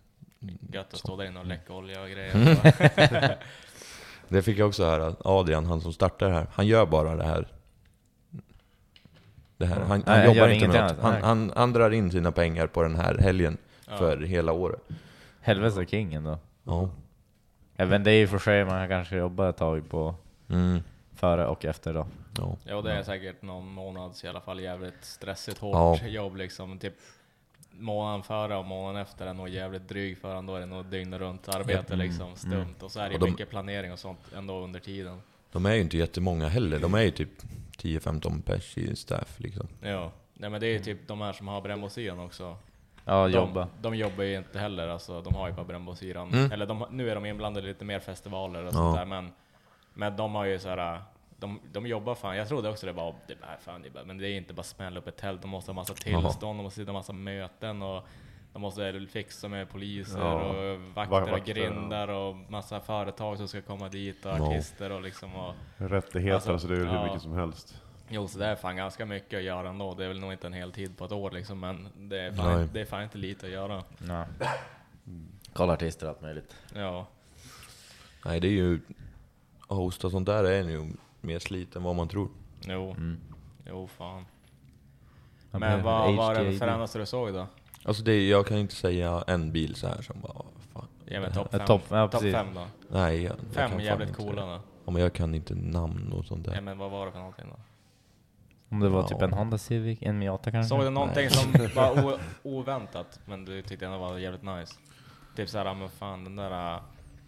Gött 0.73 0.93
att 0.95 0.99
stå 0.99 1.17
där 1.17 1.25
inne 1.25 1.41
och 1.41 1.47
läcka 1.47 1.73
olja 1.73 2.03
och 2.03 2.09
grejer. 2.09 3.39
Det 4.29 4.43
fick 4.43 4.59
jag 4.59 4.69
också 4.69 4.85
höra. 4.85 5.15
Adrian, 5.25 5.67
han 5.67 5.81
som 5.81 5.93
startar 5.93 6.29
det 6.29 6.35
här, 6.35 6.47
han 6.53 6.67
gör 6.67 6.87
bara 6.87 7.17
det 7.17 7.25
här. 7.25 7.49
Det 9.57 9.67
här. 9.67 9.81
Han, 9.81 9.91
han 9.91 10.03
Nej, 10.07 10.27
han 10.27 10.35
jobbar 10.35 10.49
inte 10.49 10.69
med 10.69 10.83
något. 10.91 10.99
Han, 11.01 11.23
han, 11.23 11.53
han 11.57 11.73
drar 11.73 11.91
in 11.91 12.11
sina 12.11 12.33
pengar 12.33 12.67
på 12.67 12.83
den 12.83 12.95
här 12.97 13.19
helgen 13.19 13.57
Ja. 13.89 13.97
för 13.97 14.17
hela 14.21 14.53
året. 14.53 14.81
Helvete 15.41 15.87
kingen 15.89 16.25
då. 16.25 16.39
Ja. 16.65 16.91
Även 17.77 18.05
det 18.05 18.11
är 18.11 18.17
ju 18.19 18.27
för 18.29 18.39
sig 18.39 18.65
man 18.65 18.89
kanske 18.89 19.17
jobbar 19.17 19.49
ett 19.51 19.57
tag 19.57 19.91
på 19.91 20.15
Mm. 20.49 20.81
före 21.15 21.47
och 21.47 21.65
efter 21.65 21.95
då. 21.95 22.07
Ja. 22.39 22.57
Ja, 22.65 22.83
det 22.83 22.93
är 22.93 23.03
säkert 23.03 23.43
någon 23.43 23.67
månads 23.69 24.25
i 24.25 24.29
alla 24.29 24.41
fall 24.41 24.61
jävligt 24.61 25.05
stressigt, 25.05 25.59
hårt 25.59 26.01
Ja. 26.03 26.07
jobb 26.09 26.37
liksom. 26.37 26.79
Typ 26.79 26.95
månaden 27.79 28.23
före 28.23 28.57
och 28.57 28.65
månaden 28.65 29.03
efter 29.03 29.27
är 29.27 29.35
nog 29.35 29.49
jävligt 29.49 29.89
dryg 29.89 30.19
för 30.19 30.35
en, 30.35 30.47
då 30.47 30.55
är 30.57 30.61
det 30.61 30.67
nog 30.67 30.87
dygnet 30.87 31.21
runt 31.21 31.49
arbete 31.49 31.97
liksom, 31.97 32.37
stumt. 32.37 32.75
Och 32.81 32.91
så 32.91 33.01
är 33.01 33.09
det 33.11 33.19
de- 33.19 33.31
mycket 33.31 33.51
planering 33.51 33.93
och 33.93 33.99
sånt 33.99 34.19
ändå 34.37 34.61
under 34.65 34.81
tiden. 34.81 35.21
De 35.53 35.67
är 35.67 35.75
ju 35.75 35.81
inte 35.81 35.97
jättemånga 35.99 36.49
heller. 36.49 36.79
De 36.79 36.95
är 36.95 37.03
ju 37.03 37.11
typ 37.11 37.43
10-15 37.79 38.43
pers 38.43 38.79
i 38.79 38.97
staff 38.97 39.35
liksom. 39.41 39.69
Ja, 39.81 40.13
nej 40.35 40.51
men 40.51 40.61
det 40.61 40.67
är 40.67 40.73
ju 40.73 40.79
typ 40.79 41.09
de 41.09 41.21
här 41.21 41.33
som 41.33 41.49
har 41.49 41.61
brännbosyran 41.61 42.19
också. 42.21 42.57
Ja, 43.05 43.23
De, 43.29 43.33
jobba. 43.33 43.69
de 43.83 43.95
jobbar 43.97 44.25
ju 44.25 44.37
inte 44.39 44.59
heller, 44.59 44.89
alltså 44.89 45.21
de 45.21 45.35
har 45.35 45.49
ju 45.49 45.55
bara 45.55 45.65
brännbosyran. 45.65 46.33
Mm. 46.33 46.53
Eller 46.53 46.67
de, 46.67 46.85
nu 46.91 47.11
är 47.11 47.15
de 47.15 47.27
inblandade 47.27 47.67
i 47.67 47.69
lite 47.69 47.85
mer 47.85 48.01
festivaler 48.01 48.61
och 48.63 48.69
Ja. 48.69 48.73
sånt 48.73 48.97
där, 48.97 49.05
men, 49.05 49.33
men 49.95 50.17
de 50.17 50.35
har 50.35 50.45
ju 50.45 50.59
så 50.59 50.69
här. 50.69 51.03
De, 51.45 51.61
de 51.73 51.87
jobbar 51.87 52.15
fan, 52.15 52.37
jag 52.37 52.49
trodde 52.49 52.71
också 52.71 52.87
det 52.87 52.93
var, 52.93 53.15
det 53.27 53.41
bara, 53.41 53.57
fan, 53.61 53.83
det 53.83 53.91
bara, 53.91 54.05
men 54.05 54.19
det 54.19 54.29
är 54.29 54.37
inte 54.37 54.55
bara 54.55 54.63
smälla 54.63 54.99
upp 55.01 55.07
ett 55.07 55.17
tält, 55.17 55.43
de 55.43 55.49
måste 55.51 55.71
ha 55.71 55.75
massa 55.75 55.95
tillstånd, 55.95 56.59
de 56.59 56.63
måste 56.63 56.81
sitta 56.81 56.93
massa 56.93 57.13
möten 57.13 57.83
och 57.83 58.03
de 58.53 58.63
måste 58.63 59.07
fixa 59.13 59.49
med 59.49 59.71
poliser 59.71 60.19
Ja. 60.19 60.35
och 60.35 60.81
vakter 60.81 61.11
Va- 61.11 61.23
och 61.23 61.29
vakter, 61.31 61.55
grindar 61.55 62.09
och 62.09 62.37
massa 62.37 62.81
företag 62.81 63.37
som 63.39 63.49
ska 63.49 63.63
komma 63.63 63.89
dit 63.89 64.27
och 64.27 64.31
Ja. 64.33 64.47
artister 64.49 64.93
och 64.93 65.03
liksom 65.03 65.35
och 65.37 65.55
Rättigheter, 65.77 66.35
Alltså, 66.35 66.53
alltså, 66.53 66.69
det 66.69 66.75
är 66.75 66.79
ju 66.79 66.85
hur 66.87 66.95
ja. 66.95 67.05
mycket 67.05 67.23
som 67.23 67.33
helst. 67.33 67.83
Jo, 68.09 68.29
så 68.29 68.39
det 68.39 68.47
är 68.47 68.57
fan 68.57 68.77
ganska 68.77 69.07
mycket 69.07 69.37
att 69.39 69.45
göra 69.45 69.69
ändå. 69.69 69.95
Det 69.95 70.05
är 70.05 70.09
väl 70.09 70.21
nog 70.21 70.33
inte 70.33 70.47
en 70.47 70.53
hel 70.53 70.73
tid 70.73 70.99
på 70.99 71.05
ett 71.05 71.13
år 71.13 71.31
liksom, 71.31 71.61
men 71.61 71.89
det 71.97 72.19
är 72.21 72.31
Nej. 72.31 72.37
fan, 72.41 72.69
det 72.73 72.81
är 72.81 72.85
fan 72.85 73.03
inte 73.03 73.19
lite 73.19 73.47
att 73.47 73.53
göra. 73.53 73.83
Ja. 74.09 74.27
Kolla 75.53 75.73
artister 75.73 76.07
och 76.07 76.11
allt 76.13 76.21
möjligt. 76.23 76.57
Ja. 76.75 77.07
Nej, 78.25 78.41
det 78.41 78.47
är 78.49 78.53
ju... 78.53 78.81
Att 79.69 79.77
hosta 79.77 80.11
sånt 80.11 80.27
där 80.27 80.45
är 80.45 80.63
ju 80.63 80.93
mer 81.25 81.39
slit 81.39 81.77
än 81.77 81.83
vad 81.83 81.97
man 81.97 82.09
tror. 82.09 82.29
Jo, 82.67 82.91
Mm. 82.91 83.17
jo 83.67 83.87
fan. 83.87 84.25
Ja, 85.51 85.59
Men 85.59 85.83
vad 85.83 86.15
var 86.15 86.35
det 86.35 86.59
för 86.59 86.69
endaste 86.69 86.99
du 86.99 87.07
såg 87.07 87.33
då? 87.33 87.47
Alltså 87.85 88.03
det, 88.03 88.29
jag 88.29 88.47
kan 88.47 88.57
inte 88.59 88.75
säga 88.75 89.25
en 89.27 89.53
bil 89.53 89.75
så 89.75 89.87
här 89.89 90.03
som 90.03 90.21
bara, 90.21 90.43
fan. 90.73 90.87
Ge 91.07 91.21
mig 91.21 91.33
topp 91.33 91.49
Ja, 91.53 91.59
fem. 91.59 91.67
topp- 91.67 91.83
ja, 91.91 92.09
precis. 92.09 92.35
fem 92.35 92.47
då. 92.55 92.67
Nej, 92.89 93.23
jag, 93.23 93.33
jag 93.33 93.55
Fem 93.55 93.71
fan 93.71 93.81
jävligt 93.81 94.17
coola 94.17 94.47
då. 94.47 94.61
Ja, 94.85 94.91
men 94.93 95.03
jag 95.03 95.13
kan 95.13 95.35
inte 95.35 95.55
namn 95.55 96.13
och 96.13 96.25
sånt 96.25 96.45
där. 96.45 96.55
Ja, 96.55 96.61
men 96.61 96.79
vad 96.79 96.91
var 96.91 97.07
det 97.07 97.13
för 97.13 97.19
någonting 97.19 97.45
då? 97.51 97.57
Om 98.69 98.81
det 98.81 98.89
var 98.89 99.01
Ja. 99.03 99.09
typ 99.09 99.23
en 99.23 99.33
Honda 99.33 99.59
Civic, 99.59 99.99
en 100.03 100.19
Miata 100.19 100.51
kanske? 100.51 100.69
Såg 100.69 100.81
du 100.85 100.91
någonting 100.91 101.25
Nej. 101.25 101.31
som 101.31 101.53
var 102.05 102.19
oväntat, 102.43 103.21
men 103.27 103.45
du 103.45 103.63
tyckte 103.63 103.87
ändå 103.87 103.99
var 103.99 104.19
jävligt 104.19 104.43
nice? 104.43 104.75
Typ 105.37 105.49
såhär, 105.49 105.75
men 105.75 105.89
fan 105.89 106.25
den 106.25 106.37
där 106.37 106.81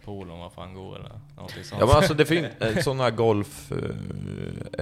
polon 0.07 0.39
var 0.39 0.49
fan 0.49 0.73
god 0.73 0.95
eller 0.95 1.11
någonting 1.35 1.63
sånt. 1.63 1.79
Ja 1.81 1.87
men 1.87 1.95
alltså 1.95 2.13
det 2.13 2.25
finns 2.25 2.45
eh, 2.61 2.83
sådana 2.83 3.11
Golf 3.11 3.71
eh, 3.71 3.75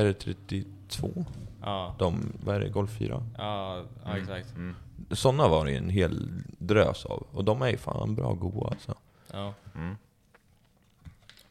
R32, 0.04 1.26
ja, 1.62 1.96
de, 2.00 2.34
vad 2.44 2.56
är 2.56 2.60
det, 2.60 2.70
Golf 2.70 2.92
4? 2.92 3.24
ja, 3.38 3.84
ja 4.06 4.18
exakt. 4.18 4.56
Mm. 4.56 4.76
Sådana 5.12 5.48
var 5.48 5.66
det 5.66 5.76
en 5.76 5.90
hel 5.90 6.30
drös 6.58 7.06
av, 7.06 7.24
och 7.32 7.44
de 7.46 7.62
är 7.62 7.70
ju 7.70 7.78
fan 7.78 8.16
bra 8.16 8.34
goda 8.34 8.68
alltså. 8.68 8.96
Ja. 9.34 9.54
Mm. 9.76 9.96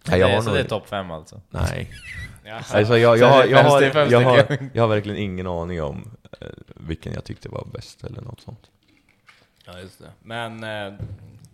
Nej, 0.08 0.20
jag 0.20 0.30
det, 0.30 0.34
har 0.34 0.42
så 0.42 0.48
nog- 0.48 0.56
det 0.56 0.60
är 0.60 0.68
topp 0.68 0.88
fem 0.88 1.10
alltså? 1.10 1.40
Nej. 1.50 1.90
Ja. 2.46 2.54
Alltså 2.54 2.98
jag, 2.98 3.08
har, 3.08 3.44
jag, 3.46 4.10
jag, 4.10 4.70
jag 4.72 4.88
verkligen 4.88 5.18
ingen 5.18 5.46
aning 5.46 5.82
om 5.82 6.10
eh, 6.40 6.48
vilken 6.74 7.12
jag 7.12 7.24
tyckte 7.24 7.48
var 7.48 7.66
bäst 7.72 8.04
eller 8.04 8.20
något 8.22 8.40
sånt. 8.40 8.70
Ja, 9.66 9.78
just 9.80 9.98
det. 9.98 10.10
Men 10.22 10.64
eh, 10.64 10.94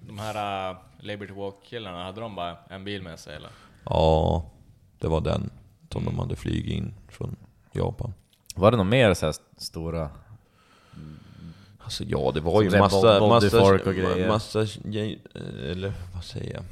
de 0.07 0.19
här 0.19 0.71
uh, 0.71 0.77
Liberty 0.99 1.33
Walk-killarna, 1.33 2.05
hade 2.05 2.21
de 2.21 2.35
bara 2.35 2.57
en 2.69 2.85
bil 2.85 3.03
med 3.03 3.19
sig 3.19 3.37
eller? 3.37 3.51
Ja, 3.85 4.51
det 4.99 5.09
var 5.09 5.21
den 5.21 5.51
som 5.93 6.05
de 6.05 6.19
hade 6.19 6.37
flugit 6.37 6.67
in 6.67 6.95
från 7.09 7.37
Japan. 7.73 8.15
Var 8.55 8.71
det 8.71 8.77
något 8.77 8.87
mer 8.87 9.15
så 9.15 9.27
här 9.27 9.35
stora? 9.57 10.11
Alltså 11.79 12.05
ja, 12.05 12.31
det 12.35 12.41
var 12.41 12.53
Som 12.53 12.65
ju 12.65 12.79
massa, 12.79 13.21
massa, 13.21 13.21
och 13.89 13.95
grejer. 13.95 14.29
massa, 14.29 14.67
eller 15.71 15.93
vad 16.15 16.25
säger 16.25 16.55
jag? 16.55 16.63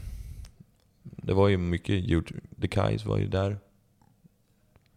Det 1.02 1.32
var 1.34 1.48
ju 1.48 1.56
mycket 1.56 2.08
gjort, 2.08 2.32
The 2.60 2.68
Kais 2.68 3.04
var 3.04 3.18
ju 3.18 3.26
där. 3.26 3.58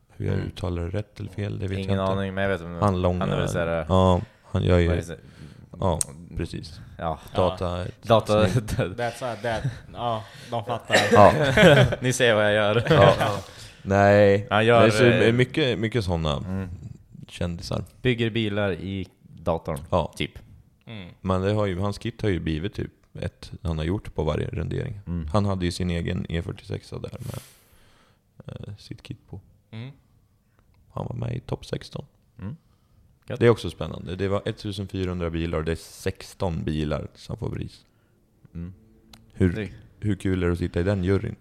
Hur 0.10 0.26
jag 0.26 0.36
Mm. 0.36 0.48
uttalar 0.48 0.82
det 0.82 0.90
rätt 0.90 1.20
eller 1.20 1.30
fel, 1.32 1.60
det 1.60 1.68
vet 1.68 1.78
Ingen 1.80 1.96
jag 1.98 2.06
inte. 2.06 2.12
aning, 2.14 2.34
men 2.34 2.44
jag 2.44 2.58
vet 2.58 2.82
Han 2.82 3.02
långa, 3.02 3.20
Han 3.20 3.30
är 3.34 3.38
väl 3.38 3.50
såhär... 3.50 3.86
ja, 3.90 4.22
han 4.44 4.64
gör 4.64 4.80
ju, 4.80 5.04
ja 5.80 6.00
precis. 6.38 6.80
Ja, 6.98 7.20
Data, 7.36 7.86
data... 8.02 8.46
That's 8.48 9.24
a, 9.26 9.36
that, 9.42 9.64
ja, 9.94 10.24
de 10.52 10.66
fattar. 10.66 10.98
ja, 11.12 11.34
Ni 12.02 12.14
ser 12.14 12.36
vad 12.36 12.46
jag 12.46 12.54
gör. 12.54 12.84
ja. 12.90 13.40
Nej, 13.84 14.48
Han 14.50 14.66
gör, 14.66 14.82
det 14.82 14.88
är 14.88 14.92
så 14.92 15.06
eh, 15.06 15.34
mycket, 15.34 15.80
mycket 15.80 16.06
sådana 16.06 16.38
Mm. 16.38 16.70
kändisar. 17.28 17.84
Bygger 18.02 18.30
bilar 18.30 18.72
i 18.74 19.08
datorn, 19.22 19.80
Ja, 19.90 20.14
typ. 20.16 20.32
Mm. 20.86 21.10
men 21.22 21.42
det 21.42 21.54
har 21.54 21.66
ju, 21.66 21.80
hans 21.80 21.98
kit 21.98 22.22
har 22.22 22.30
ju 22.30 22.40
blivit 22.40 22.74
typ 22.74 22.92
ett 23.20 23.52
han 23.64 23.78
har 23.78 23.86
gjort 23.86 24.16
på 24.16 24.24
varje 24.24 24.48
rendering. 24.48 25.00
Mm. 25.08 25.28
Han 25.34 25.46
hade 25.46 25.66
ju 25.66 25.72
sin 25.72 25.90
egen 25.90 26.26
E46 26.26 27.00
där 27.02 27.18
med 27.20 27.40
eh, 28.48 28.76
sitt 28.78 29.04
kit 29.04 29.20
på. 29.30 29.42
Mm. 29.72 29.92
Han 30.94 31.06
var 31.06 31.16
med 31.16 31.36
i 31.36 31.40
topp 31.40 31.66
16. 31.66 32.06
Det 33.40 33.46
är 33.46 33.50
också 33.50 33.70
spännande. 33.70 34.16
Det 34.16 34.28
var 34.28 34.42
1400 34.46 35.30
bilar 35.30 35.58
och 35.58 35.64
det 35.64 35.72
är 35.72 35.76
16 35.76 36.64
bilar 36.64 37.08
som 37.16 37.38
får 37.38 37.50
pris. 37.50 37.86
Mm. 38.54 38.74
Hur, 39.34 39.72
hur 40.00 40.16
kul 40.16 40.44
är 40.44 40.48
det 40.48 40.54
att 40.54 40.60
sitta 40.60 40.80
i 40.80 40.84
den 40.84 41.04
juryn? 41.04 41.36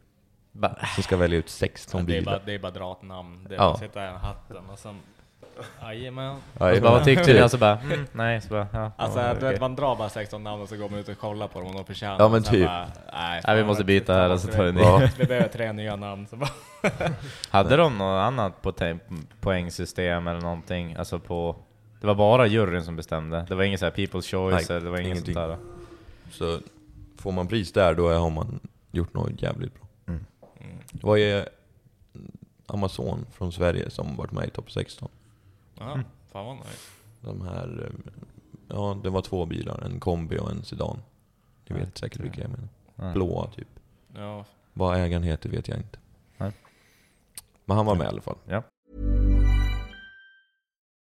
Som 0.95 1.03
ska 1.03 1.17
välja 1.17 1.39
ut 1.39 1.45
Ja, 1.47 1.51
16 1.51 2.07
det, 2.07 2.13
är 2.17 2.21
bilar. 2.21 2.33
bara, 2.33 2.43
det 2.47 2.55
är 2.55 2.59
bara 2.59 2.73
dra 2.73 2.93
ett 2.93 3.03
namn. 3.03 3.47
Det 3.49 3.55
är 3.55 3.59
Ja. 3.59 3.63
bara 3.65 3.73
att 3.73 3.79
sitta 3.81 4.05
i 4.05 4.09
hatten 4.09 4.57
och 4.73 4.79
sen 4.79 4.95
Jajamän. 5.83 6.37
Bara, 6.59 6.81
vad 6.81 7.05
tyckte 7.05 7.33
du? 7.33 7.43
Och 7.45 7.51
så 7.51 7.59
bara, 7.59 7.79
mm, 7.81 8.07
nej. 8.13 8.41
Så 8.41 8.49
bara, 8.49 8.67
ja, 8.73 8.93
Alltså 8.97 9.21
ja, 9.21 9.35
du 9.35 9.41
vet, 9.41 9.61
man 9.61 9.77
drar 9.77 9.97
bara 9.97 10.09
16 10.09 10.45
namn 10.45 10.63
och 10.63 10.69
så 10.69 10.77
går 10.77 10.89
man 10.89 10.99
ut 10.99 11.09
och 11.09 11.19
kollar 11.19 11.49
på 11.49 11.59
dem 11.61 11.69
om 11.69 11.75
de 11.77 11.85
förtjänar 11.85 12.17
Ja, 12.19 12.29
men 12.29 12.43
typ. 12.43 12.67
Bara, 12.67 12.89
nej, 13.13 13.43
Nej, 13.47 13.57
vi 13.57 13.65
måste 13.65 13.85
byta 13.85 14.15
här 14.15 14.31
och 14.31 14.41
så 14.41 14.49
tar 14.49 14.65
vi 14.65 14.73
vi- 14.73 14.79
ny. 15.01 15.09
Vi 15.19 15.25
behöver 15.25 15.49
tre 15.49 15.73
nya 15.73 15.97
namn. 15.97 16.27
Så 16.27 16.37
bara, 16.37 16.51
Hade 17.51 17.77
de 17.77 17.99
något 17.99 18.21
annat 18.23 18.63
på 18.63 18.73
poängsystem 19.41 20.27
eller 20.27 20.41
någonting? 20.41 20.95
Alltså 20.95 21.19
på... 21.19 21.57
Det 22.01 22.07
var 22.07 22.15
bara 22.15 22.47
juryn 22.47 22.85
som 22.85 22.97
bestämde? 22.97 23.47
Det 23.49 23.55
var 23.55 23.63
ingen 23.65 23.79
så 23.79 23.85
här 23.85 23.93
people's 23.93 24.31
choice? 24.31 24.69
Nej, 24.69 24.77
eller 24.77 24.85
det 24.87 24.91
var 24.91 24.99
inget 25.01 25.25
sånt 25.25 25.35
där? 25.35 25.57
Så 26.31 26.61
får 27.17 27.33
man 27.33 27.47
pris 27.49 27.73
där, 27.73 27.95
då 27.95 28.13
har 28.13 28.31
man 28.31 28.61
gjort 28.91 29.15
något 29.15 29.43
jävligt 29.43 29.75
bra. 29.75 29.87
Mm. 30.07 30.25
Det 30.93 31.07
var 31.07 31.17
ju 31.17 31.45
Amazon 32.67 33.27
från 33.33 33.53
Sverige 33.53 33.91
som 33.91 34.17
varit 34.17 34.33
med 34.33 34.47
i 34.49 34.51
topp 34.51 34.71
16. 34.73 35.09
ja, 35.79 35.93
Mm. 35.93 36.05
fan 36.33 36.47
vad 36.47 36.57
nice. 36.57 36.91
De 37.21 37.43
här, 37.43 37.91
eh, 37.93 38.13
ja 38.69 38.99
det 39.03 39.11
var 39.11 39.23
två 39.23 39.47
bilar, 39.47 39.81
en 39.85 40.01
kombi 40.01 40.39
och 40.39 40.51
en 40.51 40.65
sedan. 40.65 40.99
Ni 41.69 41.77
vet 41.79 41.99
säkert 41.99 42.21
vilka 42.21 42.41
jag 42.41 42.51
menar. 42.51 42.69
Ja. 42.97 43.13
Blåa 43.13 43.51
typ. 43.51 43.69
Ja, 44.17 44.45
Vad 44.73 44.97
ägaren 45.01 45.23
heter 45.23 45.49
vet 45.51 45.69
jag 45.69 45.79
inte. 45.79 45.99
Nej. 46.37 46.53
Men 47.65 47.77
han 47.77 47.87
var 47.87 47.95
med 47.95 48.05
i 48.05 48.09
alla 48.09 48.21
fall. 48.21 48.37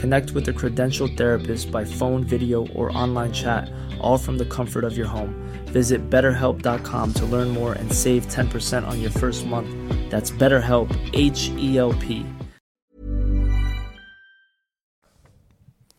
Connect 0.00 0.30
with 0.32 0.48
a 0.48 0.52
credentialed 0.52 1.16
therapist 1.16 1.70
by 1.72 1.84
phone, 1.84 2.24
video, 2.24 2.66
or 2.74 2.90
online 2.96 3.32
chat, 3.32 3.70
all 4.00 4.18
from 4.18 4.38
the 4.38 4.44
comfort 4.44 4.84
of 4.84 4.96
your 4.96 5.06
home. 5.08 5.34
Visit 5.72 6.10
betterhelp.com 6.10 7.12
to 7.12 7.26
learn 7.26 7.48
more 7.48 7.72
and 7.72 7.92
save 7.92 8.26
10% 8.28 8.86
on 8.88 9.00
your 9.00 9.10
first 9.10 9.46
month. 9.46 9.68
That's 10.10 10.30
BetterHelp, 10.30 10.90
H 11.12 11.50
E 11.58 11.78
L 11.78 11.92
P. 11.92 12.22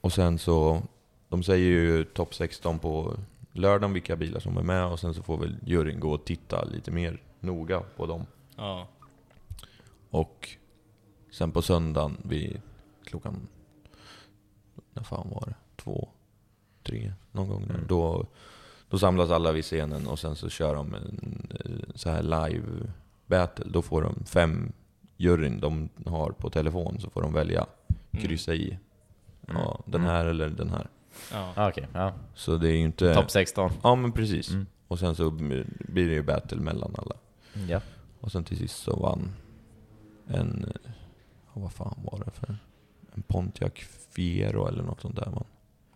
Och 0.01 0.13
sen 0.13 0.39
så, 0.39 0.81
de 1.29 1.43
säger 1.43 1.67
ju 1.69 2.03
topp 2.03 2.33
16 2.35 2.79
på 2.79 3.17
lördagen 3.53 3.93
vilka 3.93 4.15
bilar 4.15 4.39
som 4.39 4.57
är 4.57 4.63
med 4.63 4.85
och 4.85 4.99
sen 4.99 5.13
så 5.13 5.23
får 5.23 5.37
väl 5.37 5.55
juryn 5.65 5.99
gå 5.99 6.11
och 6.11 6.25
titta 6.25 6.63
lite 6.63 6.91
mer 6.91 7.21
noga 7.39 7.79
på 7.97 8.05
dem. 8.05 8.25
ja. 8.55 8.87
Och 10.09 10.49
sen 11.31 11.51
på 11.51 11.61
söndagen 11.61 12.17
vid 12.23 12.61
klockan, 13.03 13.47
när 14.97 15.03
fan 15.03 15.29
var 15.29 15.43
det? 15.47 15.55
Två, 15.83 16.09
tre, 16.83 17.13
någon 17.31 17.47
gång 17.47 17.67
där. 17.67 17.81
Då, 17.87 18.25
då 18.89 18.97
samlas 18.99 19.29
alla 19.29 19.51
vid 19.51 19.63
scenen 19.63 20.07
och 20.07 20.19
sen 20.19 20.35
så 20.35 20.49
kör 20.49 20.75
de 20.75 20.93
en 20.93 21.47
eh, 21.65 21.95
så 21.95 22.09
här 22.09 22.23
live 22.23 22.63
battle. 23.25 23.65
Då 23.69 23.81
får 23.81 24.01
de 24.01 24.25
fem 24.25 24.71
juryn 25.17 25.59
de 25.59 25.89
har 26.05 26.31
på 26.31 26.49
telefon 26.49 26.99
så 26.99 27.09
får 27.09 27.21
de 27.21 27.33
välja, 27.33 27.65
kryssa 28.11 28.53
i. 28.53 28.77
Ja, 29.47 29.79
den 29.85 30.01
här 30.01 30.25
eller 30.25 30.49
den 30.49 30.69
här. 30.69 30.87
ja. 31.31 31.53
Ah, 31.55 31.69
Okej, 31.69 31.87
ja. 31.93 32.13
Så 32.33 32.57
det 32.57 32.67
är 32.67 32.71
ju 32.71 32.83
inte... 32.83 33.13
Topp 33.15 33.31
16. 33.31 33.71
Ja 33.83 33.95
men 33.95 34.11
precis. 34.11 34.49
Mm. 34.51 34.65
Och 34.87 34.99
sen 34.99 35.15
så 35.15 35.29
blir 35.31 35.65
det 36.07 36.13
ju 36.13 36.23
battle 36.23 36.57
mellan 36.61 36.95
alla. 36.97 37.15
Ja. 37.67 37.81
Och 38.19 38.31
sen 38.31 38.43
till 38.43 38.57
sist 38.57 38.77
så 38.83 38.95
vann 38.95 39.31
en... 40.27 40.65
eh, 40.85 40.91
vad 41.53 41.71
fan 41.73 41.99
var 42.11 42.21
det 42.25 42.31
för... 42.31 42.57
En 43.13 43.21
Pontiac 43.21 43.71
Fiero 44.17 44.67
eller 44.67 44.83
något 44.83 45.01
sånt 45.01 45.15
där 45.15 45.29
man. 45.31 45.43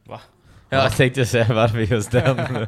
Va? 0.04 0.22
Ja, 0.70 0.78
jag 0.84 0.92
tänkte 0.96 1.26
säga 1.26 1.54
varför 1.54 1.78
just 1.80 2.12
den. 2.12 2.36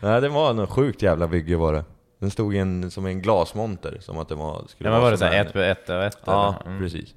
Nej 0.00 0.20
det 0.20 0.28
var 0.28 0.54
något 0.54 0.70
sjukt 0.70 1.02
jävla 1.02 1.28
bygge 1.28 1.56
var 1.56 1.72
det. 1.72 1.84
Den 2.18 2.30
stod 2.30 2.54
i 2.54 2.58
en, 2.58 2.90
som 2.90 3.06
en 3.06 3.22
glasmonter, 3.22 3.98
som 4.00 4.18
att 4.18 4.28
det 4.28 4.34
var... 4.34 4.64
Skulle 4.68 4.88
ja, 4.88 4.92
men 4.92 5.02
var 5.02 5.10
det 5.10 5.18
såhär 5.18 5.32
en- 5.40 5.46
ett 5.46 5.52
på 5.52 5.58
ett 5.58 5.88
och 5.88 6.02
ett? 6.04 6.18
Ja, 6.24 6.56
eller? 6.60 6.70
Mm. 6.70 6.82
precis. 6.82 7.14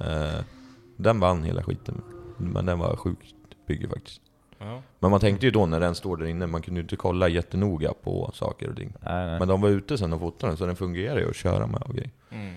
Eh, 0.00 0.40
den 0.96 1.20
vann 1.20 1.42
hela 1.44 1.62
skiten. 1.62 2.02
Men 2.36 2.66
den 2.66 2.78
var 2.78 2.96
sjukt 2.96 3.34
bygge 3.68 3.88
faktiskt. 3.88 4.20
Ja. 4.58 4.82
Men 4.98 5.10
man 5.10 5.20
tänkte 5.20 5.46
ju 5.46 5.52
då 5.52 5.66
när 5.66 5.80
den 5.80 5.94
står 5.94 6.16
där 6.16 6.26
inne, 6.26 6.46
man 6.46 6.62
kunde 6.62 6.80
ju 6.80 6.82
inte 6.82 6.96
kolla 6.96 7.28
jättenoga 7.28 7.92
på 8.02 8.30
saker 8.34 8.70
och 8.70 8.76
ting. 8.76 8.92
Nej, 9.00 9.26
nej. 9.26 9.38
Men 9.38 9.48
de 9.48 9.60
var 9.60 9.68
ute 9.68 9.98
sen 9.98 10.12
och 10.12 10.20
fotade 10.20 10.50
den, 10.50 10.56
så 10.56 10.66
den 10.66 10.76
fungerar 10.76 11.18
ju 11.18 11.28
att 11.30 11.36
köra 11.36 11.66
med 11.66 11.82
och 11.82 11.94
grejer. 11.94 12.10
Mm. 12.30 12.54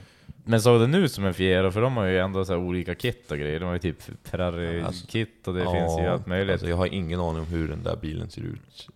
Men 0.49 0.61
såg 0.61 0.81
den 0.81 0.95
ut 0.95 1.11
som 1.11 1.25
en 1.25 1.33
Fiero? 1.33 1.71
För 1.71 1.81
de 1.81 1.97
har 1.97 2.05
ju 2.05 2.19
ändå 2.19 2.45
så 2.45 2.53
här 2.53 2.59
olika 2.59 2.95
kit 2.95 3.31
och 3.31 3.37
grejer. 3.37 3.59
De 3.59 3.65
har 3.65 3.73
ju 3.73 3.79
typ 3.79 4.01
Ferrari-kit 4.23 5.47
och 5.47 5.53
det 5.53 5.63
finns 5.63 5.99
ju 5.99 6.05
allt 6.07 6.27
möjligt. 6.27 6.51
Alltså 6.51 6.69
jag 6.69 6.77
har 6.77 6.85
ingen 6.85 7.19
aning 7.19 7.41
om 7.41 7.47
hur 7.47 7.67
den 7.67 7.83
där 7.83 7.95
bilen 7.95 8.29
ser 8.29 8.41
ut 8.41 8.87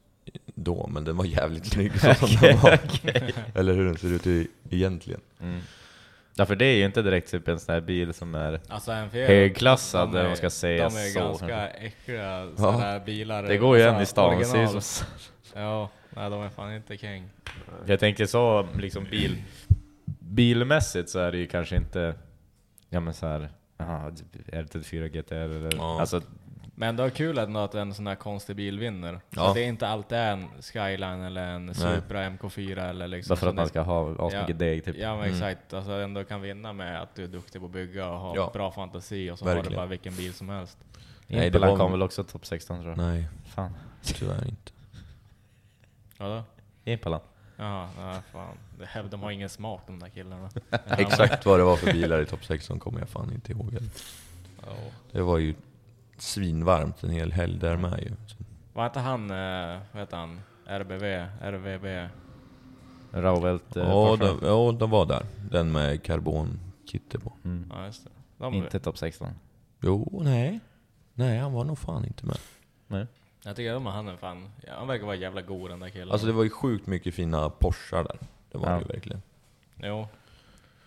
då, 0.46 0.90
men 0.94 1.04
den 1.04 1.18
var 1.18 1.26
jävligt 1.26 1.66
snygg 1.66 2.00
så 2.00 2.14
som 2.28 2.30
den 2.42 2.58
var. 2.60 2.80
Eller 3.56 3.74
hur 3.74 3.86
den 3.86 3.98
ser 3.98 4.14
ut 4.14 4.28
i, 4.28 4.48
egentligen. 4.70 5.22
Mm. 5.42 5.60
Ja, 6.36 6.46
för 6.46 6.56
det 6.56 6.66
är 6.66 6.76
ju 6.76 6.86
inte 6.86 7.02
direkt 7.02 7.32
typ 7.32 7.48
en 7.48 7.60
sån 7.60 7.74
här 7.74 7.82
bil 7.82 8.14
som 8.14 8.36
är... 8.36 8.62
Alltså 8.68 8.92
en 8.92 9.10
Högklassad, 9.10 10.16
om 10.16 10.28
man 10.28 10.38
ska 10.38 10.50
säga 10.50 10.90
De 10.90 10.96
är 10.96 11.10
så, 11.10 11.20
ganska 11.20 11.68
äckliga 11.70 12.50
sådana 12.56 12.78
där 12.78 13.00
bilar. 13.00 13.44
Det 13.44 13.58
går 13.58 13.78
ju 13.78 13.84
Alltså, 13.84 13.96
än 13.96 14.04
i 14.04 14.06
stan, 14.06 14.46
ser 14.46 14.62
ju 14.62 14.82
som... 14.82 15.08
Ja, 15.56 15.90
nej 16.10 16.30
de 16.30 16.42
är 16.42 16.50
fan 16.50 16.76
inte 16.76 16.98
king. 16.98 17.30
Jag 17.86 18.00
tänker 18.00 18.26
så, 18.26 18.68
liksom 18.78 19.04
bil... 19.12 19.38
Bilmässigt 20.36 21.10
så 21.10 21.20
är 21.20 21.32
det 21.32 21.38
ju 21.38 21.48
kanske 21.48 21.76
inte... 21.76 22.16
Ja 22.90 23.00
men 23.00 23.14
så 23.14 23.28
här... 23.28 23.50
Aha, 23.78 24.10
R34 24.46 25.08
GTR 25.08 25.34
eller... 25.34 25.74
Ja. 25.78 26.00
Alltså, 26.02 26.22
Men 26.76 26.96
det 26.96 27.04
är 27.04 27.10
kul 27.10 27.38
ändå 27.38 27.60
att 27.60 27.76
en 27.76 27.94
sån 27.94 28.08
här 28.08 28.16
konstig 28.16 28.56
bil 28.56 28.80
vinner. 28.80 29.20
Ja. 29.30 29.48
Så 29.48 29.54
det 29.54 29.64
är 29.64 29.68
inte 29.68 29.88
alltid 29.88 30.18
en 30.18 30.48
Skyline 30.62 31.22
eller 31.22 31.44
en 31.48 31.74
Supra 31.76 32.30
MK4 32.30 32.90
eller 32.90 33.08
liksom. 33.08 33.30
bara 33.34 33.40
för 33.40 33.48
att 33.48 33.56
man 33.56 33.68
ska 33.68 33.82
ha 33.82 34.28
asmycket 34.28 34.60
deg 34.60 34.86
typ. 34.86 34.96
Ja 34.98 35.10
men 35.16 35.20
Mm. 35.24 35.34
exakt, 35.34 35.74
alltså 35.74 35.92
ändå 35.92 36.24
kan 36.24 36.42
vinna 36.42 36.74
med 36.74 37.02
att 37.02 37.16
du 37.16 37.24
är 37.24 37.28
duktig 37.28 37.62
på 37.62 37.66
att 37.66 37.74
bygga 37.74 38.10
och 38.10 38.20
ha 38.20 38.36
Ja. 38.36 38.50
bra 38.54 38.72
fantasi 38.72 39.32
och 39.32 39.40
så 39.40 39.46
har 39.46 39.50
du 39.52 39.56
Verkligen. 39.56 39.76
bara 39.78 39.86
vilken 39.86 40.16
bil 40.16 40.34
som 40.34 40.50
helst. 40.50 40.78
Nej, 41.28 41.40
det 41.40 41.46
Impelan 41.46 41.70
var- 41.70 41.78
kom 41.78 41.92
väl 41.92 42.02
också 42.02 42.24
topp 42.24 42.46
16 42.46 42.78
tror 42.82 42.90
jag. 42.90 42.98
Nej, 42.98 43.28
Fan. 43.46 43.74
tyvärr 44.04 44.48
inte. 44.48 44.72
Ja 46.18 46.28
då? 46.28 46.44
Impalan. 46.92 47.20
Jaha, 47.64 47.90
nej 47.98 48.22
fan. 48.32 48.58
Det 48.78 49.10
de 49.12 49.22
har 49.22 49.32
ingen 49.32 49.50
smak 49.50 49.82
de 49.88 50.00
där 50.00 50.10
killarna. 50.10 50.50
Exakt 50.86 51.46
vad 51.46 51.60
det 51.60 51.64
var 51.64 51.76
för 51.76 51.94
bilar 51.94 52.22
i 52.22 52.26
topp 52.26 52.46
16 52.46 52.80
kommer 52.80 53.00
jag 53.00 53.10
fan 53.10 53.34
inte 53.34 53.52
ihåg. 53.52 53.78
Ja. 54.66 54.72
Det 55.12 55.22
var 55.22 55.38
ju 55.38 55.56
svinvarmt 56.18 57.04
en 57.04 57.10
hel 57.10 57.32
helg 57.32 57.60
där 57.60 57.78
med 57.78 58.00
ju. 58.04 58.12
Var 58.74 58.86
inte 58.86 59.00
han, 59.00 59.32
eh, 59.32 59.80
vad 59.92 60.02
heter 60.02 60.18
han? 60.18 60.40
RBV? 60.66 61.04
RVB? 61.42 62.10
Rauvelt 63.12 63.76
eh, 63.76 63.84
Ja, 63.84 64.16
de, 64.20 64.40
ja, 64.42 64.76
de 64.80 64.90
var 64.90 65.06
där. 65.06 65.26
Den 65.50 65.72
med 65.72 66.04
karbonkitte 66.04 67.20
på. 67.20 67.34
Mm. 67.44 67.72
Ja 67.76 67.86
just 67.86 68.04
det. 68.04 68.10
De, 68.38 68.54
Inte 68.54 68.80
topp 68.80 68.98
16. 68.98 69.28
Jo, 69.82 70.22
nej. 70.24 70.60
Nej, 71.14 71.38
han 71.38 71.54
var 71.54 71.64
nog 71.64 71.78
fan 71.78 72.06
inte 72.06 72.26
med. 72.26 72.38
Nej. 72.88 73.08
Jag 73.46 73.56
tycker 73.56 73.74
att 73.88 73.94
han 73.94 74.08
är 74.08 74.16
fan, 74.18 74.50
ja, 74.68 74.74
han 74.78 74.88
verkar 74.88 75.06
vara 75.06 75.16
jävla 75.16 75.42
god 75.42 75.70
den 75.70 75.80
där 75.80 75.90
killen. 75.90 76.12
Alltså 76.12 76.28
det 76.28 76.34
var 76.34 76.44
ju 76.44 76.50
sjukt 76.50 76.88
mycket 76.88 77.14
fina 77.16 77.50
Porschar 77.50 78.04
där. 78.04 78.18
Det 78.52 78.58
var 78.58 78.70
Ja. 78.70 78.74
det 78.76 78.82
ju 78.82 78.88
verkligen. 78.88 79.22
Jo. 79.84 80.08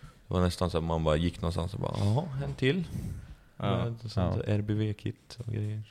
Det 0.00 0.34
var 0.34 0.40
nästan 0.40 0.70
så 0.70 0.78
att 0.78 0.84
man 0.84 1.04
bara 1.04 1.16
gick 1.16 1.40
någonstans 1.42 1.74
och 1.74 1.80
bara 1.80 1.94
jaha, 1.98 2.24
en 2.44 2.54
till. 2.54 2.84
Ja. 3.56 3.84
Med 3.84 4.10
sånt 4.10 4.42
RBV-kit 4.46 5.38
och 5.46 5.52
grejer. 5.52 5.82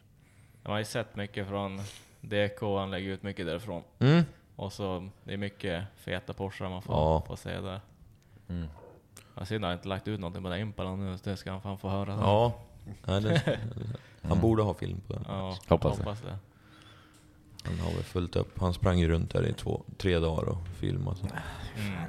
Man 0.64 0.72
har 0.72 0.80
ju 0.80 0.86
sett 0.86 1.16
mycket 1.16 1.48
från 1.48 1.78
DK, 2.22 2.62
han 2.78 2.92
lägger 2.92 3.10
ut 3.10 3.24
mycket 3.24 3.46
därifrån. 3.46 3.84
Mm. 4.00 4.24
Och 4.56 4.74
så, 4.74 5.10
det 5.24 5.34
är 5.34 5.38
mycket 5.38 5.84
feta 5.96 6.34
Porschar 6.34 6.70
man 6.70 6.82
får, 6.82 6.96
Ja. 6.96 7.22
får 7.28 7.36
se 7.36 7.60
där. 7.62 7.82
Mm. 8.48 8.68
Jag 9.38 9.48
ser 9.48 9.56
att 9.56 9.62
han 9.62 9.74
inte 9.74 9.88
lagt 9.88 10.08
ut 10.08 10.20
någonting 10.20 10.44
på 10.44 10.50
den 10.50 10.60
Impalan 10.60 11.06
nu, 11.12 11.18
så 11.18 11.30
det 11.30 11.38
ska 11.38 11.52
han 11.52 11.62
fan 11.62 11.78
få 11.78 11.90
höra. 11.90 12.12
Ja. 12.22 12.54
Nej, 13.06 13.22
det, 13.22 13.60
han 14.22 14.42
borde 14.42 14.64
ha 14.64 14.74
film 14.74 15.02
på 15.08 15.14
den. 15.14 15.24
ja 15.28 15.58
Hoppas 15.68 15.98
det. 15.98 16.04
hoppas 16.04 16.22
det. 16.22 16.38
Han 17.66 17.80
har 17.80 17.92
väl 17.94 18.04
fullt 18.04 18.36
upp. 18.36 18.60
Han 18.60 18.74
sprang 18.74 19.00
ju 19.00 19.08
runt 19.08 19.32
där 19.34 19.46
i 19.48 19.54
två, 19.54 19.84
tre 19.98 20.20
dagar 20.20 20.44
och 20.50 20.68
filmade. 20.80 21.18
Så. 21.18 21.26
Mm. 21.26 22.04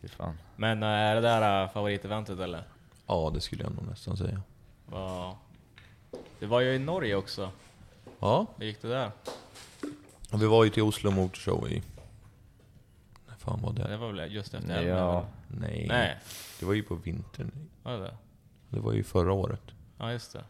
Fy 0.00 0.08
fan. 0.08 0.38
Men 0.56 0.82
äh, 0.82 0.88
är 0.88 1.14
det 1.14 1.20
där 1.20 1.62
äh, 1.64 1.70
favoriteventet 1.70 2.38
eller? 2.40 2.64
Ja, 3.06 3.30
det 3.34 3.40
skulle 3.40 3.62
jag 3.62 3.74
nog 3.74 3.86
nästan 3.86 4.16
säga. 4.16 4.42
Vad- 4.86 5.36
Det 6.38 6.46
var 6.46 6.60
ju 6.60 6.74
i 6.74 6.78
Norge 6.78 7.14
också. 7.16 7.50
Ja, 8.20 8.46
Hur 8.56 8.66
gick 8.66 8.82
det 8.82 8.88
där? 8.88 9.10
och 10.32 10.42
vi 10.42 10.46
var 10.46 10.64
ju 10.64 10.70
till 10.70 10.82
Oslo 10.82 11.10
Motor 11.10 11.36
Show 11.38 11.68
i... 11.68 11.82
När 13.28 13.34
fan 13.34 13.62
var 13.62 13.72
Det 13.72 13.88
det? 13.88 13.96
var 13.96 14.12
väl 14.12 14.32
just 14.32 14.54
efter 14.54 14.68
Ja. 14.70 14.74
helgen? 14.74 14.96
väl? 14.96 15.24
Nej. 15.48 15.86
Nej, 15.88 16.16
Det 16.60 16.66
var 16.66 16.74
ju 16.74 16.82
på 16.82 16.94
vintern. 16.94 17.50
var 17.82 17.92
det 17.92 17.98
det? 17.98 18.16
Det 18.68 18.80
var 18.80 18.92
ju 18.92 19.02
förra 19.04 19.32
året. 19.32 19.62
Ja 19.98 20.12
just 20.12 20.32
det. 20.32 20.44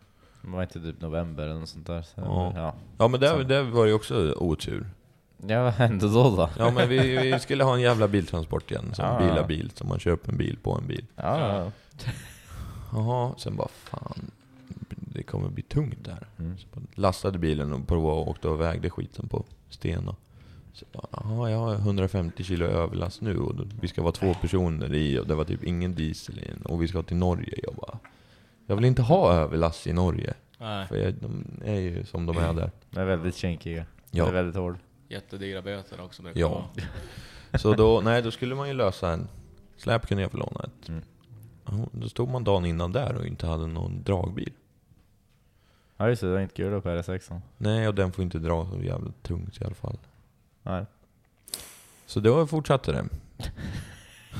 Det 0.47 0.53
var 0.53 0.63
inte 0.63 0.81
typ 0.81 1.01
november 1.01 1.43
eller 1.45 1.61
något 1.61 1.69
sånt 1.69 1.87
där. 1.87 2.03
Så, 2.03 2.13
Ja. 2.21 2.53
ja. 2.57 2.75
Ja 2.99 3.09
men 3.09 3.21
det, 3.21 3.45
det 3.45 3.63
var 3.63 3.85
ju 3.87 3.93
också 3.93 4.33
otur. 4.37 4.87
ja, 5.47 5.63
vad 5.65 5.73
hände 5.73 6.09
då 6.09 6.37
då? 6.37 6.51
Ja 6.59 6.71
men 6.71 6.89
vi, 6.89 7.17
vi 7.33 7.39
skulle 7.39 7.65
ha 7.65 7.75
en 7.75 7.81
jävla 7.81 8.09
biltransport 8.09 8.71
igen, 8.71 8.95
som 8.95 9.05
Ja. 9.05 9.19
bilar 9.19 9.47
bil, 9.47 9.71
så 9.75 9.87
man 9.87 9.99
köper 9.99 10.33
en 10.33 10.39
bil 10.39 10.59
på 10.63 10.73
en 10.75 10.87
bil. 10.87 11.05
Ja, 11.17 11.39
ja. 11.59 11.71
Jaha, 12.93 13.35
sen 13.39 13.57
bara 13.57 13.69
fan, 13.69 14.31
det 14.89 15.23
kommer 15.23 15.49
bli 15.49 15.63
tungt 15.63 16.05
där. 16.05 16.27
Mm. 16.39 16.59
Så 16.59 16.67
lastade 16.95 17.39
bilen 17.39 17.73
och 17.73 17.87
provade 17.89 18.17
och 18.21 18.29
åkte 18.29 18.49
och 18.49 18.61
vägde 18.61 18.91
skiten 18.91 19.29
på 19.29 19.45
Stena. 19.71 20.15
Så 20.73 20.85
bara, 20.93 21.07
jaha, 21.13 21.51
jag 21.51 21.59
har 21.59 21.75
150 21.75 22.45
kilo 22.45 22.67
överlast 22.67 23.21
nu 23.21 23.39
och 23.39 23.55
vi 23.81 23.89
ska 23.89 24.03
vara 24.03 24.13
två 24.13 24.35
personer 24.35 24.95
i 24.95 25.19
och 25.19 25.27
det 25.27 25.35
var 25.35 25.45
typ 25.45 25.65
ingen 25.65 25.95
diesel 25.95 26.39
i 26.39 26.51
och 26.65 26.83
vi 26.83 26.89
ska 26.89 27.03
till 27.03 27.17
Norge. 27.17 27.55
Jag 27.63 27.75
bara, 27.75 27.99
jag 28.67 28.77
vill 28.77 28.85
inte 28.85 29.03
ha 29.03 29.33
överlast 29.33 29.87
i 29.87 29.93
Norge. 29.93 30.35
Nej, 30.59 30.87
För 30.87 30.97
jag, 30.97 31.15
de 31.15 31.45
är 31.65 31.75
ju 31.81 32.05
som 32.05 32.27
de 32.27 32.39
är 32.39 32.53
där. 32.53 32.71
De 32.91 33.01
är 33.01 33.05
väldigt 33.05 33.37
kinkiga. 33.37 33.87
Ja. 34.11 34.25
Det 34.25 34.31
är 34.31 34.35
väldigt 34.35 34.57
hård. 34.57 34.77
jättedyra 35.09 35.63
böter 35.63 36.01
också 36.01 36.23
brukar 36.23 36.41
Ja. 36.41 36.49
vara. 36.49 36.65
Så 37.59 37.75
då, 37.75 38.01
nej, 38.05 38.23
då 38.23 38.31
skulle 38.31 38.55
man 38.55 38.69
ju 38.69 38.75
lösa 38.75 39.11
en... 39.13 39.29
Släp 39.77 40.07
kunde 40.07 40.23
jag 40.23 40.31
få 40.31 40.37
låna 40.37 40.61
ett. 40.65 40.89
Mm. 40.89 41.03
Ja, 41.67 41.73
Då 41.93 42.09
stod 42.09 42.29
man 42.29 42.45
dagen 42.45 42.65
innan 42.67 42.93
där 42.93 43.15
och 43.17 43.27
inte 43.27 43.47
hade 43.47 43.67
någon 43.67 44.03
dragbil. 44.03 44.53
Ja 45.97 46.09
just 46.09 46.23
det, 46.23 46.33
det 46.33 46.39
är 46.39 46.43
inte 46.43 46.55
kul 46.55 46.81
på 46.81 46.89
RS6. 46.89 47.41
Nej, 47.59 47.89
och 47.89 47.95
den 47.95 48.13
får 48.13 48.25
inte 48.25 48.39
dra 48.39 48.71
så 48.71 48.83
jävla 48.83 49.13
tungt 49.23 49.61
i 49.61 49.65
alla 49.65 49.75
fall. 49.75 49.99
Nej. 50.63 50.85
Så 52.07 52.21
då 52.21 52.47
fortsatte 52.47 52.93
det. 52.93 52.99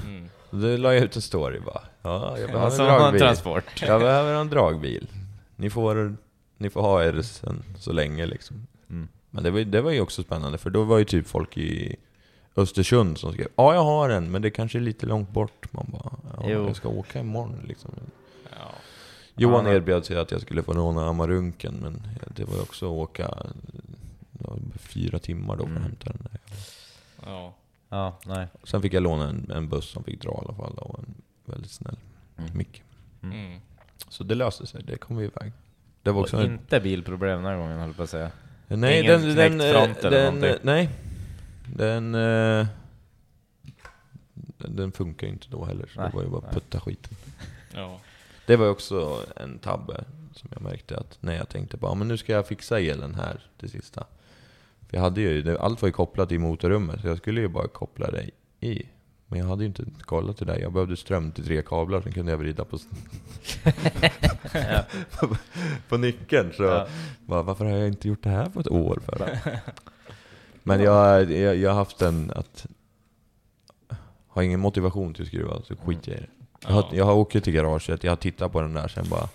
Mm. 0.05 0.29
Då 0.61 0.77
la 0.77 0.95
jag 0.95 1.03
ut 1.05 1.17
en 1.17 1.23
story 1.23 1.61
bara. 1.61 1.81
Ja, 2.03 2.39
jag 2.39 2.47
behöver 2.49 2.65
Alltså 2.67 2.83
en 2.83 2.89
dragbil. 2.89 3.21
transport. 3.21 3.83
Jag 3.83 4.01
behöver 4.01 4.35
en 4.35 4.49
dragbil. 4.51 5.09
Ni 5.57 5.71
får, 5.71 6.17
ni 6.59 6.71
får 6.71 6.83
ha 6.83 7.05
er 7.05 7.23
sen 7.23 7.63
så 7.79 7.93
länge 7.93 8.27
liksom. 8.27 8.67
Mm. 8.91 9.09
Men 9.31 9.45
det 9.45 9.51
var, 9.51 9.61
det 9.61 9.81
var 9.81 9.91
ju 9.91 10.01
också 10.01 10.23
spännande, 10.23 10.59
för 10.59 10.71
då 10.71 10.83
var 10.85 10.99
ju 10.99 11.05
typ 11.05 11.27
folk 11.27 11.57
i 11.59 11.97
Östersund 12.57 13.19
som 13.19 13.33
skrev 13.33 13.49
Ja, 13.57 13.75
jag 13.75 13.85
har 13.85 14.09
en, 14.11 14.31
men 14.31 14.43
det 14.43 14.51
kanske 14.51 14.79
är 14.79 14.81
lite 14.83 15.07
långt 15.07 15.31
bort. 15.31 15.73
Man 15.73 15.87
bara, 15.93 16.13
ja, 16.37 16.45
Jo. 16.49 16.67
jag 16.67 16.77
ska 16.77 16.89
åka 16.89 17.21
imorgon 17.21 17.65
liksom. 17.69 17.91
Ja. 18.51 18.73
Johan 19.35 19.67
erbjöd 19.67 20.05
sig 20.07 20.19
att 20.19 20.31
jag 20.31 20.41
skulle 20.41 20.63
få 20.63 20.73
låna 20.73 21.09
Amarunken, 21.09 21.75
men 21.83 22.03
det 22.37 22.45
var 22.45 22.55
ju 22.55 22.61
också 22.61 22.87
att 22.87 22.93
åka 23.11 23.35
fyra 24.79 25.19
timmar 25.19 25.57
då 25.57 25.63
för 25.67 25.71
att 25.71 25.77
Mm. 25.77 25.83
hämta 25.83 26.11
den 26.13 26.29
där. 26.31 26.41
Ja. 27.27 27.55
Ja, 27.89 28.19
nej. 28.27 28.47
Sen 28.65 28.83
fick 28.83 28.93
jag 28.95 29.03
låna 29.03 29.29
en, 29.29 29.51
en 29.51 29.69
buss 29.69 29.91
som 29.91 30.05
fick 30.05 30.23
dra 30.23 30.31
i 30.31 30.45
alla 30.45 30.55
fall, 30.55 30.75
och 30.79 30.99
en 30.99 31.15
väldigt 31.45 31.71
snäll 31.71 31.97
Mm. 32.39 32.51
Micke. 32.57 32.83
Mm. 33.23 33.61
Så 34.09 34.25
det 34.25 34.35
löste 34.35 34.67
sig, 34.67 34.83
det 34.83 34.97
kom 34.97 35.17
vi 35.17 35.25
iväg. 35.25 35.53
Det 36.03 36.11
var 36.13 36.21
också 36.21 36.37
Och 36.37 36.43
en, 36.43 36.53
inte 36.53 36.81
bilproblem 36.81 37.37
den 37.43 37.45
här 37.53 37.57
gången 37.57 37.79
höll 37.79 37.89
jag 37.89 37.97
på 37.97 38.03
att 38.03 38.11
säga. 38.11 38.31
Nej, 38.69 39.01
ingen 39.01 39.21
den, 39.21 39.59
den, 39.59 39.73
front 39.73 39.99
eller 39.99 40.11
den, 40.11 40.35
någonting? 40.35 40.61
nej. 40.63 40.91
Den, 41.75 42.15
eh, 42.15 42.67
den, 44.35 44.77
den 44.77 44.93
funkar 44.93 45.27
ju 45.27 45.33
inte 45.33 45.49
då 45.49 45.65
heller, 45.65 45.87
så 45.95 46.01
Nej, 46.01 46.11
det 46.11 46.17
var 46.17 46.23
ju 46.25 46.29
bara 46.31 46.41
nej. 46.41 46.53
putta 46.53 46.81
skiten. 46.81 47.17
Ja. 47.75 48.01
Det 48.47 48.57
var 48.57 48.69
också 48.69 49.23
en 49.37 49.59
tabbe 49.59 50.05
som 50.35 50.51
jag 50.53 50.63
märkte 50.63 50.97
att 50.99 51.19
när 51.21 51.37
jag 51.37 51.49
tänkte 51.49 51.77
bara, 51.77 51.95
men 51.95 52.09
nu 52.09 52.17
ska 52.17 52.33
jag 52.33 52.47
fixa 52.47 52.81
elen 52.81 53.15
här 53.15 53.41
till 53.59 53.71
sista. 53.71 54.05
För 54.89 54.97
jag 54.97 55.01
hade 55.03 55.21
ju, 55.21 55.59
allt 55.59 55.83
var 55.83 55.89
ju 55.89 55.93
kopplat 55.93 56.33
i 56.33 56.39
motorrummet, 56.39 57.01
så 57.01 57.07
jag 57.09 57.19
skulle 57.19 57.41
ju 57.41 57.49
bara 57.49 57.69
koppla 57.69 58.11
det 58.11 58.31
i. 58.67 58.83
Men 59.29 59.39
jag 59.39 59.47
hade 59.47 59.63
ju 59.63 59.67
inte 59.69 59.85
kollat 60.01 60.37
det 60.37 60.45
där, 60.45 60.59
jag 60.59 60.73
behövde 60.73 60.97
ström 60.97 61.33
till 61.33 61.45
tre 61.45 61.63
kablar, 61.63 62.01
sen 62.01 62.13
kunde 62.13 62.33
jag 62.33 62.39
vrida 62.39 62.65
på, 62.65 62.79
på, 65.21 65.37
på 65.89 65.97
nyckeln. 65.97 66.53
Så 66.53 66.63
Ja. 66.63 66.87
bara, 67.27 67.43
varför 67.43 67.65
har 67.65 67.73
jag 67.77 67.89
inte 67.89 68.09
gjort 68.09 68.23
det 68.23 68.31
här 68.31 68.47
på 68.49 68.61
ett 68.61 68.69
år? 68.71 69.01
För? 69.07 69.39
Men 70.63 70.81
jag, 70.81 71.31
jag, 71.33 71.57
jag 71.57 71.71
har 71.71 71.77
haft 71.77 72.03
en 72.03 72.31
att 72.31 72.67
har 74.29 74.43
ingen 74.43 74.61
motivation 74.61 75.15
till 75.15 75.23
att 75.23 75.29
skruva, 75.29 75.63
så 75.63 75.77
skiter 75.77 76.13
jag 76.13 76.21
i 76.21 76.23
det. 76.23 76.29
Jag 76.69 76.71
har, 76.75 76.89
jag 76.93 77.05
har 77.05 77.15
åkt 77.15 77.45
till 77.45 77.53
garaget, 77.53 78.05
jag 78.05 78.11
har 78.13 78.17
tittat 78.17 78.53
på 78.53 78.61
den 78.61 78.75
där, 78.75 78.89
sen 78.89 79.05
bara... 79.09 79.29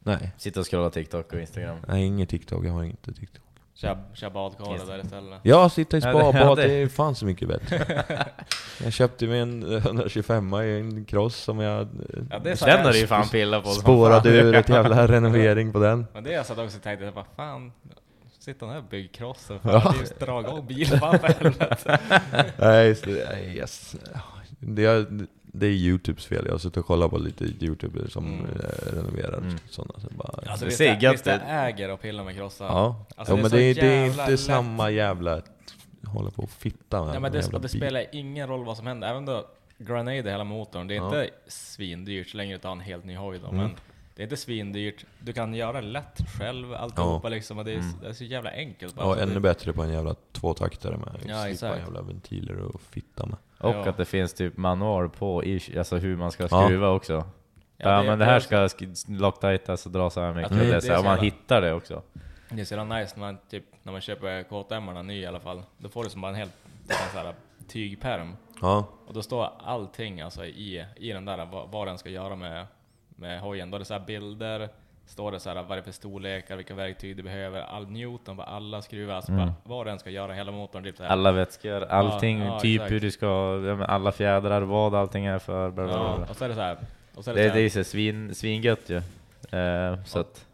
Nej, 0.00 0.30
Sitta 0.38 0.60
och 0.60 0.66
scrolla 0.70 0.90
TikTok 0.90 1.32
och 1.32 1.40
Instagram. 1.40 1.78
nej 1.88 2.04
inget 2.04 2.28
TikTok, 2.28 2.64
jag 2.64 2.72
har 2.72 2.84
inte 2.84 3.12
TikTok. 3.12 3.42
Kör, 3.80 3.98
kör 4.14 4.30
badkaret 4.30 4.86
där 4.86 4.98
istället. 5.04 5.40
Ja, 5.42 5.68
sitta 5.68 5.96
i 5.96 6.00
spa, 6.00 6.12
det- 6.12 6.32
bad, 6.32 6.58
det- 6.58 6.66
det 6.66 6.74
är 6.74 6.88
fan 6.88 7.14
så 7.14 7.24
mycket 7.26 7.48
bättre. 7.48 8.04
jag 8.84 8.92
köpte 8.92 9.26
mig 9.26 9.40
en 9.40 9.62
125 9.76 10.54
i 10.54 10.78
en 10.80 11.04
cross 11.04 11.36
som 11.36 11.58
jag 11.60 11.88
Ja, 12.30 12.38
det 12.38 12.60
här- 12.60 12.84
har 12.84 12.92
du 12.92 12.98
ju 12.98 13.06
fan 13.06 13.28
pillat 13.28 13.64
på 13.64 13.70
spårade 13.70 14.28
ur 14.30 14.54
ett 14.54 14.68
jävla 14.68 15.06
renovering 15.08 15.72
på 15.72 15.78
den. 15.78 16.06
Men 16.14 16.24
det 16.24 16.32
jag 16.32 16.46
satt 16.46 16.58
också 16.58 16.76
och 16.76 16.82
tänkte, 16.82 17.10
vad 17.10 17.24
fan, 17.36 17.72
sitter 18.38 18.66
den 18.66 18.74
här 18.74 18.82
byggkrossen 18.90 19.60
för? 19.60 19.70
Ja. 19.72 19.94
Dra 20.18 20.40
igång 20.40 20.66
bilen 20.66 20.98
bara 21.00 21.18
för 21.18 21.28
helvete. 21.28 21.98
Nej, 22.58 22.94
så, 22.94 23.10
nej, 23.10 23.56
yes. 23.56 23.96
det, 24.58 24.84
är, 24.84 25.06
det 25.52 25.66
är 25.66 25.70
Youtubes 25.70 26.26
fel, 26.26 26.42
jag 26.44 26.52
har 26.52 26.58
suttit 26.58 26.76
och 26.76 26.86
kollat 26.86 27.10
på 27.10 27.18
lite 27.18 27.44
Youtube 27.44 28.10
som 28.10 28.26
Mm. 28.26 28.44
eh, 28.46 28.92
renoverar 28.92 29.38
Mm. 29.38 29.56
sådana. 29.70 30.00
Så 30.00 30.08
bara, 30.10 30.28
Alltså 30.46 30.64
Det 30.64 30.64
visst, 30.64 30.78
ser 30.78 30.84
är- 31.04 31.04
är 31.04 31.14
ut. 31.14 31.42
äger 31.46 31.90
och 31.90 32.00
pillar 32.00 32.24
med 32.24 32.34
krossar? 32.36 32.66
ja, 32.66 33.04
Alltså, 33.16 33.32
ja 33.32 33.36
det 33.36 33.42
men 33.42 33.50
det 33.50 33.62
är, 33.62 33.74
det 33.74 33.86
är 33.86 34.06
inte 34.06 34.30
lätt. 34.30 34.40
samma 34.40 34.90
jävla... 34.90 35.42
Hålla 36.06 36.30
på 36.30 36.42
och 36.42 36.50
fitta 36.50 37.04
med 37.04 37.14
Ja, 37.14 37.20
men 37.20 37.34
en 37.34 37.50
det, 37.52 37.58
det 37.58 37.68
spelar 37.68 38.04
ingen 38.12 38.48
roll 38.48 38.64
vad 38.64 38.76
som 38.76 38.86
händer, 38.86 39.08
även 39.10 39.24
då 39.24 39.46
Grenade 39.78 40.30
hela 40.30 40.44
motorn, 40.44 40.86
det 40.86 40.94
är 40.94 40.96
Ja. 40.96 41.04
inte 41.06 41.30
svindyrt 41.46 42.28
så 42.28 42.36
länge 42.36 42.52
du 42.54 42.58
tar 42.58 42.72
en 42.72 42.80
helt 42.80 43.04
ny 43.04 43.16
hoj 43.16 43.38
då, 43.38 43.46
Mm. 43.48 43.56
men 43.60 43.70
det 44.16 44.22
är 44.22 44.24
inte 44.24 44.36
svindyrt, 44.36 45.04
du 45.20 45.32
kan 45.32 45.54
göra 45.54 45.80
det 45.80 45.86
lätt 45.86 46.18
själv 46.38 46.74
alltihopa 46.74 47.28
liksom, 47.28 47.58
och 47.58 47.64
det 47.64 47.70
är, 47.72 47.78
Mm. 47.78 47.92
det 48.02 48.08
är 48.08 48.12
så 48.12 48.24
jävla 48.24 48.50
enkelt 48.50 48.94
bara. 48.94 49.06
Ja, 49.16 49.22
ännu 49.22 49.34
det, 49.34 49.40
bättre 49.40 49.72
på 49.72 49.82
en 49.82 49.92
jävla 49.92 50.14
tvåtaktare 50.32 50.96
med. 50.96 51.08
Ja, 51.14 51.18
Slippa 51.20 51.48
exakt. 51.48 51.78
jävla 51.78 52.02
ventiler 52.02 52.58
och 52.58 52.80
fitta 52.80 53.26
med. 53.26 53.36
Och 53.58 53.74
Ja. 53.74 53.88
att 53.88 53.96
det 53.96 54.04
finns 54.04 54.34
typ 54.34 54.56
manual 54.56 55.08
på 55.08 55.44
i, 55.44 55.78
alltså 55.78 55.96
hur 55.96 56.16
man 56.16 56.30
ska 56.30 56.42
Ja. 56.50 56.64
skruva 56.64 56.88
också. 56.90 57.24
Ja, 57.76 58.02
men 58.02 58.18
det 58.18 58.24
här 58.24 58.40
ska 58.40 58.56
sk- 58.66 59.18
locktightas 59.20 59.86
och 59.86 59.92
dra 59.92 60.10
så 60.10 60.20
här 60.20 60.34
mycket. 60.34 60.50
Ja, 60.50 60.56
det- 60.56 60.64
det, 60.64 60.70
det 60.70 60.76
är 60.76 60.80
så 60.80 60.86
här, 60.88 60.94
så 60.94 61.00
om 61.00 61.06
man 61.06 61.18
hittar 61.24 61.60
det 61.60 61.72
också. 61.72 62.02
Det 62.50 62.60
är 62.60 62.64
så 62.64 62.74
jävla 62.74 62.96
nice 62.98 63.12
när 63.16 63.26
man, 63.26 63.38
typ, 63.50 63.64
när 63.82 63.92
man 63.92 64.00
köper 64.00 64.42
KTM-arna 64.42 65.02
ny 65.02 65.20
i 65.20 65.26
alla 65.26 65.40
fall, 65.40 65.62
då 65.78 65.88
får 65.88 66.04
du 66.04 66.10
som 66.10 66.20
bara 66.20 66.28
en 66.28 66.34
helt 66.38 66.52
en 66.88 66.94
sån 67.12 67.20
här 67.26 67.34
tygperm. 67.68 68.36
Ja, 68.62 68.84
Och 69.06 69.14
då 69.14 69.22
står 69.22 69.50
allting 69.58 70.20
alltså 70.20 70.44
i, 70.44 70.84
i 70.96 71.12
den 71.12 71.24
där, 71.24 71.46
vad, 71.46 71.70
vad 71.70 71.86
den 71.88 71.98
ska 71.98 72.08
göra 72.08 72.36
med, 72.36 72.66
med 73.08 73.40
hojen. 73.40 73.70
Då 73.70 73.74
är 73.74 73.78
det 73.78 73.84
så 73.84 73.94
här 73.94 74.06
bilder, 74.06 74.68
står 75.08 75.32
det 75.32 75.40
så 75.40 75.48
här 75.50 75.62
vad 75.62 75.78
det 75.78 75.80
är 75.80 75.82
för 75.82 75.92
storlekar, 75.92 76.56
vilka 76.56 76.74
verktyg 76.74 77.16
du 77.16 77.22
behöver, 77.22 77.60
all 77.60 77.86
Newton 77.90 78.36
på 78.36 78.42
alla 78.42 78.82
skruvar, 78.82 79.14
alltså 79.14 79.32
Mm. 79.32 79.46
bara 79.46 79.54
vad 79.64 79.86
den 79.86 79.98
ska 79.98 80.10
göra, 80.10 80.32
hela 80.32 80.52
motorn. 80.52 80.84
Typ 80.84 80.96
så 80.96 81.02
här. 81.02 81.10
Alla 81.10 81.32
vätskor, 81.32 81.84
allting, 81.84 82.40
ja, 82.40 82.60
typ 82.60 82.74
exakt. 82.80 82.92
hur 82.92 83.00
du 83.00 83.10
ska, 83.10 83.26
ja, 83.66 83.84
alla 83.86 84.12
fjädrar, 84.12 84.62
vad 84.62 84.94
allting 84.94 85.26
är 85.26 85.38
för. 85.38 85.70
Bla, 85.70 85.84
bla, 85.84 85.92
bla. 85.94 86.16
Ja, 86.20 86.26
och 86.30 86.36
så 86.36 86.44
är 86.44 86.48
det 86.48 86.54
så 86.54 86.60
här. 86.60 86.78
Och 87.14 87.24
så 87.24 87.30
är 87.30 87.34
det, 87.34 87.40
Det, 87.42 87.48
så 87.48 87.54
det 87.54 87.60
här, 87.60 87.66
är 87.66 87.68
så 87.68 87.84
svin, 87.84 88.34
svingött 88.34 88.90
ju. 88.90 88.96
Eh, 89.58 90.04
så 90.04 90.18
att, 90.20 90.46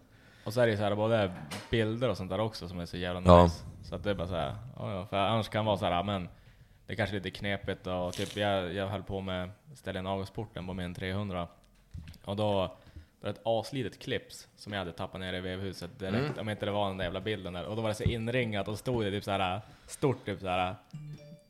och 0.45 0.53
så 0.53 0.61
är 0.61 0.67
det 0.67 0.77
så 0.77 0.83
här 0.83 0.95
både 0.95 1.33
bilder 1.71 2.09
och 2.11 2.17
sånt 2.17 2.31
där 2.31 2.41
också 2.41 2.69
som 2.69 2.81
är 2.81 2.87
så 2.87 2.97
jävla 2.97 3.23
Ja. 3.25 3.43
nice. 3.43 3.65
Så 3.83 3.95
att 3.95 4.05
det 4.05 4.11
är 4.11 4.15
bara 4.15 4.29
så 4.29 4.35
här, 4.35 4.55
ja, 4.79 4.93
ja, 4.95 5.07
för 5.07 5.17
annars 5.17 5.49
kan 5.49 5.65
det 5.65 5.67
vara 5.67 5.77
så 5.77 5.85
här, 5.85 5.93
ja, 5.93 6.03
men 6.03 6.29
det 6.87 6.93
är 6.93 6.97
kanske 6.97 7.15
lite 7.17 7.31
knepigt 7.31 7.87
och 7.87 8.13
typ 8.13 8.37
jag, 8.37 8.75
jag 8.75 8.87
höll 8.87 9.03
på 9.03 9.21
med 9.21 9.51
ställa 9.75 9.99
in 10.01 10.07
avgasporten 10.07 10.67
på 10.67 10.73
min 10.75 10.95
300 10.95 11.47
och 12.25 12.37
då, 12.37 12.77
det 13.25 13.29
var 13.31 13.35
ett 13.35 13.41
aslitet 13.67 13.99
clips 13.99 14.49
som 14.57 14.73
jag 14.73 14.79
hade 14.81 14.93
tappat 14.93 15.21
ner 15.21 15.33
i 15.35 15.41
vevhuset 15.41 15.99
direkt, 15.99 16.15
Mm. 16.17 16.39
om 16.41 16.49
inte 16.49 16.67
det 16.67 16.73
var 16.73 16.89
den 16.89 16.97
där 16.97 17.05
jävla 17.05 17.21
bilden 17.21 17.53
där. 17.53 17.65
Och 17.65 17.77
då 17.77 17.83
var 17.83 17.89
det 17.89 17.95
så 17.95 18.03
inringat 18.03 18.69
och 18.69 18.79
stod 18.79 19.05
det 19.05 19.11
typ 19.11 19.25
såhär, 19.25 19.61
stort 19.87 20.25
typ 20.25 20.41
såhär, 20.41 20.75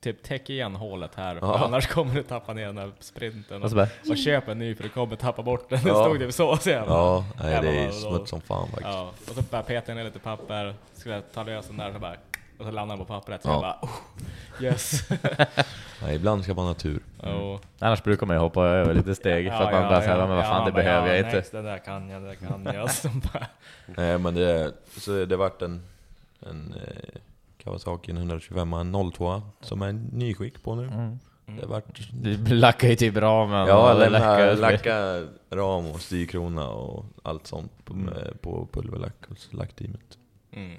typ 0.01 0.22
täck 0.22 0.51
igen 0.51 0.75
hålet 0.75 1.14
här, 1.14 1.39
Ja. 1.41 1.64
annars 1.64 1.87
kommer 1.87 2.14
du 2.14 2.22
tappa 2.22 2.53
ner 2.53 2.66
den 2.66 2.79
här 2.79 2.91
sprinten. 3.01 3.62
Och 3.62 3.70
bara, 3.70 3.89
och 4.11 4.16
köp 4.16 4.49
en 4.49 4.59
ny 4.59 4.75
för 4.75 4.83
du 4.83 4.89
kommer 4.89 5.16
tappa 5.16 5.43
bort 5.43 5.68
den. 5.68 5.83
Det 5.85 5.89
Ja. 5.89 6.05
stod 6.05 6.18
typ 6.18 6.35
så. 6.35 6.57
så 6.57 6.70
jag 6.70 6.87
bara, 6.89 6.95
Ja, 6.99 7.25
nej, 7.43 7.62
det 7.62 7.68
är 7.79 7.91
smuts 7.91 8.31
som 8.31 8.41
fan 8.41 8.66
faktiskt. 8.68 8.89
Ja, 8.89 9.11
och 9.29 9.35
så 9.35 9.43
bara 9.43 9.62
petade 9.62 9.91
jag 9.93 9.97
ner 9.97 10.05
lite 10.05 10.18
papper, 10.18 10.75
skulle 10.95 11.14
jag 11.14 11.33
ta 11.33 11.43
lös 11.43 11.66
den 11.66 11.77
där 11.77 11.87
och 11.89 11.95
så 11.95 11.99
bara, 12.01 12.16
och 12.59 12.64
så 12.64 12.70
landade 12.70 12.98
den 13.00 13.07
på 13.07 13.12
pappret. 13.14 13.42
Så 13.42 13.48
Ja. 13.48 13.52
jag 13.52 13.61
bara, 13.62 13.78
oh, 13.82 14.62
yes. 14.64 15.09
Nej, 16.02 16.16
ibland 16.16 16.44
ska 16.44 16.55
man 16.55 16.66
ha 16.66 16.74
tur. 16.74 17.00
oh. 17.22 17.59
Annars 17.78 18.02
brukar 18.02 18.26
man 18.26 18.36
ju 18.36 18.40
hoppa 18.40 18.62
över 18.66 18.94
lite 18.94 19.14
steg 19.14 19.48
för 19.48 19.62
att 19.62 19.72
man 19.72 19.82
bara 19.82 20.00
säger 20.02 20.18
men 20.18 20.28
vad 20.36 20.44
fan 20.44 20.64
det 20.66 20.72
bara, 20.72 20.82
behöver 20.82 21.09
jag 21.09 21.18
ja, 21.18 21.36
inte. 21.36 21.57
Det 21.57 21.62
där 21.62 21.78
kan 21.78 22.09
jag, 22.09 22.22
det 22.22 22.28
där 22.28 22.34
kan 22.34 22.74
jag. 22.74 22.90
Så 22.94 23.09
bara, 23.09 23.46
Nej 23.86 24.18
men 24.18 24.34
det, 24.34 24.72
så 24.98 25.24
det 25.24 25.36
vart 25.36 25.62
en, 25.62 25.82
en 26.40 26.74
eh, 26.86 27.20
Kawasaki 27.64 28.11
125 28.12 28.72
en 28.72 29.12
02 29.12 29.42
som 29.61 29.82
är 29.82 29.92
ny 29.92 30.34
skick 30.34 30.62
på 30.62 30.74
nu. 30.74 30.84
Mm. 30.86 31.18
Det 31.61 31.66
vart... 31.66 32.00
Du 32.12 32.36
lackar 32.55 32.88
ju 32.88 32.96
typ 32.96 33.16
ramen 33.16 33.66
Ja, 33.68 33.92
och 33.94 34.00
lämna, 34.00 34.52
lacka 34.52 35.22
ram 35.50 35.86
och 35.86 36.00
styrkrona 36.00 36.68
och 36.68 37.05
allt 37.22 37.46
sånt 37.46 37.84
på, 37.84 37.92
Mm. 37.94 38.12
på 38.42 38.68
pulverlack 38.72 39.14
hos 39.28 39.48
lackteamet. 39.52 40.18
mm. 40.52 40.76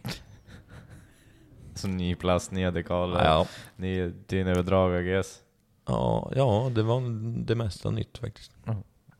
Så 1.75 1.87
ny 1.87 2.15
plast, 2.15 2.51
nya 2.51 2.71
dekaler, 2.71 3.23
Ja, 3.25 3.47
ny 3.75 4.07
dynöverdrag 4.27 5.01
I 5.01 5.03
guess. 5.05 5.39
ja, 5.87 6.31
ja, 6.35 6.71
det 6.75 6.83
var 6.83 7.01
det 7.45 7.55
mesta 7.55 7.91
nytt 7.91 8.17
faktiskt. 8.17 8.51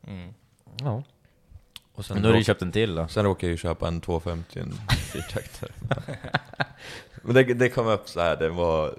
Mm. 0.08 0.34
Ja. 0.84 1.04
Och 1.94 2.06
sen, 2.06 2.14
Men 2.16 2.24
då 2.24 2.30
har 2.30 2.34
du 2.34 2.40
ju 2.40 2.44
köpt 2.46 2.62
en 2.62 2.72
till 2.72 2.96
då? 2.96 3.08
sen 3.08 3.26
råkade 3.26 3.46
jag 3.48 3.52
ju 3.52 3.58
köpa 3.58 3.88
en 3.88 4.02
250, 4.02 4.60
en 4.60 4.74
fyrtaktare. 5.14 5.72
Men 7.22 7.34
det, 7.36 7.44
det 7.44 7.70
kom 7.70 7.88
upp 7.88 8.10
så 8.10 8.20
här, 8.20 8.36
det 8.38 8.50
var 8.50 8.94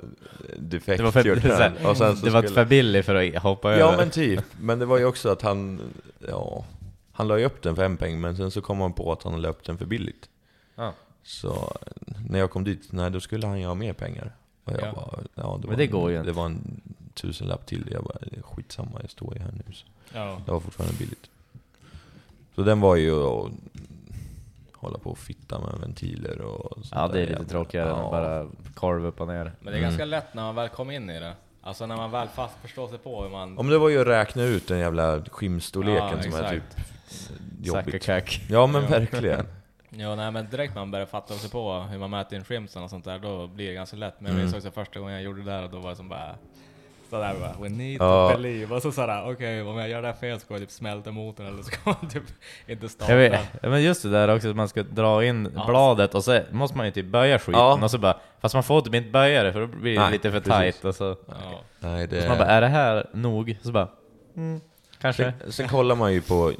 defekt 0.59 0.99
Det 0.99 1.05
var 1.05 1.13
för, 1.13 1.49
här. 1.49 1.87
Och 1.91 1.97
sen 1.97 2.17
så 2.17 2.25
det 2.27 2.31
var 2.33 2.43
skulle- 2.43 2.55
för 2.55 2.65
billigt 2.65 3.07
för 3.07 3.15
att 3.37 3.43
hoppa 3.43 3.69
över. 3.73 3.81
Ja 3.81 3.95
men 3.97 4.11
typ, 4.11 4.45
men 4.61 4.79
det 4.79 4.87
var 4.87 4.99
ju 4.99 5.05
också 5.05 5.29
att 5.29 5.43
han, 5.43 5.81
ja, 6.29 6.65
han 7.13 7.29
la 7.29 7.39
ju 7.39 7.45
upp 7.45 7.63
den 7.63 7.77
för 7.77 7.85
en 7.85 7.97
peng 7.97 8.21
men 8.21 8.37
sen 8.37 8.51
så 8.51 8.61
kom 8.61 8.81
han 8.81 8.93
på 8.93 9.13
att 9.13 9.23
han 9.23 9.43
la 9.43 9.49
upp 9.49 9.65
den 9.65 9.79
för 9.79 9.87
billigt. 9.87 10.29
Ja. 10.75 10.93
Så 11.23 11.77
när 12.31 12.39
jag 12.39 12.51
kom 12.51 12.65
dit, 12.65 12.93
nej 12.93 13.11
då 13.11 13.21
skulle 13.21 13.47
han 13.47 13.61
ju 13.61 13.67
ha 13.67 13.75
mer 13.75 13.93
pengar. 13.93 14.33
Och 14.65 14.73
jag 14.73 14.81
Ja. 14.83 14.93
bara, 14.93 15.19
ja 15.35 15.59
det 15.63 15.67
Men 15.67 15.71
var, 15.71 15.77
det 15.77 15.87
går 15.87 16.11
ju 16.11 16.17
det 16.17 16.21
inte. 16.21 16.33
var 16.33 16.47
en 16.47 16.81
tusenlapp 17.15 17.67
till. 17.67 17.89
Jag 17.93 18.05
bara, 18.05 18.19
skitsamma 18.43 18.99
jag 19.01 19.11
står 19.11 19.35
ju 19.35 19.41
här 19.41 19.53
nu. 19.67 19.73
Så 19.73 19.87
Ja. 20.15 20.41
det 20.47 20.53
var 20.53 20.61
fortfarande 20.61 20.97
billigt. 20.99 21.31
Så 22.55 22.63
den 22.63 22.81
var 22.81 22.97
ju 22.97 23.15
att 23.25 23.51
hålla 24.73 24.99
på 24.99 25.11
och 25.11 25.19
fitta 25.19 25.61
med 25.61 25.81
ventiler 25.81 26.41
och 26.41 26.73
sånt 26.75 26.89
Ja 26.93 27.09
det 27.09 27.21
är 27.23 27.27
lite 27.27 27.45
tråkigare 27.45 27.91
än 27.91 27.97
ja. 27.97 28.05
att 28.05 28.11
bara 28.11 28.47
korv 28.75 29.07
upp 29.07 29.21
och 29.21 29.29
ner. 29.29 29.53
Men 29.61 29.73
det 29.73 29.79
är 29.79 29.83
ganska 29.83 30.05
lätt 30.05 30.35
när 30.35 30.43
man 30.43 30.55
väl 30.55 30.69
kommer 30.69 30.93
in 30.95 31.11
i 31.11 31.21
det. 31.21 31.33
Alltså 31.63 31.87
när 31.87 31.97
man 31.97 32.11
väl 32.11 32.29
fast 32.29 32.55
förstår 32.63 32.89
sig 32.89 32.99
på 32.99 33.23
hur 33.23 33.31
man... 33.31 33.59
Om 33.59 33.69
det 33.69 33.79
var 33.79 33.89
ju 33.89 34.01
att 34.01 34.07
räkna 34.07 34.43
ut 34.43 34.69
den 34.69 34.79
jävla 34.79 35.21
skimstorleken 35.25 36.09
Ja, 36.17 36.23
som 36.23 36.35
är 36.35 36.51
typ 36.51 36.63
exakt. 36.63 37.57
Jobbigt. 37.63 38.03
cack. 38.03 38.41
Ja 38.51 38.67
men 38.67 38.87
verkligen. 38.87 39.47
Ja, 39.91 40.15
nej, 40.15 40.31
men 40.31 40.51
direkt 40.51 40.75
när 40.75 40.81
man 40.83 40.91
börjar 40.91 41.07
fatta 41.07 41.35
sig 41.35 41.51
på 41.51 41.73
hur 41.81 41.99
man 41.99 42.11
mäter 42.11 42.37
in 42.39 42.45
shrimpsen 42.45 42.83
och 42.83 42.91
sånt 42.91 43.05
där, 43.05 43.19
då 43.19 43.47
blir 43.47 43.69
det 43.69 43.75
ganska 43.75 43.97
lätt. 43.97 44.15
Men 44.21 44.33
jag 44.33 44.39
minns 44.39 44.53
Mm. 44.55 44.59
också 44.59 44.71
första 44.81 45.01
gången 45.01 45.15
jag 45.15 45.23
gjorde 45.23 45.43
det 45.43 45.51
där, 45.51 45.63
och 45.65 45.71
då 45.71 45.79
var 45.79 45.91
det 45.91 45.97
som 45.97 46.09
bara 46.09 46.35
sådär 47.11 47.35
bara, 47.41 47.53
we 47.63 47.69
need 47.69 48.01
Ja. 48.01 48.29
to 48.31 48.37
believe. 48.37 48.75
Och 48.75 48.83
så 48.83 48.93
sådär, 48.93 49.31
okej 49.33 49.63
om 49.63 49.77
jag 49.79 49.89
gör 49.89 50.03
det 50.03 50.09
här 50.09 50.15
fel 50.15 50.41
ska 50.41 50.55
jag 50.55 50.61
typ 50.61 50.71
smälta 50.71 51.11
motorn 51.11 51.47
eller 51.47 51.57
så 51.59 51.63
ska 51.65 51.77
man 51.85 52.09
typ 52.09 52.23
inte 52.67 52.89
starta. 52.89 53.13
Jag 53.13 53.19
vet, 53.31 53.41
ja, 53.63 53.69
men 53.69 53.83
just 53.83 54.03
det 54.03 54.11
där 54.11 54.35
också, 54.37 54.51
att 54.51 54.57
man 54.57 54.69
ska 54.69 54.83
dra 54.83 55.25
in 55.25 55.53
Ja. 55.57 55.65
bladet 55.67 56.15
och 56.15 56.25
så 56.25 56.41
måste 56.51 56.77
man 56.77 56.87
ju 56.87 56.93
typ 56.93 57.07
böja 57.07 57.39
skiten 57.39 57.55
Ja. 57.61 57.79
och 57.85 57.91
så 57.91 57.99
bara, 57.99 58.17
fast 58.41 58.55
man 58.55 58.63
får 58.65 58.81
typ 58.81 58.95
inte 58.95 59.11
böja 59.11 59.43
det 59.43 59.53
för 59.53 59.61
då 59.61 59.67
blir 59.67 59.95
det 59.95 60.01
Nej, 60.01 60.13
lite 60.13 60.31
för 60.31 60.41
tight 60.41 60.85
och 60.85 60.95
så, 60.95 61.17
Ja. 61.29 61.35
Nej, 61.81 62.07
det 62.07 62.23
så 62.23 62.29
man 62.29 62.39
bara, 62.39 62.49
är 62.49 62.61
det 62.61 62.69
här 62.69 63.07
nog? 63.13 63.57
Så 63.63 63.73
bara, 63.73 63.89
mm, 64.37 64.61
kanske. 65.01 65.33
Sen, 65.41 65.53
sen 65.53 65.69
kollar 65.69 65.95
man 65.97 66.13
ju 66.13 66.21
på 66.23 66.53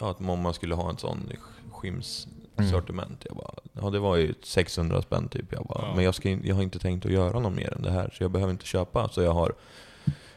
ja, 0.00 0.10
att 0.10 0.20
man 0.20 0.54
skulle 0.54 0.74
ha 0.74 0.90
en 0.90 0.96
sån 0.98 1.30
skimssortiment. 1.78 3.24
Jag 3.28 3.36
bara, 3.36 3.54
ja 3.72 3.90
det 3.90 3.98
var 3.98 4.16
ju 4.16 4.34
600 4.42 5.02
spänn 5.02 5.28
typ. 5.28 5.52
Jag 5.52 5.64
bara, 5.66 5.82
Ja. 5.88 5.94
men 5.94 6.04
jag, 6.04 6.14
ska, 6.14 6.28
in- 6.28 6.42
jag 6.44 6.54
har 6.54 6.62
inte 6.62 6.78
tänkt 6.78 7.06
att 7.06 7.12
göra 7.12 7.40
något 7.40 7.52
mer 7.52 7.74
än 7.74 7.82
det 7.82 7.90
här, 7.90 8.10
så 8.12 8.24
jag 8.24 8.30
behöver 8.30 8.50
inte 8.52 8.66
köpa. 8.66 9.08
Så 9.08 9.22
jag 9.22 9.32
har 9.32 9.54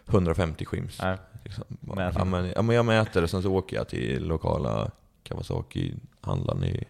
150 0.05 0.65
skims. 0.65 0.99
Nej. 1.01 1.17
Liksom. 1.45 1.63
Bara, 1.67 2.11
ja, 2.15 2.25
men, 2.25 2.51
ja, 2.55 2.61
men 2.61 2.75
jag 2.75 2.85
mäter 2.85 3.23
och 3.23 3.29
sen 3.29 3.41
så 3.43 3.53
åker 3.53 3.75
jag 3.77 3.87
till 3.87 4.23
lokala 4.27 4.91
Kawasaki-handlaren 5.23 6.63
i 6.63 6.83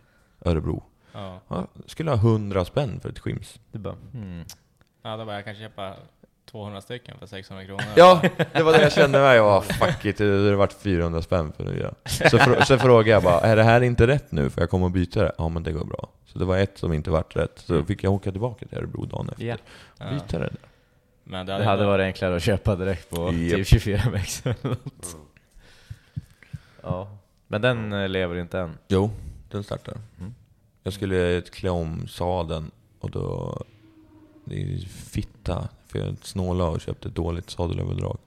Örebro. 0.45 0.83
Ja. 1.13 1.39
Ja, 1.47 1.67
skulle 1.85 2.11
ha 2.11 2.17
100 2.17 2.65
spänn 2.65 2.99
för 2.99 3.09
ett 3.09 3.19
skims. 3.19 3.59
Du 3.71 3.79
bara, 3.79 3.95
hmm. 4.13 4.43
ja, 5.01 5.17
då 5.17 5.25
bara 5.25 5.35
jag 5.35 5.45
kan 5.45 5.55
köpa 5.55 5.95
200 6.51 6.81
stycken 6.81 7.17
för 7.19 7.25
600 7.27 7.65
kronor. 7.65 7.83
Ja, 7.95 8.21
det 8.53 8.63
var 8.63 8.71
det 8.73 8.81
jag 8.81 8.91
kände 8.91 9.19
med. 9.19 9.37
Jag 9.37 9.43
var 9.43 9.61
fuck 9.61 10.05
it, 10.05 10.17
det 10.17 10.23
hade 10.25 10.55
varit 10.55 10.73
400 10.73 11.21
spänn 11.21 11.51
för 11.57 11.63
det. 11.63 11.77
Ja. 11.79 11.91
Så, 12.29 12.37
frå- 12.37 12.63
så 12.65 12.77
frågade 12.77 13.09
jag 13.09 13.23
bara, 13.23 13.39
är 13.39 13.55
det 13.55 13.63
här 13.63 13.81
inte 13.81 14.07
rätt 14.07 14.31
nu? 14.31 14.49
För 14.49 14.61
jag 14.61 14.69
kommer 14.69 14.85
att 14.85 14.91
byta 14.93 15.23
det. 15.23 15.31
Ja 15.37 15.49
men 15.49 15.63
det 15.63 15.71
går 15.71 15.85
bra. 15.85 16.09
Så 16.25 16.39
det 16.39 16.45
var 16.45 16.57
ett 16.57 16.77
som 16.77 16.93
inte 16.93 17.11
vart 17.11 17.35
rätt. 17.35 17.59
Så 17.65 17.73
då 17.73 17.83
fick 17.83 18.03
jag 18.03 18.13
åka 18.13 18.31
tillbaka 18.31 18.65
till 18.67 18.77
Örebro 18.77 19.05
dagen 19.05 19.29
efter. 19.29 19.45
Ja. 19.45 19.55
och 20.07 20.13
Byta 20.13 20.39
det 20.39 20.43
där. 20.45 20.55
Men 21.23 21.45
det 21.45 21.51
Det 21.51 21.53
hade, 21.53 21.65
hade 21.65 21.85
varit 21.85 22.03
enklare 22.03 22.35
att 22.35 22.43
köpa 22.43 22.75
direkt 22.75 23.09
på 23.09 23.31
Japp. 23.33 23.55
typ 23.57 23.67
24 23.67 24.01
mex 24.11 24.45
eller 24.45 24.55
något. 24.61 25.15
Ja. 26.81 27.17
Men 27.47 27.61
den 27.61 27.93
eh, 27.93 28.09
lever 28.09 28.35
inte 28.35 28.59
än. 28.59 28.77
Jo, 28.87 29.11
den 29.51 29.63
startar. 29.63 29.97
Mm. 30.19 30.33
Jag 30.83 30.93
skulle 30.93 31.41
klä 31.41 31.69
om 31.69 32.07
sadeln 32.07 32.71
och 32.99 33.11
då... 33.11 33.57
Det 34.45 34.61
är 34.61 34.77
fitta. 34.87 35.67
För 35.91 35.99
jag 35.99 36.15
snålade 36.21 36.71
och 36.71 36.81
köpte 36.81 37.07
ett 37.07 37.15
dåligt 37.15 37.49
sadelöverdrag. 37.49 38.17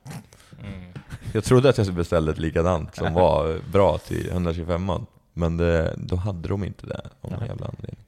Mm. 0.61 0.93
Jag 1.33 1.45
trodde 1.45 1.69
att 1.69 1.79
jag 1.79 1.87
skulle 1.87 1.97
beställa 1.99 2.33
ett 2.33 2.39
likadant 2.39 2.97
som 2.97 3.15
var 3.15 3.61
bra 3.73 3.99
till 3.99 4.29
125 4.29 4.91
Men 5.33 5.57
det, 5.57 5.95
då 5.97 6.17
hade 6.17 6.49
de 6.49 6.65
inte 6.65 6.87
det 6.87 7.11
av 7.21 7.31
någon 7.31 7.47
jävla 7.47 7.67
anledning. 7.67 8.05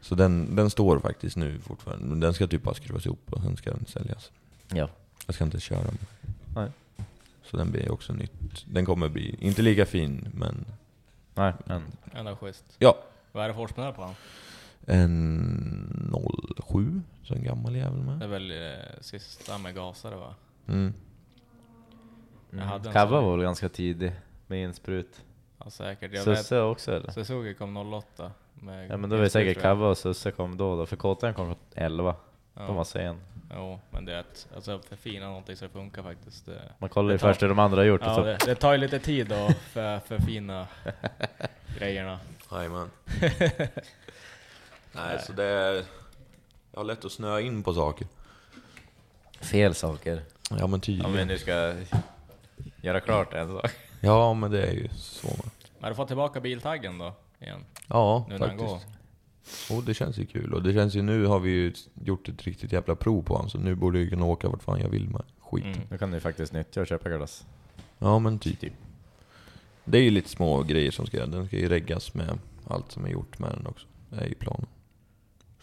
Så 0.00 0.14
den, 0.14 0.56
den 0.56 0.70
står 0.70 0.98
faktiskt 0.98 1.36
nu 1.36 1.58
fortfarande. 1.60 2.06
Men 2.06 2.20
den 2.20 2.34
ska 2.34 2.46
typ 2.46 2.62
bara 2.62 2.74
skruvas 2.74 3.06
ihop 3.06 3.32
och 3.32 3.42
sen 3.42 3.56
ska 3.56 3.70
den 3.70 3.84
säljas. 3.86 4.30
Ja. 4.68 4.88
Jag 5.26 5.34
ska 5.34 5.44
inte 5.44 5.60
köra 5.60 5.82
med. 5.82 6.06
Nej. 6.54 6.70
Så 7.50 7.56
den 7.56 7.70
blir 7.70 7.92
också 7.92 8.12
nytt. 8.12 8.64
Den 8.64 8.86
kommer 8.86 9.08
bli, 9.08 9.36
inte 9.40 9.62
lika 9.62 9.86
fin, 9.86 10.28
men 10.34 10.66
Nej, 11.34 11.52
men 11.64 11.82
Ändå 12.12 12.36
schysst. 12.36 12.64
ja. 12.78 12.96
Vad 13.32 13.44
är 13.44 13.48
det 13.48 13.54
för 13.54 13.60
årsmodell 13.62 13.92
på 13.92 14.02
den? 14.02 14.14
En 14.86 16.14
07, 16.72 17.00
så 17.22 17.34
en 17.34 17.42
gammal 17.44 17.76
jävel 17.76 17.98
Det 17.98 18.04
med. 18.04 18.22
är 18.22 18.26
väl 18.26 18.50
eh, 18.50 18.78
sista 19.00 19.58
med 19.58 19.74
gasare 19.74 20.16
va? 20.16 20.34
Mm. 20.68 20.94
Jag 22.50 22.58
hade 22.58 22.88
en 22.88 22.92
Kava 22.92 23.16
sån. 23.16 23.24
var 23.24 23.36
väl 23.36 23.44
ganska 23.44 23.68
tidig 23.68 24.12
med 24.46 24.62
insprut. 24.62 25.22
Ja 25.64 25.70
säkert. 25.70 26.12
Jag 26.14 26.24
vet, 26.24 26.38
Susse 26.38 26.60
också 26.60 26.92
eller? 26.96 27.10
Suzuki 27.10 27.54
kom 27.54 27.76
08. 27.76 28.30
Med 28.54 28.90
Ja 28.90 28.96
men 28.96 29.10
då 29.10 29.16
var 29.16 29.22
det 29.22 29.30
säkert. 29.30 29.62
Kava 29.62 29.88
och 29.88 29.98
Susse 29.98 30.30
kom 30.30 30.56
då, 30.56 30.76
då 30.76 30.86
för 30.86 30.96
KTM 30.96 31.34
kom 31.34 31.54
11. 31.74 32.16
De 32.54 32.66
var 32.66 32.74
Ja. 32.76 32.84
sen. 32.84 33.20
Jo, 33.54 33.80
men 33.90 34.04
det 34.04 34.14
är 34.14 34.20
ett, 34.20 34.48
alltså 34.54 34.78
förfina 34.88 35.26
någonting 35.26 35.56
så 35.56 35.64
det 35.64 35.70
funkar 35.70 36.02
faktiskt. 36.02 36.46
Det, 36.46 36.62
Man 36.78 36.90
kollar 36.90 37.10
ju 37.10 37.16
Det 37.16 37.20
tar- 37.20 37.28
först 37.28 37.42
hur 37.42 37.48
de 37.48 37.58
andra 37.58 37.78
har 37.78 37.84
gjort 37.84 38.00
och 38.00 38.06
ja, 38.06 38.14
så 38.14 38.22
det, 38.24 38.38
det 38.46 38.54
tar 38.54 38.72
ju 38.72 38.78
lite 38.78 38.98
tid 38.98 39.32
att 39.32 39.56
för, 39.56 39.98
förfina 39.98 40.66
grejerna. 41.78 42.18
Jajamän. 42.52 42.90
Nej, 44.94 45.18
så 45.26 45.32
det 45.32 45.44
är... 45.44 45.74
Jag 46.72 46.80
har 46.80 46.84
lätt 46.84 47.04
att 47.04 47.12
snöa 47.12 47.40
in 47.40 47.62
på 47.62 47.74
saker. 47.74 48.06
fel 49.40 49.74
saker. 49.74 50.22
Ja 50.50 50.56
men 50.56 50.64
Om 50.64 50.72
vi 50.72 50.80
tydligen. 50.80 51.28
nu 51.28 51.38
ska 51.38 51.74
göra 52.80 53.00
klart 53.00 53.32
en 53.34 53.48
sak. 53.48 53.70
Ja 54.00 54.34
men 54.34 54.50
det 54.50 54.66
är 54.66 54.72
ju 54.72 54.88
så. 54.94 55.28
Men 55.28 55.82
har 55.82 55.88
du 55.90 55.94
fått 55.94 56.08
tillbaka 56.08 56.40
biltaggen 56.40 56.98
då? 56.98 57.12
Igen? 57.40 57.64
Ja, 57.88 58.26
Nu 58.28 58.38
den 58.38 58.56
går? 58.56 58.78
faktiskt. 58.78 59.70
Och 59.70 59.82
det 59.84 59.94
känns 59.94 60.18
ju 60.18 60.26
kul. 60.26 60.54
Och 60.54 60.62
det 60.62 60.72
känns 60.72 60.94
ju 60.94 61.02
nu 61.02 61.26
har 61.26 61.38
vi 61.40 61.50
ju 61.50 61.72
gjort 62.04 62.28
ett 62.28 62.42
riktigt 62.42 62.72
jävla 62.72 62.94
prov 62.94 63.22
på 63.22 63.34
honom. 63.34 63.50
Så 63.50 63.58
nu 63.58 63.74
borde 63.74 64.00
jag 64.00 64.10
kunna 64.10 64.24
åka 64.24 64.48
vart 64.48 64.62
fan 64.62 64.80
jag 64.80 64.88
vill 64.88 65.08
med 65.08 65.22
skiten. 65.40 65.72
Mm. 65.72 65.86
Nu 65.90 65.98
kan 65.98 66.10
du 66.10 66.16
ju 66.16 66.20
faktiskt 66.20 66.52
nyttja 66.52 66.80
och 66.80 66.86
köpa 66.86 67.08
glass. 67.08 67.44
Ja 67.98 68.18
men 68.18 68.38
typ. 68.38 68.58
Det 69.84 69.98
är 69.98 70.02
ju 70.02 70.10
lite 70.10 70.28
små 70.28 70.62
grejer 70.62 70.90
som 70.90 71.06
ska 71.06 71.26
Den 71.26 71.46
ska 71.46 71.56
ju 71.56 71.68
reggas 71.68 72.14
med 72.14 72.38
allt 72.66 72.92
som 72.92 73.04
är 73.04 73.08
gjort 73.08 73.38
med 73.38 73.50
den 73.50 73.66
också. 73.66 73.86
Det 74.10 74.16
är 74.16 74.26
ju 74.26 74.34
planen. 74.34 74.66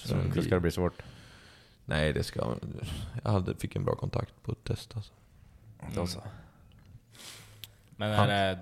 Så 0.08 0.16
den 0.16 0.24
det 0.26 0.30
blir- 0.32 0.44
ska 0.44 0.56
det 0.56 0.62
bli 0.62 0.72
svårt. 0.72 1.02
Nej 1.86 2.14
det 2.14 2.24
ska... 2.24 2.56
Jag 3.24 3.32
hade, 3.32 3.56
fick 3.56 3.76
en 3.76 3.86
bra 3.86 3.96
kontakt 3.96 4.34
på 4.44 4.52
ett 4.52 4.64
test 4.64 4.96
alltså. 4.96 5.14
Då 5.96 6.08
så. 6.08 6.22
Men 7.90 8.12
är 8.12 8.28
det, 8.28 8.60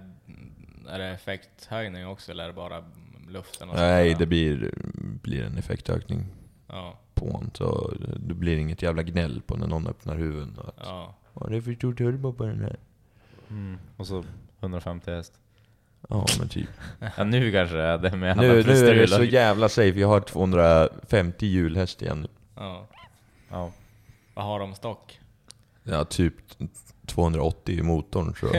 är 0.89 0.99
det 0.99 1.05
effekthöjning 1.07 2.07
också 2.07 2.31
eller 2.31 2.43
är 2.43 2.47
det 2.47 2.53
bara 2.53 2.83
luften? 3.27 3.69
och 3.69 3.75
Nej 3.75 4.15
det 4.19 4.25
blir, 4.25 4.73
blir 5.21 5.43
en 5.43 5.57
effektökning 5.57 6.25
Ja, 6.67 6.99
på 7.13 7.25
honom. 7.31 7.51
Så 7.53 7.93
det 8.19 8.33
blir 8.33 8.57
inget 8.57 8.81
jävla 8.81 9.03
gnäll 9.03 9.41
på 9.41 9.57
när 9.57 9.67
någon 9.67 9.87
öppnar 9.87 10.15
huven. 10.17 10.57
och 10.57 10.67
Att, 10.67 10.75
ja. 10.77 11.15
Ja, 11.33 11.47
det 11.49 11.57
är 11.57 11.61
för 11.61 11.73
stor 11.73 11.93
turbo 11.93 12.33
på 12.33 12.45
den 12.45 12.59
här. 12.61 12.79
Mm. 13.49 13.77
Och 13.97 14.07
så 14.07 14.23
150 14.59 15.11
häst. 15.11 15.39
Ja 16.09 16.25
men 16.39 16.49
typ. 16.49 16.69
Ja, 17.17 17.23
nu 17.23 17.51
kanske 17.51 17.75
det 17.75 17.83
är 17.83 17.97
det 17.97 18.17
med 18.17 18.31
alla 18.31 18.41
Nu, 18.41 18.47
nu 18.63 18.87
är 18.89 18.95
det 18.95 19.07
så 19.07 19.23
jävla 19.23 19.69
safe, 19.69 19.99
jag 19.99 20.07
har 20.07 20.19
250 20.19 21.45
hjulhäst 21.45 22.01
igen. 22.01 22.27
Ja. 22.55 22.87
Ja. 23.51 23.71
Vad 24.33 24.45
har 24.45 24.59
de 24.59 24.75
stock? 24.75 25.19
Ja, 25.83 26.05
typ 26.05 26.33
280 27.05 27.79
i 27.79 27.81
motorn 27.81 28.35
så... 28.39 28.45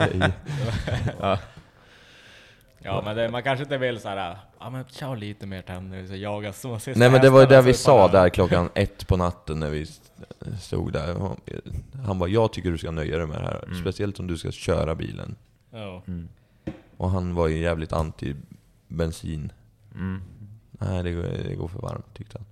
Nej. 0.00 0.30
Ja. 1.20 1.38
Ja 2.78 3.02
men 3.04 3.16
det, 3.16 3.28
man 3.28 3.42
kanske 3.42 3.62
inte 3.62 3.78
vill 3.78 4.00
såhär, 4.00 4.38
ja 4.60 4.70
men 4.70 4.84
kör 4.84 5.16
lite 5.16 5.46
mer 5.46 5.62
tänder, 5.62 6.06
så 6.06 6.14
jaga 6.16 6.52
små 6.52 6.78
sista 6.78 6.98
Nej 6.98 7.10
men 7.10 7.20
det 7.20 7.30
var 7.30 7.40
ju 7.40 7.46
det 7.46 7.62
vi 7.62 7.72
så 7.72 7.78
sa 7.78 8.08
bara- 8.08 8.12
där 8.22 8.28
klockan 8.28 8.70
ett 8.74 9.06
på 9.06 9.16
natten 9.16 9.60
när 9.60 9.70
vi 9.70 9.86
stod 10.60 10.92
där. 10.92 11.14
Han- 11.14 11.40
Han 12.06 12.18
bara, 12.18 12.28
jag 12.28 12.52
tycker 12.52 12.70
du 12.70 12.78
ska 12.78 12.90
nöja 12.90 13.16
dig 13.18 13.26
med 13.26 13.36
det 13.38 13.44
här. 13.44 13.64
Mm. 13.66 13.80
Speciellt 13.80 14.18
om 14.20 14.26
du 14.26 14.38
ska 14.38 14.50
köra 14.50 14.94
bilen. 14.94 15.36
Ja. 15.70 16.02
Och 16.96 17.10
han 17.10 17.34
var 17.34 17.48
ju 17.48 17.58
jävligt 17.58 17.92
anti 17.92 18.34
bensin. 18.88 19.52
Mm. 19.94 20.22
Nej 20.70 21.02
det 21.02 21.12
går, 21.12 21.22
det 21.22 21.54
går 21.54 21.68
för 21.68 21.80
varmt 21.80 22.14
tyckte 22.14 22.38
han. 22.38 22.46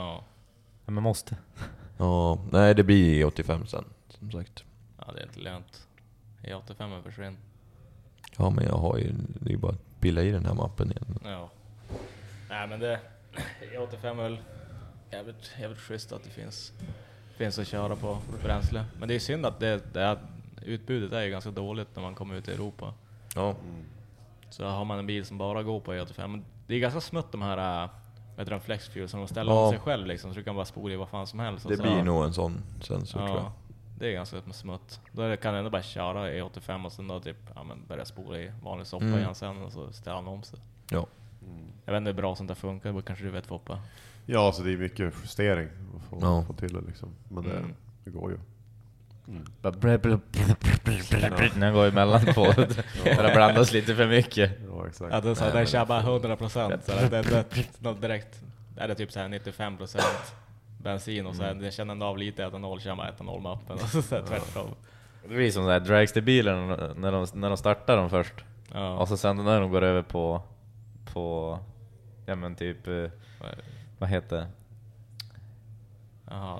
Ja. 0.00 0.24
Ja, 0.86 0.92
men 0.92 1.02
måste. 1.02 1.36
Ja, 1.98 2.38
nej 2.52 2.74
det 2.74 2.82
blir 2.82 3.24
E85 3.26 3.64
sen, 3.66 3.84
som 4.08 4.30
sagt. 4.32 4.64
ja, 4.98 5.12
det 5.12 5.20
är 5.20 5.24
inte 5.24 5.40
lönt. 5.40 5.86
E85 6.42 7.02
försvinner. 7.02 7.36
Ja 8.36 8.50
men 8.50 8.64
jag 8.64 8.76
har 8.76 8.98
ju, 8.98 9.12
det 9.40 9.48
är 9.48 9.52
ju 9.52 9.56
bara 9.58 9.72
att 9.72 10.00
pilla 10.00 10.22
i 10.22 10.30
den 10.30 10.46
här 10.46 10.54
mappen 10.54 10.90
igen. 10.90 11.18
Ja. 11.24 11.50
Nej 12.48 12.68
men 12.68 12.80
det, 12.80 13.00
E85 13.60 14.06
är 14.06 14.14
väl 14.14 14.38
jävligt, 15.10 15.50
jävligt 15.60 15.80
schysst 15.80 16.12
att 16.12 16.24
det 16.24 16.30
finns, 16.30 16.72
finns 17.36 17.58
att 17.58 17.66
köra 17.66 17.96
på 17.96 18.18
bränsle. 18.42 18.84
Men 18.98 19.08
det 19.08 19.14
är 19.14 19.18
synd 19.18 19.46
att 19.46 19.60
det, 19.60 19.94
det 19.94 20.00
är, 20.02 20.18
utbudet 20.64 21.12
är 21.12 21.20
ju 21.22 21.30
ganska 21.30 21.50
dåligt 21.50 21.88
när 21.96 22.02
man 22.02 22.14
kommer 22.14 22.34
ut 22.34 22.48
i 22.48 22.52
Europa. 22.52 22.94
Ja. 23.34 23.54
Så 24.50 24.64
har 24.66 24.84
man 24.84 24.98
en 24.98 25.06
bil 25.06 25.24
som 25.24 25.38
bara 25.38 25.62
går 25.62 25.80
på 25.80 25.92
E85, 25.92 26.26
men 26.26 26.44
det 26.66 26.74
är 26.74 26.78
ganska 26.78 27.00
smutt 27.00 27.32
de 27.32 27.42
här 27.42 27.84
äh, 27.84 27.90
vad 28.36 28.38
heter 28.40 28.50
de, 28.50 28.60
flexfuel 28.60 29.08
som 29.08 29.20
de 29.20 29.28
ställer 29.28 29.52
Ja. 29.52 29.64
om 29.64 29.70
sig 29.70 29.78
själv 29.80 30.06
liksom, 30.06 30.30
så 30.32 30.38
du 30.38 30.44
kan 30.44 30.54
bara 30.54 30.64
spola 30.64 30.94
i 30.94 30.96
vad 30.96 31.08
fan 31.08 31.26
som 31.26 31.38
helst. 31.40 31.68
Det 31.68 31.76
så- 31.76 31.82
blir 31.82 32.02
nog 32.02 32.24
en 32.24 32.32
sån 32.32 32.62
sensor 32.80 33.18
tror 33.18 33.28
jag. 33.30 33.38
Ja, 33.38 33.52
det 33.98 34.08
är 34.08 34.12
ganska 34.12 34.40
smutt. 34.52 35.00
Då 35.12 35.36
kan 35.36 35.52
du 35.52 35.58
ändå 35.58 35.70
bara 35.70 35.82
köra 35.82 36.30
E85 36.30 36.84
och 36.86 36.92
sen 36.92 37.08
då 37.08 37.20
typ, 37.20 37.36
ja, 37.54 37.62
men 37.62 37.86
börja 37.88 38.04
spola 38.04 38.38
i 38.38 38.52
vanlig 38.62 38.86
soppa 38.86 39.04
Mm. 39.04 39.18
igen 39.18 39.34
sen 39.34 39.62
och 39.62 39.72
så 39.72 39.92
ställer 39.92 40.14
han 40.16 40.26
om 40.28 40.42
sig. 40.42 40.58
Ja. 40.90 41.06
Jag 41.84 41.92
vet 41.92 41.98
inte 41.98 42.10
hur 42.10 42.16
bra 42.16 42.36
sånt 42.36 42.48
där 42.48 42.54
funkar, 42.54 42.92
det 42.92 43.02
kanske 43.02 43.24
du 43.24 43.30
vet 43.30 43.46
Foppa? 43.46 43.78
Ja, 44.26 44.52
så 44.52 44.62
det 44.62 44.72
är 44.72 44.76
mycket 44.76 45.14
justering 45.22 45.68
att 45.96 46.02
få, 46.02 46.18
Ja. 46.20 46.44
få 46.46 46.52
till 46.52 46.72
det 46.74 46.80
liksom. 46.80 47.08
Men 47.28 47.44
det, 47.44 47.56
Mm. 47.56 47.74
det 48.04 48.10
går 48.10 48.30
ju. 48.30 48.38
Bara 49.62 49.74
När 49.74 51.60
den 51.60 51.74
går 51.74 51.86
emellan 51.86 52.20
två. 52.20 52.44
Det 53.04 53.32
blandas 53.34 53.72
lite 53.72 53.94
för 53.94 54.06
mycket. 54.06 54.50
Ja, 54.68 54.86
exakt. 54.86 55.12
Ja, 55.12 55.20
det 55.20 55.36
så, 55.36 55.44
den 55.44 55.66
kör 55.66 55.86
bara 55.86 56.00
100 56.00 56.36
procent. 56.36 56.86
Det, 56.86 57.08
det, 57.08 57.22
det, 57.22 57.66
något 57.78 58.00
direkt, 58.00 58.40
är 58.76 58.88
det 58.88 58.94
typ 58.94 59.12
så 59.12 59.20
här 59.20 59.28
95 59.28 59.76
procent 59.76 60.34
bensin 60.82 61.26
och 61.26 61.36
så 61.36 61.42
här, 61.42 61.54
den 61.54 61.70
känner 61.70 61.92
ändå 61.92 62.06
av 62.06 62.18
lite 62.18 62.44
etanol, 62.44 62.80
kör 62.80 62.94
man 62.94 63.08
etanolmappen 63.08 63.74
och 63.74 63.80
så, 63.80 64.02
så 64.02 64.14
här, 64.14 64.22
tvärtom. 64.22 64.74
Det 65.22 65.34
blir 65.34 65.50
som 65.50 65.64
så 65.64 65.70
här 65.70 65.80
dragsterbilen 65.80 66.68
när 66.96 67.12
de, 67.12 67.26
när 67.34 67.48
de 67.48 67.56
startar 67.56 67.96
dem 67.96 68.10
först. 68.10 68.34
Ja. 68.72 68.96
Och 68.96 69.08
så 69.08 69.16
sen 69.16 69.36
när 69.36 69.60
de 69.60 69.70
går 69.70 69.82
över 69.82 70.02
på, 70.02 70.42
på 71.12 71.58
ja 72.26 72.34
men 72.34 72.54
typ, 72.54 72.88
eh, 72.88 73.10
vad 73.98 74.10
heter 74.10 74.36
det? 74.36 74.46
Jaha, 76.30 76.58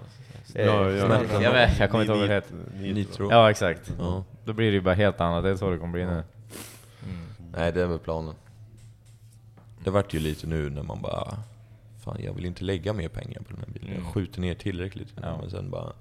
Eh, 0.55 0.66
Ja, 0.66 0.90
ja. 0.90 1.09
men- 1.09 1.42
jag, 1.42 1.53
vet, 1.53 1.78
jag 1.78 1.90
kommer 1.90 2.05
inte 2.05 2.12
ihåg 2.12 2.20
vad 2.20 2.28
det 2.28 2.34
heter. 2.34 2.57
Nitro. 2.94 3.30
Ja 3.30 3.50
exakt. 3.50 3.92
Ja. 3.98 4.24
Då 4.44 4.53
blir 4.53 4.66
det 4.66 4.72
ju 4.74 4.80
bara 4.80 4.94
helt 4.94 5.20
annat, 5.20 5.44
det 5.44 5.50
är 5.50 5.57
så 5.57 5.70
det 5.70 5.78
kommer 5.78 5.92
bli 5.92 6.05
nu. 6.05 6.11
mm. 6.12 6.24
Nej, 7.57 7.72
det 7.72 7.82
är 7.82 7.86
väl 7.86 7.98
planen. 7.98 8.34
Det 9.84 9.90
vart 9.90 10.14
ju 10.14 10.18
lite 10.18 10.46
nu 10.46 10.70
när 10.70 10.82
man 10.82 11.03
bara... 11.03 11.38
Fan, 12.05 12.16
jag 12.24 12.32
vill 12.32 12.44
inte 12.46 12.64
lägga 12.64 12.92
mer 12.92 13.09
pengar 13.09 13.40
på 13.40 13.53
den 13.53 13.59
här 13.59 13.72
bilen. 13.72 13.88
Mm. 13.90 14.03
Jag 14.05 14.12
skjuter 14.14 14.40
ner 14.40 14.55
tillräckligt. 14.55 15.12
Ja. 15.22 15.36
Men 15.40 15.50
sen 15.50 15.70
bara... 15.70 15.92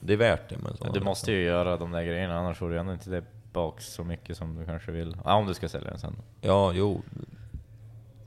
Det 0.00 0.12
är 0.12 0.16
värt 0.16 0.48
det 0.48 0.56
Men 0.82 0.92
du 0.92 1.00
måste 1.00 1.32
ju 1.32 1.42
göra 1.44 1.76
de 1.76 1.92
där 1.92 2.02
grejerna, 2.02 2.38
annars 2.38 2.58
får 2.58 2.70
du 2.70 2.78
ändå 2.78 2.92
inte 2.92 3.04
tillbaka 3.04 3.80
så 3.80 4.04
mycket 4.04 4.36
som 4.36 4.56
du 4.56 4.64
kanske 4.64 4.92
vill. 4.92 5.16
Ja, 5.24 5.34
om 5.34 5.46
du 5.46 5.54
ska 5.54 5.68
sälja 5.68 5.90
den 5.90 5.98
sen. 5.98 6.16
Ja, 6.40 6.72
jo. 6.72 7.02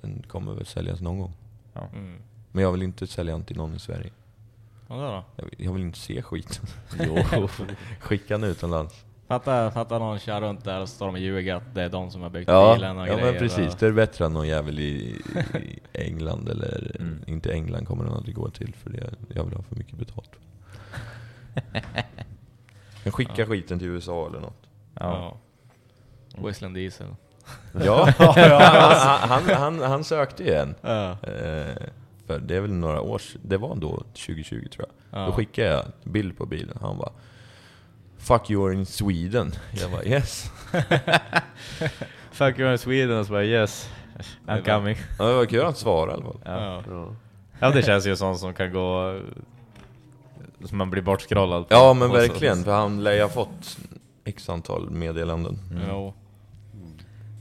Den 0.01 0.23
kommer 0.27 0.53
väl 0.53 0.65
säljas 0.65 1.01
någon 1.01 1.19
gång. 1.19 1.33
Mm. 1.93 2.15
Men 2.51 2.63
jag 2.63 2.71
vill 2.71 2.81
inte 2.81 3.07
sälja 3.07 3.33
den 3.33 3.43
till 3.43 3.57
någon 3.57 3.75
i 3.75 3.79
Sverige. 3.79 4.09
Vad 4.89 4.99
då? 4.99 5.23
Jag 5.35 5.45
vill, 5.45 5.55
jag 5.57 5.73
vill 5.73 5.81
inte 5.81 5.99
se 5.99 6.21
skiten. 6.21 6.65
jo, 7.33 7.47
skicka 7.99 8.37
den 8.37 8.49
utomlands. 8.49 9.05
Fatta, 9.27 9.71
fatta 9.71 9.99
någon 9.99 10.19
kör 10.19 10.41
runt 10.41 10.63
där 10.65 10.81
och 10.81 10.89
så 10.89 10.95
står 10.95 11.05
de 11.05 11.15
och 11.15 11.21
ljuger 11.21 11.55
att 11.55 11.73
det 11.75 11.81
är 11.83 11.89
de 11.89 12.11
som 12.11 12.21
har 12.21 12.29
byggt 12.29 12.49
Ja, 12.49 12.73
bilen 12.75 12.97
och 12.97 13.07
ja 13.07 13.15
grejer. 13.15 13.31
men 13.31 13.39
precis. 13.39 13.73
och- 13.73 13.79
Det 13.79 13.87
är 13.87 13.91
bättre 13.91 14.25
än 14.25 14.33
någon 14.33 14.47
jävel 14.47 14.79
i, 14.79 15.21
i 15.53 15.79
England 15.93 16.49
eller... 16.49 16.95
Mm. 16.99 17.19
Inte 17.27 17.53
England 17.53 17.85
kommer 17.85 18.03
den 18.03 18.13
aldrig 18.13 18.35
gå 18.35 18.49
till 18.49 18.73
för 18.75 18.89
det, 18.89 19.09
jag 19.35 19.43
vill 19.43 19.53
ha 19.55 19.63
för 19.63 19.75
mycket 19.75 19.97
betalt. 19.97 20.31
kan 23.03 23.11
skicka 23.11 23.45
skiten 23.45 23.79
till 23.79 23.87
USA 23.87 24.27
eller 24.27 24.39
något. 24.39 24.67
Ja. 24.99 25.37
Ja. 26.35 26.47
Whistling 26.47 26.73
Diesel. 26.73 27.07
Ja, 27.85 28.09
han, 28.17 29.29
han, 29.29 29.49
han, 29.55 29.79
han 29.81 30.03
sökte 30.03 30.43
ju 30.43 30.53
en. 30.53 30.75
Ja. 30.81 31.11
Eh, 31.23 31.75
för 32.29 32.39
det 32.39 32.55
är 32.55 32.61
väl 32.61 32.73
några 32.73 33.01
år. 33.01 33.21
Det 33.41 33.57
var 33.57 33.75
då 33.75 33.97
2020 33.97 34.67
tror 34.71 34.87
jag. 34.87 35.21
Ja. 35.21 35.25
Då 35.25 35.31
skickade 35.31 35.67
jag 35.67 35.85
bild 36.03 36.37
på 36.37 36.45
bilen. 36.45 36.77
Han 36.81 36.97
bara 36.97 37.11
Fuck 38.17 38.49
you're 38.49 38.73
in 38.73 38.85
Sweden. 38.85 39.51
Jag 39.71 39.91
bara 39.91 40.03
yes. 40.03 40.51
Fuck 42.31 42.59
you 42.59 42.71
in 42.71 42.77
Sweden 42.77 43.17
och 43.17 43.25
så 43.25 43.31
bara 43.31 43.45
yes, 43.45 43.89
I'm 44.47 44.77
coming. 44.77 44.97
Ja, 45.19 45.25
det 45.25 45.33
var 45.33 45.45
kul 45.45 45.59
att 45.59 45.65
han 45.65 45.75
svarade 45.75 46.11
i 46.11 46.13
alla 46.13 46.23
fall. 46.23 46.41
Ja. 46.45 46.83
Ja. 46.87 47.15
ja 47.59 47.69
det 47.69 47.83
känns 47.83 48.07
ju 48.07 48.15
sånt 48.15 48.39
som 48.39 48.53
kan 48.53 48.73
gå... 48.73 49.19
Som 50.65 50.77
man 50.77 50.89
blir 50.89 51.01
bortskrollad 51.01 51.69
på. 51.69 51.73
Ja 51.75 51.93
men 51.93 52.11
verkligen, 52.11 52.63
för 52.63 52.71
han 52.71 53.03
lär 53.03 53.13
ju 53.13 53.21
ha 53.21 53.29
fått 53.29 53.77
x 54.23 54.49
antal 54.49 54.89
meddelanden. 54.89 55.59
Jo. 55.89 56.13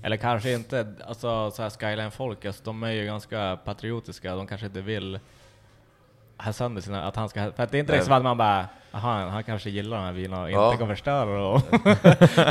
Eller 0.03 0.17
kanske 0.17 0.53
inte, 0.53 0.87
alltså 1.07 1.51
så 1.51 1.63
här 1.63 1.71
Skyline-folk, 1.71 2.45
alltså, 2.45 2.65
de 2.65 2.83
är 2.83 2.91
ju 2.91 3.05
ganska 3.07 3.59
patriotiska, 3.65 4.35
de 4.37 4.47
kanske 4.47 4.67
inte 4.67 4.81
vill 4.81 5.19
ha 6.39 6.53
sönder 6.53 6.83
sina, 6.83 7.05
att 7.05 7.17
han 7.17 7.29
ska, 7.29 7.53
för 7.53 7.63
att 7.63 7.71
det 7.71 7.79
är 7.79 7.81
inte 7.81 7.93
Nej. 7.93 7.99
liksom 7.99 8.15
att 8.15 8.23
man 8.23 8.37
bara, 8.37 8.67
aha, 8.93 9.29
han 9.29 9.45
kanske 9.45 9.71
gillar 9.71 9.97
de 9.97 10.05
här 10.05 10.13
bilarna 10.13 10.43
och 10.43 10.51
Ja. 10.51 10.67
inte 10.67 10.79
kommer 10.79 10.95
förstöra 10.95 11.41
dem. 11.41 11.61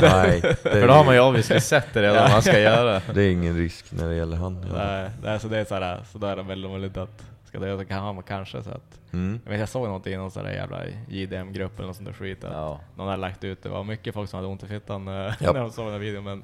Nej, 0.02 0.40
det 0.40 0.54
För 0.62 0.86
då 0.86 0.92
har 0.92 1.04
man 1.04 1.14
ju 1.14 1.20
obviously 1.20 1.60
sett 1.60 1.94
det 1.94 2.02
redan 2.02 2.16
vad 2.22 2.30
man 2.30 2.42
ska 2.42 2.58
göra. 2.60 3.00
det 3.14 3.22
är 3.22 3.30
ingen 3.32 3.56
risk 3.56 3.92
när 3.92 4.08
det 4.08 4.14
gäller 4.14 4.36
han. 4.36 4.66
Nej, 4.74 5.10
nej, 5.22 5.40
så 5.40 5.48
det 5.48 5.58
är 5.58 5.64
såhär, 5.64 6.00
så 6.12 6.18
där 6.18 6.28
är 6.32 6.36
det 6.36 6.42
väldigt 6.42 6.70
vanligt 6.70 6.96
att 6.96 7.24
ska 7.44 7.58
det 7.58 7.84
kan 7.84 7.98
han 8.02 8.22
kanske 8.22 8.62
så 8.62 8.70
att 8.70 8.98
Mm. 9.12 9.40
jag, 9.44 9.50
vet, 9.50 9.60
jag 9.60 9.68
såg 9.68 9.86
någonting 9.86 10.12
i 10.12 10.16
någon 10.16 10.30
sån 10.30 10.44
där 10.44 10.50
jävla 10.52 10.78
JDM-grupp 11.08 11.78
eller 11.78 11.86
något 11.86 11.96
sånt 11.96 12.08
där 12.08 12.14
skit 12.14 12.44
att 12.44 12.52
Ja. 12.52 12.80
någon 12.96 13.06
hade 13.08 13.20
lagt 13.20 13.44
ut, 13.44 13.62
det 13.62 13.68
var 13.68 13.84
mycket 13.84 14.14
folk 14.14 14.30
som 14.30 14.36
hade 14.36 14.48
ont 14.48 14.62
i 14.62 14.66
fittan 14.66 15.08
eh, 15.08 15.32
när 15.40 15.54
de 15.54 15.70
såg 15.70 15.84
den 15.86 15.92
här 15.92 16.00
videon 16.00 16.24
men 16.24 16.42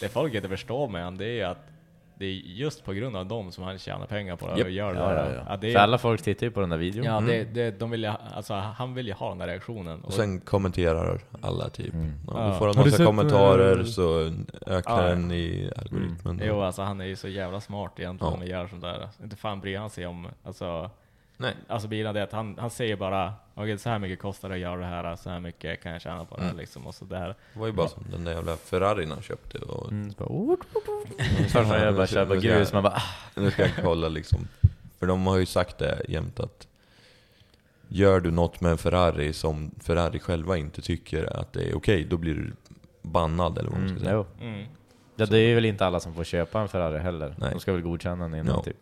det 0.00 0.08
folk 0.08 0.34
inte 0.34 0.48
förstår 0.48 0.88
med 0.88 1.04
han 1.04 1.16
det 1.16 1.40
är 1.40 1.46
att 1.46 1.66
det 2.14 2.26
är 2.26 2.30
just 2.32 2.84
på 2.84 2.92
grund 2.92 3.16
av 3.16 3.26
dem 3.26 3.52
som 3.52 3.64
han 3.64 3.78
tjänar 3.78 4.06
pengar 4.06 4.36
på 4.36 4.46
det 4.46 4.52
Japp. 4.58 4.64
och 4.66 4.70
gör 4.70 4.94
det 4.94 5.00
Ja, 5.00 5.14
ja, 5.14 5.42
ja. 5.48 5.56
Det 5.56 5.68
är, 5.68 5.72
För 5.72 5.78
alla 5.80 5.98
folk 5.98 6.22
tittar 6.22 6.46
ju 6.46 6.50
på 6.50 6.60
den 6.60 6.68
där 6.70 6.76
videon. 6.76 7.04
ja, 7.04 7.16
Mm. 7.18 7.26
det, 7.28 7.44
det, 7.44 7.70
de 7.80 7.90
vill 7.90 8.04
alltså, 8.06 8.54
han 8.54 8.94
vill 8.94 9.06
ju 9.06 9.12
ha 9.12 9.28
den 9.28 9.38
där 9.38 9.46
reaktionen. 9.46 10.00
Och 10.04 10.12
sen 10.12 10.40
kommenterar 10.40 11.20
alla 11.40 11.68
typ. 11.68 11.94
Mm. 11.94 12.12
Ja, 12.26 12.48
Ja. 12.48 12.58
får 12.58 12.66
han 12.66 12.76
massa 12.76 13.04
kommentarer 13.04 13.78
eh, 13.78 13.84
så 13.84 14.32
ökar 14.66 15.02
Ja. 15.02 15.08
den 15.08 15.30
i 15.32 15.70
algoritmen. 15.76 16.40
Jo 16.44 16.60
alltså 16.60 16.82
han 16.82 17.00
är 17.00 17.04
ju 17.04 17.16
så 17.16 17.28
jävla 17.28 17.60
smart 17.60 17.92
egentligen 17.96 18.32
Ja. 18.34 18.38
när 18.40 18.46
gör 18.46 18.66
sånt 18.66 18.82
där. 18.82 19.08
Inte 19.22 19.36
fan 19.36 19.60
bryr 19.60 19.78
han 19.78 19.90
sig 19.90 20.06
om, 20.06 20.26
alltså 20.44 20.90
Nej. 21.40 21.54
Alltså 21.68 21.88
bilarna 21.88 22.12
det 22.12 22.22
att 22.22 22.32
han, 22.32 22.56
han 22.58 22.70
säger 22.70 22.96
bara 22.96 23.32
okej 23.54 23.78
så 23.78 23.88
här 23.88 23.98
mycket 23.98 24.18
kostar 24.18 24.48
det 24.48 24.54
att 24.54 24.60
göra 24.60 24.76
det 24.80 24.86
här, 24.86 25.16
så 25.16 25.30
här 25.30 25.40
mycket 25.40 25.82
kan 25.82 25.92
jag 25.92 26.00
tjäna 26.00 26.24
på 26.24 26.36
det 26.36 26.42
Mm. 26.44 26.56
liksom 26.56 26.86
och 26.86 26.94
så 26.94 27.04
där. 27.04 27.28
Det 27.52 27.58
var 27.60 27.66
ju 27.66 27.72
bara 27.72 27.88
som 27.88 28.04
den 28.10 28.24
där 28.24 28.32
jävla 28.32 28.56
Ferrarin 28.56 29.10
han 29.10 29.22
köpte. 29.22 29.58
Och 29.58 29.90
Mm, 29.92 30.12
så 30.12 30.24
bara. 30.24 30.56
Först 31.48 31.54
jag 31.82 31.94
bara 31.96 32.06
köpa 32.06 32.34
Nu 32.34 32.40
ska 32.40 32.48
jag- 32.48 32.58
grus, 32.58 32.72
man 32.72 32.82
bara 32.82 32.92
ah. 32.96 33.02
Nu 33.34 33.50
ska 33.50 33.62
jag 33.62 33.70
kolla 33.82 34.08
liksom. 34.08 34.48
För 34.98 35.06
de 35.06 35.26
har 35.26 35.38
ju 35.38 35.46
sagt 35.46 35.78
det 35.78 36.02
jämt 36.08 36.40
att 36.40 36.66
Gör 37.92 38.20
du 38.20 38.30
något 38.30 38.60
med 38.60 38.72
en 38.72 38.78
Ferrari 38.78 39.32
som 39.32 39.70
Ferrari 39.80 40.18
själva 40.18 40.56
inte 40.56 40.82
tycker 40.82 41.36
att 41.40 41.52
det 41.52 41.70
är 41.70 41.76
okej, 41.76 42.04
då 42.04 42.16
blir 42.16 42.34
du 42.34 42.52
bannad 43.02 43.58
eller 43.58 43.70
vad 43.70 43.78
man 43.80 43.88
ska 43.88 43.96
Mm, 43.96 44.04
säga. 44.04 44.24
jo. 44.40 44.46
Mm. 44.46 44.66
Ja, 45.16 45.26
det 45.26 45.38
är 45.38 45.54
väl 45.54 45.64
inte 45.64 45.86
alla 45.86 46.00
som 46.00 46.14
får 46.14 46.24
köpa 46.24 46.60
en 46.60 46.68
Ferrari 46.68 46.98
heller. 46.98 47.34
Nej. 47.38 47.50
De 47.52 47.60
ska 47.60 47.72
väl 47.72 47.82
godkänna 47.82 48.24
den 48.24 48.34
innan 48.34 48.54
Ja. 48.56 48.62
typ. 48.62 48.76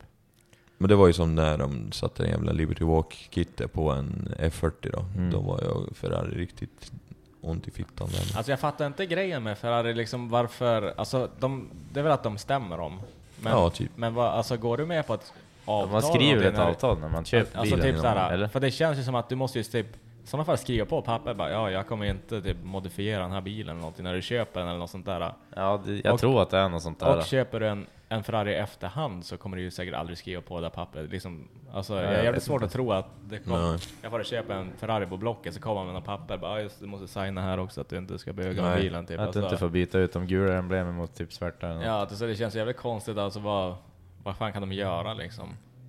Men 0.79 0.89
det 0.89 0.95
var 0.97 1.07
ju 1.07 1.13
som 1.13 1.35
när 1.35 1.59
de 1.59 1.93
satte 1.93 2.25
en 2.25 2.31
jävla 2.31 2.53
Liberty 2.53 2.85
Walk-kittet 2.85 3.73
på 3.73 3.91
en 3.91 4.35
F40 4.39 4.73
då. 4.93 5.05
Mm. 5.17 5.31
Då 5.31 5.41
var 5.41 5.61
jag 5.63 5.97
Ferrari 5.97 6.39
riktigt 6.41 6.93
ont 7.41 7.69
i 7.69 7.71
fittan 7.71 8.09
där. 8.09 8.37
Alltså 8.37 8.53
jag 8.53 8.61
fattar 8.61 8.87
inte 8.87 9.07
grejen 9.07 9.43
med 9.43 9.59
Ferrari 9.59 9.95
liksom 9.95 10.29
varför, 10.29 10.95
alltså 10.97 11.29
de, 11.41 11.69
det 11.93 12.01
är 12.01 12.05
väl 12.05 12.13
att 12.13 12.23
de 12.23 12.39
stämmer 12.39 12.81
om. 12.81 13.01
Men, 13.43 13.53
Ja, 13.53 13.71
typ. 13.71 13.91
men 13.97 14.15
vad, 14.15 14.27
alltså 14.27 14.57
går 14.57 14.77
du 14.77 14.87
med 14.87 15.07
på 15.07 15.15
ett 15.15 15.33
avtal? 15.65 15.91
man 15.93 16.03
skriver 16.03 16.45
ett 16.45 16.55
när- 16.55 16.69
avtal 16.69 16.99
när 16.99 17.09
man 17.09 17.25
köper 17.25 17.59
Alltså 17.59 17.77
bilen. 17.77 17.93
typ 17.93 18.01
såhär, 18.01 18.33
eller? 18.33 18.49
för 18.49 18.61
det 18.61 18.71
känns 18.71 18.99
ju 18.99 19.03
som 19.03 19.15
att 19.15 19.29
du 19.29 19.37
måste 19.37 19.59
ju 19.59 19.65
typ 19.65 19.87
sådana 20.25 20.45
fall 20.45 20.59
skriva 20.59 20.87
på 20.87 21.03
papper 21.03 21.35
bara 21.35 21.51
ja, 21.51 21.71
jag 21.71 21.87
kommer 21.87 22.07
inte 22.07 22.43
typ 22.43 22.57
modifiera 22.65 23.23
den 23.23 23.33
här 23.33 23.41
bilen 23.41 23.69
eller 23.71 23.81
någonting 23.81 24.05
när 24.05 24.15
du 24.15 24.23
köper 24.23 24.61
den 24.61 24.69
eller 24.69 24.79
något 24.79 24.91
sånt 24.91 25.07
där. 25.07 25.33
Ja, 25.57 25.81
det, 25.87 26.01
jag 26.05 26.15
Och- 26.15 26.21
tror 26.21 26.43
att 26.43 26.51
det 26.51 26.59
är 26.59 26.69
något 26.69 26.83
sånt 26.83 27.01
där. 27.01 27.17
Och 27.19 27.25
köper 27.25 27.61
du 27.61 27.69
en, 27.69 27.87
en 28.09 28.23
Ferrari 28.25 28.51
i 28.53 28.55
efterhand 28.55 29.25
så 29.25 29.37
kommer 29.37 29.57
du 29.57 29.63
ju 29.63 29.71
säkert 29.71 29.95
aldrig 29.95 30.19
skriva 30.19 30.43
på 30.43 30.57
det 30.57 30.63
där 30.67 30.71
pappret. 30.71 31.11
Liksom, 31.11 31.49
alltså, 31.73 31.95
Ja, 31.95 32.03
jag 32.03 32.13
är 32.15 32.23
jävligt 32.25 32.43
svårt 32.43 32.55
inte. 32.55 32.65
att 32.67 32.73
tro 32.73 32.93
att 32.93 33.07
det 33.29 33.39
kommer... 33.39 33.71
Nej. 33.71 33.79
Jag 34.03 34.11
får 34.11 34.23
köpa 34.25 34.55
en 34.55 34.73
Ferrari 34.77 35.07
på 35.07 35.17
Blocket 35.17 35.55
så 35.55 35.61
kommer 35.61 35.75
man 35.75 35.85
med 35.87 35.95
några 35.95 36.07
papper 36.19 36.37
bara, 36.39 36.51
"Ja, 36.59 36.63
just, 36.63 36.81
du 36.81 36.87
måste 36.87 37.09
signa 37.09 37.41
här 37.41 37.59
också 37.59 37.81
att 37.81 37.89
du 37.89 37.99
inte 37.99 38.19
ska 38.19 38.33
böga 38.33 38.63
Nej. 38.63 38.83
bilen. 38.83 39.07
Typ. 39.07 39.19
att 39.21 39.27
Alltså, 39.27 39.41
du 39.41 39.47
inte 39.47 39.57
får 39.59 39.69
byta 39.69 39.99
ut 39.99 40.13
de 40.13 40.27
gula 40.27 40.55
emblemen 40.59 40.95
mot 40.95 41.15
typ 41.15 41.33
svarta. 41.33 41.69
eller. 41.69 41.87
Ja, 41.87 42.07
det, 42.11 42.17
så 42.17 42.27
det 42.27 42.37
känns 42.37 42.55
jävligt 42.55 42.77
konstigt 42.77 43.19
alltså 43.19 43.41
vad, 43.41 43.75
vad 44.23 44.37
fan 44.37 44.53
kan 44.53 44.63
de 44.63 44.73
göra 44.73 45.15
liksom? 45.15 45.49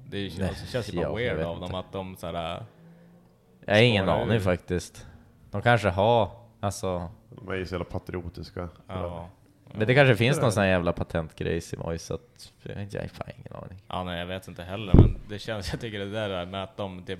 Det 0.09 0.29
känns, 0.29 0.39
Nej, 0.39 0.55
det 0.65 0.71
känns 0.71 0.89
ju 0.89 0.95
bara 0.95 1.01
ja, 1.03 1.09
jag 1.21 1.35
weird 1.35 1.45
av 1.47 1.53
inte. 1.57 1.65
dem 1.67 1.75
att 1.79 1.91
de 1.91 2.15
såhär... 2.15 2.63
Jag 3.65 3.75
har 3.75 3.81
ingen 3.81 4.09
aning 4.09 4.39
faktiskt. 4.41 5.07
De 5.51 5.61
kanske 5.61 5.89
har, 5.89 6.31
alltså... 6.59 7.09
De 7.29 7.49
är 7.49 7.55
ju 7.55 7.65
så 7.65 7.73
jävla 7.75 7.85
patriotiska. 7.85 8.69
Ja. 8.87 9.29
Men 9.73 9.87
det 9.87 9.95
kanske 9.95 10.15
finns 10.15 10.41
någon 10.41 10.51
sån 10.51 10.63
här 10.63 10.69
jävla 10.69 10.93
patentgrej 10.93 11.57
i 11.73 11.77
Mojs 11.77 12.11
att... 12.11 12.53
Jag 12.63 12.75
har 13.01 13.07
fan 13.07 13.27
ingen 13.37 13.53
aning. 13.63 13.83
Ja, 13.87 14.03
nej 14.03 14.19
jag 14.19 14.25
vet 14.25 14.47
inte 14.47 14.63
heller, 14.63 14.93
men 14.93 15.17
det 15.29 15.39
känns, 15.39 15.71
jag 15.71 15.81
tycker 15.81 15.99
det 15.99 16.11
där 16.11 16.45
med 16.45 16.63
att 16.63 16.77
de 16.77 17.03
typ 17.03 17.19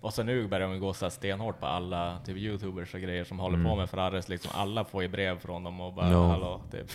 och 0.00 0.14
sen 0.14 0.26
nu 0.26 0.46
börjar 0.48 0.68
de 0.68 0.80
gå 0.80 0.92
så 0.94 1.04
här 1.04 1.10
stenhårt 1.10 1.60
på 1.60 1.66
alla 1.66 2.18
typ 2.26 2.36
youtubers 2.36 2.94
och 2.94 3.00
grejer 3.00 3.24
som 3.24 3.38
håller 3.38 3.56
Mm. 3.58 3.70
på 3.70 3.76
med 3.76 3.90
Ferraris, 3.90 4.28
liksom 4.28 4.50
alla 4.54 4.84
får 4.84 5.02
ju 5.02 5.08
brev 5.08 5.38
från 5.38 5.64
dem 5.64 5.80
och 5.80 5.92
bara 5.92 6.10
Ja. 6.10 6.26
hallå, 6.28 6.60
typ 6.72 6.86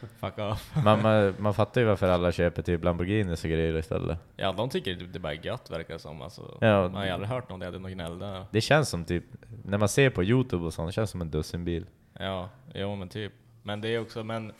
fuck 0.20 0.38
off. 0.38 0.72
Man, 0.84 1.02
man, 1.02 1.34
man 1.38 1.54
fattar 1.54 1.80
ju 1.80 1.86
varför 1.86 2.08
alla 2.08 2.32
köper 2.32 2.62
typ 2.62 2.84
Lamborghinis 2.84 3.44
och 3.44 3.50
grejer 3.50 3.76
istället. 3.78 4.18
Ja, 4.36 4.52
de 4.52 4.68
tycker 4.68 4.94
typ 4.94 5.12
det 5.12 5.18
bara 5.18 5.32
är 5.34 5.46
gött 5.46 5.70
verkar 5.70 5.94
det 5.94 6.00
som. 6.00 6.22
Alltså, 6.22 6.58
Ja. 6.60 6.82
Man 6.82 6.94
har 6.94 7.04
ju 7.04 7.10
aldrig 7.10 7.30
hört 7.30 7.48
någon 7.50 7.60
det 7.60 7.66
hade 7.66 7.78
någon 7.78 7.92
gnäll 7.92 8.18
där. 8.18 8.44
Det 8.50 8.60
känns 8.60 8.88
som 8.88 9.04
typ, 9.04 9.24
när 9.64 9.78
man 9.78 9.88
ser 9.88 10.10
på 10.10 10.24
youtube 10.24 10.64
och 10.64 10.72
sånt, 10.74 10.88
det 10.88 10.92
känns 10.92 11.10
som 11.10 11.20
en 11.20 11.30
dussinbil. 11.30 11.86
Ja, 12.18 12.48
jo 12.74 12.96
men 12.96 13.08
typ. 13.08 13.32
Men 13.62 13.80
det 13.80 13.88
är 13.88 14.00
också, 14.00 14.24
men 14.24 14.52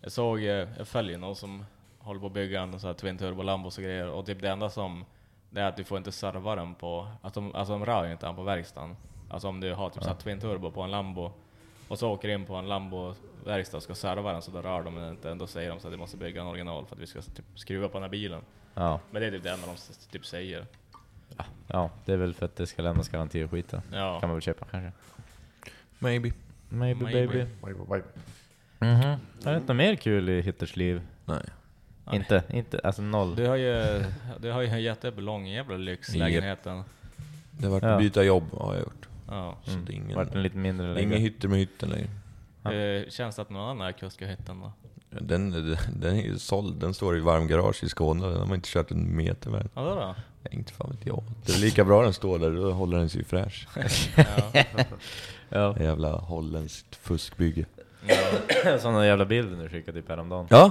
jag 0.00 0.12
såg, 0.12 0.38
eh, 0.38 0.68
jag 0.78 0.88
följer 0.88 1.18
någon 1.18 1.36
som 1.36 1.64
håller 1.98 2.20
på 2.20 2.26
att 2.26 2.32
bygga 2.32 2.60
en 2.62 2.80
sån 2.80 2.88
här 2.88 2.94
Twin 2.94 3.18
Turbo 3.18 3.42
Lambos 3.42 3.78
och 3.78 3.84
grejer 3.84 4.08
och 4.08 4.26
typ 4.26 4.40
det 4.40 4.48
enda 4.50 4.70
som, 4.70 5.04
det 5.50 5.60
är 5.60 5.68
att 5.68 5.76
du 5.76 5.84
får 5.84 5.98
inte 5.98 6.12
serva 6.12 6.56
den 6.56 6.74
på, 6.74 7.08
att 7.22 7.34
de, 7.34 7.54
alltså 7.54 7.72
de 7.72 7.86
rör 7.86 8.04
ju 8.04 8.12
inte 8.12 8.26
den 8.26 8.36
på 8.36 8.42
verkstaden. 8.42 8.96
Alltså 9.30 9.48
om 9.48 9.60
du 9.60 9.74
har 9.74 9.90
typ 9.90 10.02
så 10.02 10.08
här 10.08 10.16
Twin 10.16 10.40
Turbo 10.40 10.70
på 10.70 10.82
en 10.82 10.90
Lambo 10.90 11.32
och 11.88 11.98
så 11.98 12.10
åker 12.10 12.28
in 12.28 12.44
på 12.46 12.54
en 12.54 12.68
Lambo-verkstad 12.68 13.76
och 13.76 13.82
ska 13.82 13.94
serva 13.94 14.32
den 14.32 14.42
så 14.42 14.50
då 14.50 14.62
rör 14.62 14.82
de 14.82 14.94
den 14.94 15.08
inte. 15.08 15.34
Då 15.34 15.46
säger 15.46 15.70
de 15.70 15.80
så 15.80 15.88
att 15.88 15.92
du 15.92 15.98
måste 15.98 16.16
bygga 16.16 16.40
en 16.40 16.46
original 16.46 16.86
för 16.86 16.94
att 16.96 17.02
vi 17.02 17.06
ska 17.06 17.20
typ 17.20 17.44
skruva 17.54 17.88
på 17.88 17.94
den 17.94 18.02
här 18.02 18.10
bilen. 18.10 18.40
Ja, 18.74 19.00
Men 19.10 19.22
det 19.22 19.28
är 19.28 19.30
typ 19.30 19.42
det 19.42 19.50
enda 19.50 19.66
de 19.66 19.76
typ 20.10 20.26
säger. 20.26 20.66
ja, 21.66 21.90
det 22.04 22.12
är 22.12 22.16
väl 22.16 22.34
för 22.34 22.46
att 22.46 22.56
det 22.56 22.66
ska 22.66 22.82
lämnas 22.82 23.08
garanti 23.08 23.44
och 23.44 23.50
skiten. 23.50 23.82
Ja. 23.92 24.20
Kan 24.20 24.28
man 24.28 24.36
väl 24.36 24.42
köpa 24.42 24.66
kanske. 24.70 24.92
Maybe. 25.98 26.32
Maybe, 26.68 27.04
Maybe. 27.04 27.26
baby. 27.26 27.38
Vibe, 27.66 27.78
vibe. 27.94 28.04
Mhm. 28.78 29.02
Har 29.44 29.50
du 29.52 29.56
inte 29.56 29.66
något 29.72 29.76
mer 29.76 29.94
kul 29.94 30.28
i 30.28 30.40
Hitters 30.40 30.76
liv? 30.76 31.00
Nej. 31.24 31.38
Nej. 32.06 32.16
Inte, 32.16 32.42
inte, 32.50 32.80
alltså 32.84 33.02
noll. 33.02 33.36
Du 33.36 33.46
har 33.46 33.56
ju, 33.56 34.04
du 34.40 34.50
har 34.50 34.62
ju 34.62 34.68
en 34.68 34.82
jättelång 34.82 35.46
jävla 35.46 35.76
lyxlägenheten. 35.76 36.82
Det 37.50 37.64
har 37.66 37.70
varit 37.72 37.82
Ja. 37.84 37.98
byta 37.98 38.22
jobb 38.24 38.44
har 38.52 38.74
jag 38.74 38.82
gjort. 38.82 39.08
Ja. 39.28 39.56
Så 39.64 39.70
det 39.86 39.92
är 39.92 39.96
ingen, 39.96 40.16
Vart 40.16 40.34
en 40.34 40.42
lite 40.42 40.56
mindre 40.56 40.86
det 40.86 40.92
är 40.92 40.94
läge. 40.94 41.06
ingen 41.06 41.18
hytter 41.20 41.48
med 41.48 41.58
hytten 41.58 41.88
längre. 41.88 42.08
Ja. 42.62 42.72
Eh, 42.72 43.08
Känns 43.10 43.36
det 43.36 43.42
att 43.42 43.50
någon 43.50 43.68
annan 43.70 43.88
är 43.88 43.92
kuskahytten 43.92 44.60
då? 44.60 44.72
Den, 45.10 45.50
den 46.00 46.16
är 46.16 46.22
ju 46.22 46.38
såld, 46.38 46.80
den 46.80 46.94
står 46.94 47.16
i 47.16 47.20
varmgarage 47.20 47.84
i 47.84 47.88
Skåne, 47.88 48.26
den 48.26 48.36
har 48.38 48.46
man 48.46 48.54
inte 48.54 48.68
kört 48.68 48.90
en 48.90 49.16
meter 49.16 49.50
med. 49.50 49.68
Ja, 49.74 49.82
då 49.84 49.94
då? 49.94 50.14
Inte 50.50 50.72
fan 50.72 50.90
vet 50.90 51.06
jag. 51.06 51.22
Det 51.46 51.52
är 51.52 51.58
lika 51.58 51.84
bra 51.84 52.02
den 52.02 52.12
står 52.12 52.38
där, 52.38 52.50
då 52.50 52.72
håller 52.72 52.98
den 52.98 53.10
sig 53.10 53.24
fräsch. 53.24 53.68
Ja. 54.16 54.64
Ja. 55.48 55.76
Jävla 55.80 56.12
holländskt 56.12 56.96
fuskbygge. 56.96 57.64
Ja. 58.06 58.78
Sådana 58.80 59.06
jävla 59.06 59.24
bilder 59.24 59.62
du 59.62 59.68
skickade 59.68 60.00
typ 60.00 60.08
häromdagen. 60.08 60.46
Ja, 60.50 60.70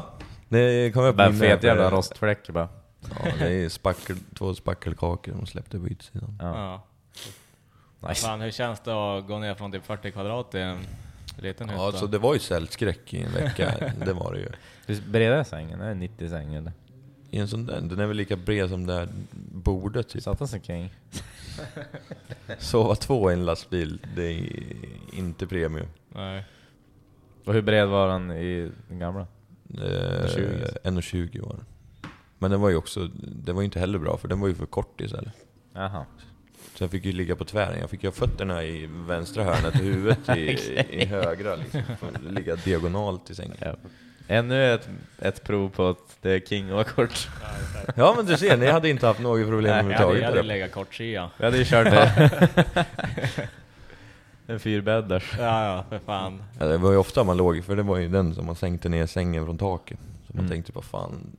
det 0.49 0.93
kom 0.93 1.03
upp 1.03 1.15
Bara 1.15 1.33
fet 1.33 1.63
jävla 1.63 1.91
rostfläck 1.91 2.49
bara. 2.49 2.69
Ja, 3.01 3.31
det 3.39 3.53
är 3.53 3.69
spackel, 3.69 4.17
två 4.37 4.55
spackelkakor 4.55 5.31
de 5.31 5.45
släppte 5.45 5.79
på 5.79 5.87
utsidan. 5.87 6.37
Ja. 6.41 6.81
Ja. 7.99 8.09
Nice. 8.09 8.27
Fan, 8.27 8.41
hur 8.41 8.51
känns 8.51 8.79
det 8.79 9.17
att 9.17 9.27
gå 9.27 9.39
ner 9.39 9.55
från 9.55 9.71
typ 9.71 9.85
40 9.85 10.11
kvadrat 10.11 10.51
till 10.51 10.59
en 10.59 10.77
liten 11.37 11.69
hytta? 11.69 11.81
Ja, 11.81 11.91
så 11.91 12.07
det 12.07 12.17
var 12.17 12.33
ju 12.33 12.39
sältskräck 12.39 13.13
i 13.13 13.23
en 13.23 13.31
vecka, 13.31 13.73
det 14.05 14.13
var 14.13 14.33
det 14.33 14.39
ju. 14.39 14.49
Hur 14.85 15.01
bred 15.11 15.31
är 15.33 15.43
sängen? 15.43 15.81
Är 15.81 15.87
det 15.87 15.95
90 15.95 16.29
säng 16.29 16.53
eller? 16.53 16.71
I 17.31 17.37
en 17.37 17.47
sån 17.47 17.65
där, 17.65 17.81
den 17.81 17.99
är 17.99 18.05
väl 18.05 18.17
lika 18.17 18.35
bred 18.35 18.69
som 18.69 18.85
det 18.85 18.93
här 18.93 19.07
bordet 19.51 20.09
typ. 20.09 20.23
Satan 20.23 20.47
som 20.47 20.61
king. 20.61 20.93
Sova 22.59 22.95
två 22.95 23.31
i 23.31 23.33
en 23.33 23.45
lastbil, 23.45 23.99
det 24.15 24.23
är 24.23 24.49
inte 25.13 25.47
premium. 25.47 25.87
Nej. 26.09 26.45
Och 27.45 27.53
hur 27.53 27.61
bred 27.61 27.87
var 27.87 28.07
den 28.07 28.31
i 28.31 28.71
den 28.89 28.99
gamla? 28.99 29.27
Eh, 29.73 30.27
20. 30.27 30.65
1,20 30.83 31.41
var 31.41 31.55
den. 31.55 31.65
Men 32.39 32.51
den 32.51 32.61
var 32.61 32.69
ju 32.69 32.75
också, 32.75 33.09
det 33.15 33.53
var 33.53 33.61
ju 33.61 33.65
inte 33.65 33.79
heller 33.79 33.99
bra 33.99 34.17
för 34.17 34.27
den 34.27 34.39
var 34.39 34.47
ju 34.47 34.55
för 34.55 34.65
kort 34.65 35.01
istället. 35.01 35.33
Jaha. 35.73 36.05
Så 36.75 36.83
jag 36.83 36.91
fick 36.91 37.05
ju 37.05 37.11
ligga 37.11 37.35
på 37.35 37.45
tvären, 37.45 37.79
jag 37.79 37.89
fick 37.89 38.03
ju 38.03 38.09
ha 38.09 38.13
fötterna 38.13 38.63
i 38.63 38.85
vänstra 38.85 39.43
hörnet 39.43 39.73
och 39.73 39.81
huvudet 39.81 40.29
i, 40.29 40.41
i 40.89 41.05
högra 41.05 41.55
liksom. 41.55 41.81
Ligga 42.29 42.55
diagonalt 42.55 43.29
i 43.29 43.35
sängen. 43.35 43.57
Ännu 44.27 44.73
ett, 44.73 44.89
ett 45.19 45.43
prov 45.43 45.69
på 45.69 45.89
att 45.89 46.17
det 46.21 46.31
är 46.31 46.39
king 46.39 46.73
och 46.73 46.87
kort. 46.87 47.29
Ja 47.95 48.13
men 48.17 48.25
du 48.25 48.37
ser, 48.37 48.57
ni 48.57 48.65
hade 48.67 48.89
inte 48.89 49.07
haft 49.07 49.19
något 49.19 49.47
problem 49.47 49.71
överhuvudtaget. 49.71 50.21
jag 50.21 50.27
hade 50.29 50.41
det. 50.41 50.47
legat 50.47 50.71
kortsida. 50.71 51.31
Vi 51.37 51.45
hade 51.45 51.57
ju 51.57 51.65
kört 51.65 51.85
det. 51.85 52.49
en 54.47 54.59
fyrbäddars. 54.59 55.35
Ja, 55.39 55.65
ja, 55.65 55.85
för 55.89 55.99
fan. 55.99 56.43
Ja, 56.59 56.65
det 56.65 56.77
var 56.77 56.91
ju 56.91 56.97
ofta 56.97 57.23
man 57.23 57.37
låg, 57.37 57.63
för 57.63 57.75
det 57.75 57.83
var 57.83 57.97
ju 57.97 58.07
den 58.09 58.35
som 58.35 58.45
man 58.45 58.55
sänkte 58.55 58.89
ner 58.89 59.05
sängen 59.05 59.45
från 59.45 59.57
taket. 59.57 59.99
Så 60.27 60.33
man 60.33 60.39
Mm. 60.39 60.51
tänkte, 60.51 60.71
vad 60.75 60.83
fan, 60.83 61.37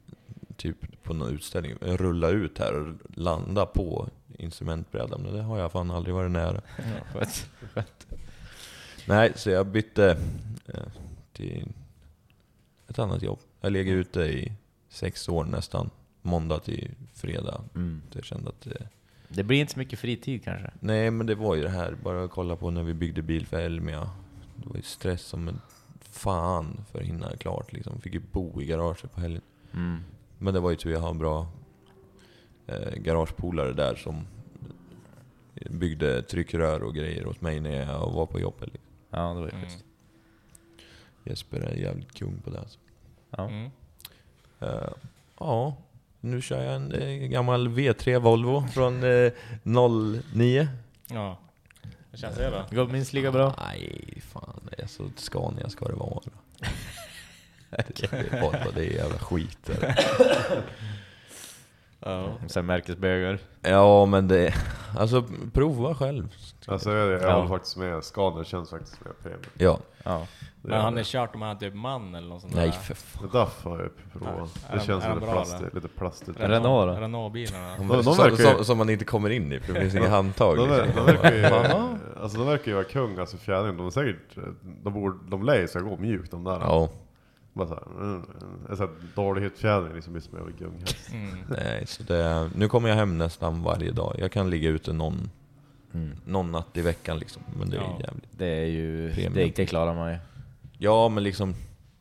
typ 0.57 0.77
på 1.03 1.15
någon 1.15 1.35
utställning, 1.35 1.75
rulla 1.81 2.29
ut 2.29 2.59
här 2.59 2.75
och 2.81 2.95
landa 3.15 3.67
på 3.67 4.09
instrumentbrädan. 4.39 5.21
Men 5.23 5.35
det 5.37 5.43
har 5.43 5.59
jag 5.59 5.73
fan 5.73 5.91
aldrig 5.91 6.15
varit 6.15 6.31
nära. 6.31 6.61
Ja, 6.77 6.85
skönt. 7.13 7.47
Skönt. 7.75 8.07
Nej, 9.07 9.33
så 9.35 9.51
jag 9.51 9.67
bytte 9.67 10.17
eh, 10.67 10.81
till 11.33 11.69
ett 12.89 12.99
annat 12.99 13.23
jobb. 13.23 13.39
Jag 13.61 13.73
legat 13.73 13.93
ute 13.93 14.21
i 14.21 14.53
sex 14.89 15.29
år 15.29 15.45
nästan, 15.45 15.91
måndag 16.23 16.59
till 16.59 16.91
fredag. 17.15 17.65
Mm. 17.75 18.03
Så 18.13 18.19
jag 18.19 18.25
kände 18.25 18.49
att 18.49 18.67
eh, 18.67 18.73
Det 19.29 19.45
blir 19.45 19.61
inte 19.61 19.73
så 19.73 19.79
mycket 19.79 19.99
fritid 19.99 20.45
kanske. 20.45 20.71
Nej, 20.81 21.11
men 21.11 21.27
det 21.27 21.35
var 21.35 21.55
ju 21.55 21.63
det 21.63 21.69
här, 21.69 21.97
bara 22.03 22.29
kolla 22.29 22.57
på 22.57 22.71
när 22.71 22.83
vi 22.83 22.95
byggde 22.95 23.23
bil 23.23 23.47
för 23.47 23.61
Elmia. 23.61 24.11
Det 24.57 24.69
var 24.69 24.77
ju 24.77 24.83
stress 24.83 25.23
som 25.23 25.49
en 25.49 25.61
fan 26.01 26.85
för 26.93 27.01
att 27.01 27.07
hinna 27.07 27.37
klart 27.37 27.73
liksom. 27.73 28.01
Fick 28.01 28.15
ju 28.15 28.21
bo 28.33 28.63
i 28.63 28.67
garaget 28.67 29.15
på 29.15 29.21
helgen. 29.21 29.43
Mm. 29.75 30.01
Men 30.39 30.55
det 30.55 30.61
var 30.61 30.71
ju 30.71 30.77
tur 30.77 30.91
jag 30.93 31.01
har 31.01 31.11
en 31.11 31.19
bra 31.19 31.47
eh, 32.67 32.95
garagepolare 32.97 33.73
där 33.73 33.95
som 33.95 34.27
byggde 35.71 36.23
tryckrör 36.23 36.83
och 36.83 36.95
grejer 36.95 37.27
åt 37.27 37.41
mig 37.41 37.61
när 37.61 37.71
jag 37.71 38.11
var 38.11 38.27
på 38.27 38.41
jobbet. 38.41 38.69
Liksom. 38.73 38.91
Ja, 39.11 39.19
det 39.29 39.41
var 39.41 39.47
ju 39.47 39.53
Mm. 39.53 39.69
Jesper 41.25 41.61
är 41.61 41.75
jävligt 41.75 42.15
kung 42.15 42.41
på 42.45 42.51
det 42.51 42.59
alltså. 42.59 42.79
Ja. 43.31 43.49
Mm. 43.49 43.71
Eh, 44.61 44.91
ja, 45.39 45.77
nu 46.21 46.41
kör 46.43 46.65
jag 46.65 46.75
en 46.75 46.93
eh, 46.93 47.29
gammal 47.29 47.69
V3 47.69 48.19
Volvo 48.19 48.67
från 48.73 49.05
eh, 49.05 49.33
09. 49.63 50.69
Ja. 51.09 51.39
Hur 52.11 52.19
känns 52.19 52.37
det 52.37 52.51
då? 52.51 52.65
Det 52.71 52.77
går 52.77 52.87
minst 52.87 53.13
lika 53.13 53.33
bra. 53.33 53.55
Nej, 53.59 54.19
fan. 54.33 54.61
Det 54.71 54.83
är 54.83 54.87
så 54.87 55.11
Scania 55.17 55.69
ska 55.69 55.89
det 55.89 55.95
vara. 55.95 56.21
Det 57.71 58.13
är 58.13 58.41
bara 58.41 58.71
det 58.75 58.87
är 58.87 58.91
jävla 58.91 59.19
skit. 59.19 59.59
Där. 59.67 59.99
Ja. 62.01 62.33
Sen 62.47 62.67
märkesbögar. 62.67 63.39
Ja, 63.63 64.07
men 64.07 64.29
det... 64.29 64.55
Alltså, 64.99 65.25
prova 65.53 65.95
själv. 65.95 66.35
Alltså 66.69 66.93
jag, 66.93 67.11
jag 67.11 67.23
Ja. 67.23 67.35
håller 67.35 67.49
faktiskt 67.49 67.77
med, 67.77 68.05
Scania 68.05 68.45
känns 68.45 68.71
faktiskt 68.71 69.05
mer 69.05 69.13
premium. 69.23 69.43
Ja. 69.59 69.79
Ja. 70.05 70.27
Men 70.63 70.73
är 70.73 70.79
har 70.83 70.91
det. 70.91 70.97
ni 70.97 71.03
kört 71.05 71.33
de 71.33 71.43
här 71.43 71.55
typ 71.55 71.75
man 71.75 72.15
eller 72.15 72.29
något 72.29 72.41
sånt 72.41 72.55
Nej, 72.55 72.67
där? 72.67 72.73
för 72.73 72.95
fan. 72.95 73.29
Duff 73.33 73.65
har 73.65 73.79
jag 73.81 73.91
provat. 74.13 74.51
Är 74.69 74.73
Det 74.73 74.79
de- 74.79 74.85
känns 74.85 75.05
är 75.05 75.15
lite 75.15 75.27
bra, 75.27 75.33
plastigt. 75.33 75.75
Lite 75.75 75.89
plastigt. 75.89 76.41
Renault 76.41 76.97
då? 76.97 77.01
Renault-bilarna? 77.01 77.77
De, 77.79 77.89
de 77.89 78.05
som, 78.05 78.37
som, 78.37 78.65
som 78.65 78.79
man 78.79 78.91
inte 78.91 79.05
kommer 79.05 79.31
in 79.31 79.53
i, 79.53 79.61
för 79.61 79.73
det 79.73 79.81
finns 79.81 79.95
inga 79.95 80.09
handtag. 80.09 80.57
De, 80.57 80.69
liksom. 80.69 80.89
de, 80.97 81.13
verkar 81.13 81.33
ju, 81.33 81.45
alltså, 82.23 82.39
de 82.39 82.47
verkar 82.47 82.67
ju 82.67 82.73
vara 82.75 82.85
kung, 82.85 83.19
alltså 83.19 83.37
fjädringen. 83.37 83.77
De 83.77 83.87
är 83.87 83.91
säkert, 83.91 84.37
de, 84.83 84.93
borde, 84.93 85.17
de 85.29 85.43
lär 85.45 85.61
ju 85.61 85.69
sig 85.69 85.83
gå 85.83 85.97
mjukt 85.97 86.31
de 86.31 86.45
där. 86.45 86.59
Ja, 86.61 86.89
Bara 87.53 87.69
så 87.69 87.75
här, 87.75 87.83
mm, 88.01 88.23
en 88.71 88.77
sån 88.77 88.87
här 88.89 88.95
dålighetsfjädring 89.15 89.95
liksom 89.95 90.13
blir 90.13 90.23
som 90.23 90.39
en 90.39 90.55
gunghäst. 90.59 91.13
Mm. 91.13 91.39
nej, 91.49 91.87
så 91.87 92.03
det, 92.03 92.51
nu 92.57 92.69
kommer 92.69 92.89
jag 92.89 92.97
hem 92.97 93.19
nästan 93.19 93.63
varje 93.63 93.91
dag. 93.91 94.15
Jag 94.19 94.33
kan 94.33 94.51
ligga 94.51 94.69
ute 94.69 94.93
någon, 94.93 95.31
Mm. 95.95 96.17
någon 96.25 96.53
natt 96.53 96.77
i 96.77 96.81
veckan 96.83 97.19
liksom. 97.19 97.43
Men 97.59 97.71
det 97.71 97.77
är 97.77 97.81
Ja. 97.81 97.97
jävligt. 98.01 98.29
Det 98.39 98.47
är 98.47 98.67
ju... 98.67 99.13
Det, 99.13 99.57
det 99.57 99.67
klarar 99.67 99.95
man 99.95 100.13
ju. 100.13 100.19
Ja, 100.79 101.09
men 101.09 101.23
liksom, 101.25 101.55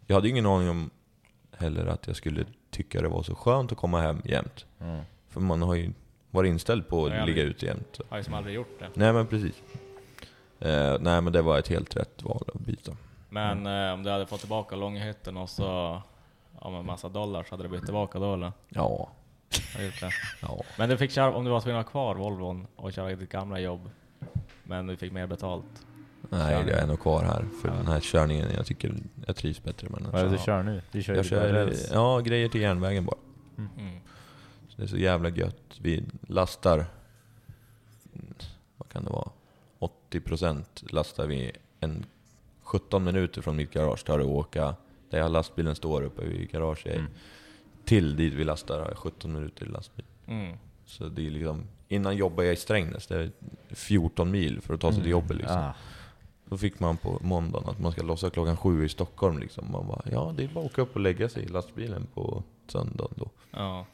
jag 0.08 0.16
hade 0.16 0.28
ju 0.28 0.32
ingen 0.32 0.46
aning 0.46 0.70
om 0.70 0.90
heller 1.58 1.86
att 1.86 2.08
jag 2.08 2.16
skulle 2.16 2.46
tycka 2.72 3.02
det 3.02 3.08
var 3.08 3.24
så 3.24 3.36
skönt 3.36 3.72
att 3.72 3.78
komma 3.78 4.02
hem 4.02 4.22
jämt. 4.26 4.66
Mm. 4.80 5.02
För 5.30 5.40
man 5.42 5.62
har 5.62 5.76
ju 5.76 5.92
var 6.32 6.44
inställd 6.44 6.88
på 6.88 7.06
att 7.06 7.12
ligga 7.12 7.22
aldrig- 7.24 7.38
ut 7.44 7.64
jämt. 7.64 8.00
Har 8.10 8.18
ju 8.18 8.24
som 8.24 8.34
aldrig 8.34 8.56
gjort 8.56 8.80
det. 8.80 8.88
Nej 8.94 9.14
men 9.14 9.28
precis. 9.28 9.56
Eh, 10.60 10.98
nej 11.00 11.22
men 11.22 11.34
det 11.34 11.42
var 11.42 11.60
ett 11.60 11.68
helt 11.68 11.96
rätt 11.96 12.24
val 12.24 12.44
att 12.56 12.60
byta. 12.62 12.92
Men 13.30 13.68
eh, 13.88 13.94
om 13.94 14.04
du 14.04 14.10
hade 14.10 14.26
fått 14.26 14.40
tillbaka 14.40 14.76
långhytten 14.76 15.38
och 15.38 15.50
så 15.50 16.02
ja, 16.62 16.70
med 16.70 16.86
massa 16.86 17.10
dollar 17.10 17.44
så 17.44 17.50
hade 17.54 17.64
du 17.64 17.70
blivit 17.70 17.86
tillbaka 17.86 18.20
då 18.20 18.34
eller? 18.34 18.52
Ja. 18.70 19.10
Har 19.74 19.80
du 19.80 19.86
gjort 19.86 20.00
det? 20.02 20.12
Ja. 20.42 20.64
Men 20.78 20.90
du 20.90 20.98
fick 20.98 21.12
köra, 21.12 21.34
om 21.36 21.46
du 21.46 21.52
var 21.52 21.62
tvungen 21.62 21.80
att 21.80 21.86
ha 21.86 21.92
kvar 21.92 22.16
Volvon 22.16 22.68
och 22.76 22.94
köra 22.94 23.16
ditt 23.16 23.30
gamla 23.30 23.60
jobb, 23.60 23.90
men 24.64 24.88
du 24.88 24.98
fick 24.98 25.12
mer 25.12 25.28
betalt. 25.28 25.66
Nej, 26.30 26.54
Körning. 26.56 26.70
jag 26.70 26.80
är 26.80 26.88
nog 26.88 27.00
kvar 27.00 27.24
här 27.24 27.46
för 27.62 27.68
Ja. 27.70 27.74
den 27.74 27.88
här 27.88 28.00
körningen. 28.00 28.48
Jag 28.56 28.66
tycker 28.66 28.96
jag 29.26 29.36
trivs 29.36 29.64
bättre 29.64 29.90
med 29.90 30.02
den. 30.02 30.12
Vad 30.12 30.22
är 30.22 30.26
det 30.26 30.32
du 30.32 30.38
kör 30.38 30.64
nu? 30.64 30.82
Du 30.92 31.04
kör 31.04 31.16
Jag 31.16 31.26
kör 31.26 31.54
räls. 31.54 31.90
ja, 31.94 32.20
grejer 32.20 32.50
till 32.50 32.62
järnvägen 32.62 33.06
bara. 33.06 33.18
Mm. 33.58 34.00
Så 34.70 34.78
det 34.78 34.84
är 34.84 34.88
så 34.88 34.98
jävla 34.98 35.30
gött. 35.30 35.80
Vi 35.82 36.04
lastar, 36.28 36.76
mm, 38.14 38.34
vad 38.78 38.90
kan 38.90 39.04
det 39.04 39.10
vara? 39.10 39.30
80% 39.80 40.84
lastar 40.94 41.28
vi 41.28 41.52
en 41.80 42.06
17 42.64 43.04
minuter 43.04 43.42
från 43.42 43.56
mitt 43.56 43.74
garage 43.74 44.06
tar 44.06 44.18
det 44.18 44.24
att 44.24 44.30
åka 44.30 44.76
där 45.10 45.18
jag 45.20 45.32
lastbilen 45.32 45.76
står 45.76 46.02
uppe 46.02 46.26
vid 46.26 46.52
garaget. 46.52 46.96
Mm. 46.96 47.12
Till 47.88 48.16
dit 48.16 48.34
vi 48.34 48.44
lastar 48.44 48.80
har 48.80 48.88
jag 48.88 48.98
17 48.98 49.34
minuter 49.34 49.66
i 49.66 49.70
lastbil. 49.70 50.06
Mm. 50.28 50.58
Så 50.86 51.08
det 51.08 51.28
är 51.28 51.30
liksom, 51.30 51.64
innan 51.88 52.16
jobbade 52.18 52.48
jag 52.48 52.54
i 52.54 52.58
Strängnäs, 52.58 53.08
det 53.08 53.16
är 53.16 53.32
14 53.70 54.32
mil 54.32 54.62
för 54.62 54.74
att 54.74 54.82
ta 54.82 54.92
sig 54.94 55.02
till 55.02 55.12
jobbet 55.12 55.38
liksom. 55.38 55.58
Ah. 55.58 55.74
Då 56.46 56.58
fick 56.58 56.80
man 56.80 56.98
på 56.98 57.20
måndagen 57.22 57.70
att 57.70 57.80
man 57.80 57.92
ska 57.92 58.04
lossa 58.04 58.30
klockan 58.30 58.58
sju 58.58 58.86
i 58.86 58.90
Stockholm 58.90 59.40
liksom. 59.40 59.72
Man 59.72 59.88
bara, 59.88 60.02
ja 60.12 60.34
det 60.38 60.44
är 60.44 60.48
bara 60.48 60.66
att 60.66 60.72
åka 60.72 60.82
upp 60.82 60.96
och 60.96 61.02
lägga 61.02 61.30
sig 61.30 61.44
i 61.44 61.48
lastbilen 61.48 62.08
på 62.14 62.44
söndagen 62.68 63.14
då. 63.16 63.30
Ja. 63.52 63.86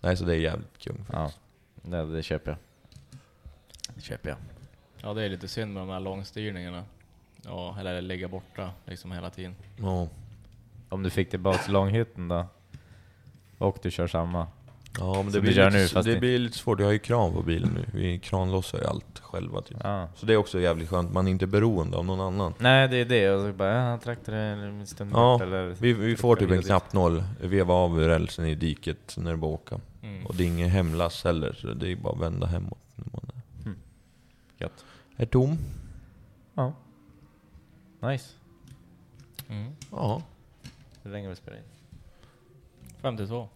Nej 0.00 0.16
så 0.16 0.24
det 0.24 0.34
är 0.34 0.38
jävligt 0.38 0.78
kung 0.78 1.04
Ja, 1.12 1.18
faktiskt. 1.24 1.40
det, 1.82 2.04
det 2.16 2.22
köper 2.22 2.50
jag. 2.50 2.58
Det 3.94 4.00
köper 4.02 4.28
jag. 4.28 4.38
ja, 5.02 5.14
det 5.14 5.22
är 5.24 5.28
lite 5.28 5.48
synd 5.48 5.74
med 5.74 5.82
de 5.82 5.88
här 5.88 6.00
långstyrningarna. 6.00 6.84
Ja, 7.44 7.76
eller 7.80 8.00
ligga 8.02 8.28
borta 8.28 8.70
liksom 8.84 9.12
hela 9.12 9.30
tiden. 9.30 9.54
Ja. 9.76 10.08
Om 10.88 11.02
du 11.02 11.10
fick 11.10 11.30
tillbaks 11.30 11.68
långhytten 11.68 12.28
då? 12.28 12.46
Och 13.60 13.78
du 13.82 13.90
kör 13.90 14.06
samma? 14.06 14.46
Ja 14.98 15.14
men 15.14 15.14
Som 15.14 15.32
det, 15.32 15.38
du 15.38 15.40
blir, 15.40 15.52
gör 15.52 15.70
lite, 15.70 15.82
nu, 15.82 15.88
fast 15.88 16.06
det 16.08 16.20
blir 16.20 16.38
lite 16.38 16.58
svårt, 16.58 16.78
jag 16.80 16.86
har 16.86 16.92
ju 16.92 16.98
kran 16.98 17.32
på 17.32 17.42
bilen 17.42 17.70
nu. 17.74 17.84
Vi 17.92 18.18
kranlossar 18.18 18.78
ju 18.78 18.84
allt 18.84 19.18
själva 19.18 19.60
typ. 19.62 19.76
Ja. 19.82 20.08
Så 20.16 20.26
det 20.26 20.32
är 20.32 20.36
också 20.36 20.60
jävligt 20.60 20.88
skönt, 20.88 21.12
man 21.12 21.26
är 21.26 21.30
inte 21.30 21.46
beroende 21.46 21.96
av 21.96 22.04
någon 22.04 22.20
annan. 22.20 22.54
Nej, 22.58 22.88
det 22.88 22.96
är 22.96 23.04
det. 23.04 23.30
Och 23.30 23.46
så 23.46 23.52
bara, 23.52 23.74
ja, 23.74 23.98
traktor 23.98 24.34
eller 24.34 24.66
en 24.66 24.86
stund 24.86 25.10
Ja, 25.14 25.42
eller... 25.42 25.74
Vi, 25.80 25.92
vi 25.92 26.16
får 26.16 26.36
typ 26.36 26.50
en 26.50 26.56
dit. 26.56 26.66
knapp 26.66 26.92
noll, 26.92 27.22
veva 27.40 27.74
av 27.74 27.98
rälsen 27.98 28.46
i 28.46 28.54
diket 28.54 29.14
när 29.18 29.30
det 29.30 29.36
bara 29.36 29.50
åka. 29.50 29.80
Mm. 30.02 30.26
Och 30.26 30.34
det 30.34 30.42
är 30.42 30.46
ingen 30.46 30.68
hemlass 30.70 31.24
heller, 31.24 31.52
så 31.52 31.66
det 31.66 31.92
är 31.92 31.96
bara 31.96 32.12
att 32.12 32.20
vända 32.20 32.46
hemåt 32.46 32.78
när 32.94 33.06
man 33.12 33.22
är, 33.34 33.74
Gött. 34.64 34.84
är 35.16 35.26
tom. 35.26 35.58
Ja. 36.54 36.72
Nice. 38.00 38.28
Mm. 39.48 39.72
Ja, 39.90 40.22
Hur 41.02 41.10
länge 41.10 41.26
har 41.26 41.30
vi 41.30 41.36
spelat 41.36 41.58
in? 41.60 41.64
52. 43.02 43.48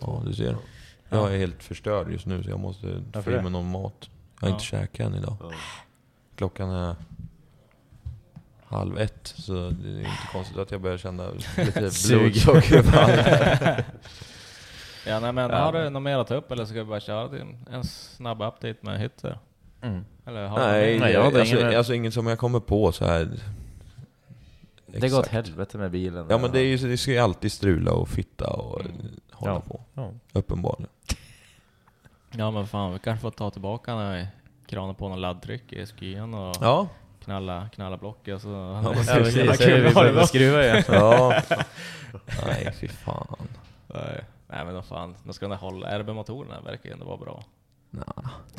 ja 0.00 0.22
du 0.26 0.32
ser. 0.34 0.56
Jag 1.08 1.34
är 1.34 1.38
helt 1.38 1.62
förstörd 1.62 2.10
just 2.12 2.26
nu 2.26 2.42
så 2.42 2.50
jag 2.50 2.60
måste 2.60 3.02
få 3.24 3.30
i 3.30 3.40
mig 3.42 3.50
någon 3.50 3.70
mat. 3.70 4.10
Jag 4.40 4.46
har 4.46 4.48
Ja. 4.48 4.54
inte 4.54 4.64
käkat 4.64 5.06
än 5.06 5.14
idag. 5.14 5.36
Klockan 6.36 6.70
är 6.70 6.96
halv 8.66 8.98
ett, 8.98 9.34
så 9.36 9.52
det 9.52 9.88
är 9.88 9.98
inte 9.98 10.28
konstigt 10.32 10.58
att 10.58 10.70
jag 10.70 10.80
börjar 10.80 10.98
känna 10.98 11.26
lite 11.56 11.90
Sug. 11.90 12.20
blodsockerfall. 12.32 13.10
Ja, 15.06 15.20
nej, 15.20 15.32
men 15.32 15.50
Ja. 15.50 15.56
har 15.58 15.72
du 15.72 15.90
något 15.90 16.02
mer 16.02 16.18
att 16.18 16.26
ta 16.26 16.34
upp 16.34 16.52
eller 16.52 16.64
ska 16.64 16.74
vi 16.74 16.84
bara 16.84 17.00
köra 17.00 17.28
till 17.28 17.44
en 17.70 17.84
snabb 17.84 18.42
update 18.42 18.76
med 18.80 19.00
hytter? 19.00 19.38
Mm. 19.82 20.04
Eller 20.26 20.46
har 20.46 20.58
du 20.58 20.64
Nej, 20.66 20.92
mer? 20.94 21.00
Nej, 21.00 21.12
jag 21.12 21.24
hade 21.24 21.40
alltså, 21.40 21.56
ingen- 21.60 21.76
alltså 21.76 21.94
inget 21.94 22.14
som 22.14 22.26
jag 22.26 22.38
kommer 22.38 22.60
på 22.60 22.92
så 22.92 23.04
här. 23.04 23.28
Det 25.00 25.08
går 25.08 25.18
åt 25.18 25.26
helvete 25.26 25.78
med 25.78 25.90
bilen. 25.90 26.26
Ja 26.30 26.38
men 26.38 26.52
det, 26.52 26.58
är 26.60 26.64
ju, 26.64 26.78
så- 26.78 26.86
det 26.86 26.96
ska 26.96 27.10
ju 27.10 27.18
alltid 27.18 27.52
strula 27.52 27.92
och 27.92 28.08
fitta 28.08 28.50
och 28.50 28.80
Mm. 28.80 28.96
hålla 29.32 29.52
Ja. 29.52 29.60
på. 29.60 29.80
Ja. 29.94 30.10
Uppenbarligen. 30.32 30.90
Ja 32.36 32.50
men 32.50 32.66
fan, 32.66 32.92
vi 32.92 32.98
kanske 32.98 33.22
får 33.22 33.30
ta 33.30 33.50
tillbaka 33.50 33.94
när 33.94 34.16
vi 34.18 34.26
kranar 34.66 34.94
på 34.94 35.08
någon 35.08 35.20
laddtryck 35.20 35.72
i 35.72 35.86
skyan 35.86 36.34
och 36.34 36.56
Ja. 36.60 36.88
knalla, 37.24 37.68
knalla 37.74 37.96
blocket 37.96 38.42
så... 38.42 38.48
men 38.48 38.84
Ja, 38.84 38.92
precis. 38.92 39.12
precis. 39.12 39.36
Jävla 39.36 39.54
Så 39.54 39.64
vi 39.88 39.94
börjar 39.94 40.12
då. 40.14 40.26
skruva 40.26 40.64
igen. 40.64 40.82
ja. 40.88 41.42
Nej 42.46 42.72
fy 42.80 42.88
fan. 42.88 43.36
Nej, 43.86 44.24
nej 44.48 44.64
men 44.64 44.74
vad 44.74 44.84
fan, 44.84 45.14
de 45.24 45.32
ska 45.32 45.46
kunna 45.46 45.56
hålla. 45.56 45.98
RB-motorerna 45.98 46.60
verkar 46.60 46.88
ju 46.88 46.92
ändå 46.92 47.04
vara 47.06 47.16
bra. 47.16 47.44
Nah. 47.90 48.04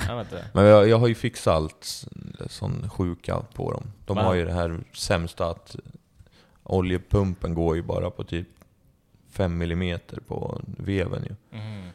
Jag 0.07 0.17
vet 0.17 0.31
inte. 0.31 0.45
Men 0.53 0.65
jag, 0.65 0.87
jag 0.89 0.97
har 0.99 1.07
ju 1.07 1.15
fixat 1.15 1.53
allt 1.55 2.05
sån 2.47 2.89
sjuka 2.89 3.41
på 3.53 3.71
dem. 3.71 3.83
De 4.05 4.15
Va? 4.17 4.23
har 4.23 4.33
ju 4.33 4.45
det 4.45 4.53
här 4.53 4.79
sämsta 4.93 5.49
att 5.49 5.75
oljepumpen 6.65 7.53
går 7.53 7.75
ju 7.75 7.81
bara 7.81 8.09
på 8.11 8.23
typ 8.23 8.47
5 9.29 9.61
mm 9.61 9.99
på 10.27 10.61
veven 10.65 11.23
ju. 11.23 11.57
Mhm. 11.57 11.89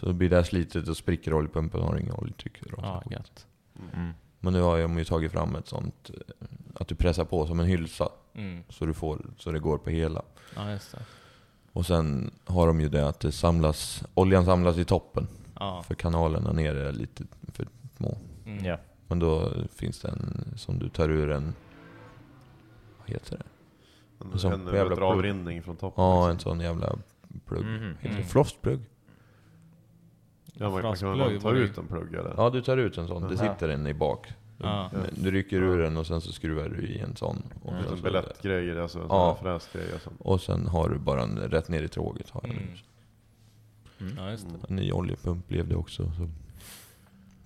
Så 0.00 0.06
då 0.06 0.12
blir 0.12 0.30
det 0.30 0.36
här 0.36 0.42
slitet 0.42 0.88
och 0.88 0.96
spricker 0.96 1.34
oljepumpen 1.34 1.80
och 1.80 1.86
har 1.86 1.98
inga 1.98 2.14
oljetryck. 2.14 2.62
gött. 3.10 3.46
Mm. 3.94 4.12
Men 4.40 4.52
nu 4.52 4.60
har 4.60 4.80
de 4.80 4.98
ju 4.98 5.04
tagit 5.04 5.32
fram 5.32 5.56
ett 5.56 5.68
sånt, 5.68 6.10
eh, 6.14 6.46
att 6.74 6.88
du 6.88 6.94
pressar 6.94 7.24
på 7.24 7.46
som 7.46 7.60
en 7.60 7.66
hylsa. 7.66 8.08
Mm. 8.34 8.62
Så, 8.68 8.86
du 8.86 8.94
får, 8.94 9.26
så 9.38 9.52
det 9.52 9.58
går 9.58 9.78
på 9.78 9.90
hela. 9.90 10.22
Ja, 10.56 10.70
just 10.70 10.92
det. 10.92 11.02
Och 11.72 11.86
sen 11.86 12.30
har 12.44 12.66
de 12.66 12.80
ju 12.80 12.88
det 12.88 13.08
att 13.08 13.20
det 13.20 13.32
samlas, 13.32 14.04
oljan 14.14 14.44
samlas 14.44 14.78
i 14.78 14.84
toppen. 14.84 15.28
Ja. 15.58 15.82
För 15.82 15.94
kanalerna 15.94 16.52
nere 16.52 16.88
är 16.88 16.92
lite 16.92 17.24
för 17.52 17.66
små. 17.96 18.18
Mm. 18.46 18.64
Ja. 18.64 18.78
Men 19.08 19.18
då 19.18 19.52
finns 19.74 20.00
det 20.00 20.08
en 20.08 20.52
som 20.56 20.78
du 20.78 20.88
tar 20.88 21.08
ur 21.08 21.30
en... 21.30 21.54
Vad 22.98 23.10
heter 23.10 23.38
det? 23.38 23.44
En, 24.20 24.38
Som 24.38 24.52
en 24.52 24.74
jävla 24.74 25.06
avrinning 25.06 25.62
från 25.62 25.76
toppen. 25.76 26.04
Ja, 26.04 26.24
en 26.26 26.32
liksom. 26.32 26.50
sån 26.52 26.60
jävla 26.60 26.96
plugg. 27.46 27.64
Mhm. 27.64 27.94
Heter 28.00 28.08
Mm. 28.08 28.16
det 28.22 28.28
flossplugg? 28.28 28.80
ja, 30.58 30.70
man, 30.70 30.72
man 30.72 30.82
kan 30.82 30.96
Frostplugg 30.96 31.32
väl 31.32 31.40
ta 31.40 31.52
ut 31.52 31.78
en 31.78 31.86
plugg 31.86 32.14
eller? 32.14 32.34
Ja, 32.36 32.50
du 32.50 32.62
tar 32.62 32.76
ut 32.76 32.98
en 32.98 33.08
sån. 33.08 33.28
Det 33.28 33.36
sitter 33.36 33.68
en 33.68 33.86
i 33.86 33.94
bak. 33.94 34.26
Ja. 34.58 34.90
Du, 35.14 35.22
du 35.22 35.30
rycker 35.30 35.56
ur 35.62 35.78
den 35.82 35.96
och 35.96 36.06
sen 36.06 36.20
så 36.20 36.32
skruvar 36.32 36.68
du 36.68 36.86
i 36.86 36.98
en 37.00 37.16
sån. 37.16 37.42
Och, 37.62 37.72
En 37.72 37.76
sen 37.76 37.82
liten 37.82 37.96
så- 37.96 38.02
belettgrej, 38.02 38.80
alltså 38.80 38.98
en 38.98 39.06
Ja. 39.08 39.36
sån 39.38 39.46
här 39.48 39.58
fräsgrej. 39.58 39.92
Alltså. 39.92 40.10
och 40.18 40.40
sen 40.40 40.66
har 40.66 40.88
du 40.88 40.98
bara 40.98 41.22
en 41.22 41.38
rätt 41.38 41.68
ner 41.68 41.82
i 41.82 41.88
tråget. 41.88 42.30
Har 42.30 42.44
Mm. 42.44 42.56
nu. 43.98 44.14
Ja, 44.16 44.30
just 44.30 44.48
det. 44.48 44.54
En 44.68 44.76
ny 44.76 44.92
oljepump 44.92 45.48
blev 45.48 45.68
det 45.68 45.76
också. 45.76 46.02
Så. 46.16 46.28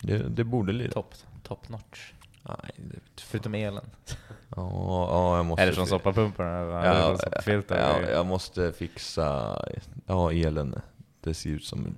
Det, 0.02 0.18
det 0.28 0.44
borde 0.44 0.72
lira. 0.72 0.90
Top, 0.92 1.14
top 1.42 1.68
notch. 1.68 2.12
Nej, 2.42 2.72
Förutom 3.16 3.54
elen. 3.54 3.90
Ja, 4.56 5.06
ja, 5.10 5.36
jag 5.36 5.46
måste... 5.46 5.62
Eller 5.62 5.72
som 5.72 5.86
soppapumparna. 5.86 6.86
Ja, 6.86 7.06
från 7.06 7.18
soppafilter. 7.18 7.78
ja, 7.78 8.10
jag 8.10 8.26
måste 8.26 8.72
fixa... 8.72 9.58
Ja, 10.06 10.32
elen. 10.32 10.80
Det 11.20 11.34
ser 11.34 11.50
ut 11.50 11.64
som 11.64 11.96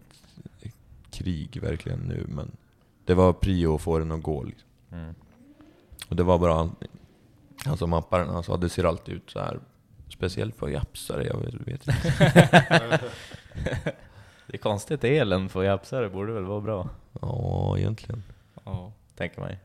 ett 0.61 0.75
krig 1.11 1.59
verkligen 1.63 1.99
nu, 1.99 2.27
men 2.29 2.57
det 3.05 3.15
var 3.15 3.33
prio 3.33 3.75
att 3.75 3.83
få 3.83 3.99
den 3.99 4.13
att 4.13 4.23
gå. 4.23 4.43
Liksom. 4.43 4.69
Mm. 4.93 5.15
Och 6.09 6.17
det 6.17 6.23
var 6.23 6.39
bara 6.39 6.71
han, 7.65 7.77
som 7.77 7.91
mappade 7.91 8.25
den, 8.25 8.35
han 8.35 8.43
sa 8.43 8.57
det 8.57 8.69
ser 8.69 8.85
alltid 8.85 9.15
ut 9.15 9.31
så 9.31 9.41
här. 9.41 9.61
Speciellt 10.09 10.57
på 10.57 10.71
japsare, 10.71 11.27
jag 11.27 11.37
vet, 11.37 11.87
inte. 11.89 11.93
Det 14.47 14.57
är 14.57 14.59
konstigt, 14.59 15.05
elen 15.05 15.49
för 15.49 15.63
japsare 15.63 16.09
borde 16.09 16.33
väl 16.33 16.45
vara 16.45 16.61
bra? 16.61 16.89
Ja, 17.21 17.79
egentligen. 17.79 18.23
Ja. 18.65 18.93
Tänker 19.17 19.41
man 19.41 19.51
ju. 19.51 19.57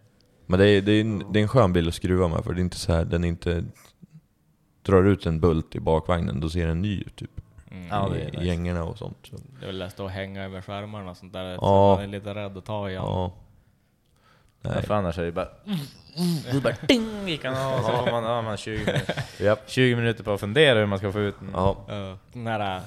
Men 0.48 0.60
det 0.60 0.70
är, 0.70 0.82
det, 0.82 0.92
är 0.92 1.02
en, 1.02 1.24
det 1.34 1.40
är 1.40 1.42
en 1.42 1.48
skön 1.48 1.74
bil 1.74 1.88
att 1.88 1.96
skruva 1.96 2.28
med, 2.28 2.44
för 2.44 2.54
det 2.54 2.60
är 2.60 2.64
inte 2.64 2.78
så 2.78 2.94
här, 2.94 3.06
den 3.06 3.24
inte 3.24 3.64
drar 4.82 5.04
ut 5.04 5.26
en 5.26 5.40
bult 5.40 5.76
i 5.76 5.80
bakvagnen, 5.80 6.40
då 6.40 6.50
ser 6.50 6.68
den 6.68 6.82
ny 6.82 7.02
ut 7.02 7.16
typ. 7.16 7.32
Mm. 7.72 7.88
Ja, 7.88 8.10
det 8.14 8.20
är 8.20 8.28
I 8.28 8.32
nice. 8.32 8.44
gängerna 8.44 8.84
och 8.84 8.98
sånt. 8.98 9.18
Så. 9.24 9.36
Det 9.60 9.66
är 9.66 9.68
väl 9.68 9.78
lätt 9.78 10.00
att 10.00 10.12
hänga 10.12 10.44
över 10.44 10.62
skärmarna 10.62 11.12
och 11.12 11.18
sånt 11.18 11.34
där. 11.34 11.46
Ja. 11.46 11.58
Så 11.60 11.96
man 11.96 12.04
är 12.04 12.08
lite 12.08 12.34
rädd 12.34 12.58
att 12.58 12.66
ta 12.66 12.90
i. 12.90 12.94
Ja. 12.94 13.34
Ja, 14.62 14.70
Nej. 14.74 14.84
för 14.84 14.94
annars 14.94 15.18
är 15.18 15.24
det 15.26 15.32
bara... 15.32 15.48
Så 16.52 16.62
bara 16.62 16.76
ding 16.88 17.28
gick 17.28 17.46
han 17.46 17.58
av, 17.58 17.78
så 17.78 17.92
får 17.92 18.12
man, 18.12 18.24
ja, 18.24 18.42
man 18.42 18.46
har 18.46 18.58
20, 18.58 18.78
minuter, 18.86 19.24
Japp. 19.40 19.70
20 19.70 19.96
minuter 19.96 20.24
på 20.24 20.32
att 20.32 20.40
fundera 20.40 20.80
hur 20.80 20.86
man 20.86 20.98
ska 20.98 21.12
få 21.12 21.20
ut 21.20 21.36
den. 21.40 21.50
Ja. 21.54 21.78
Ja. 22.34 22.82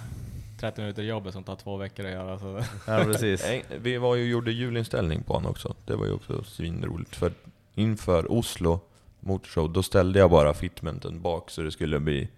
Den 0.60 0.66
här 0.66 0.68
äh, 0.68 0.72
30 0.72 0.80
minuter 0.80 1.02
jobbet 1.02 1.32
som 1.32 1.44
tar 1.44 1.56
två 1.56 1.76
veckor 1.76 2.06
att 2.06 2.12
göra. 2.12 2.38
Så. 2.38 2.62
Ja, 2.86 3.04
precis. 3.04 3.44
Vi 3.80 3.98
var 3.98 4.16
ju 4.16 4.24
gjorde 4.24 4.52
julinställning 4.52 5.22
på 5.22 5.32
honom 5.32 5.50
också. 5.50 5.74
Det 5.86 5.96
var 5.96 6.06
ju 6.06 6.12
också 6.12 6.44
svinroligt. 6.44 7.16
För 7.16 7.32
inför 7.74 8.32
Oslo 8.32 8.80
Motorshow, 9.20 9.72
då 9.72 9.82
ställde 9.82 10.18
jag 10.18 10.30
bara 10.30 10.54
fitmenten 10.54 11.20
bak 11.20 11.50
så 11.50 11.62
det 11.62 11.70
skulle 11.70 12.00
bli... 12.00 12.28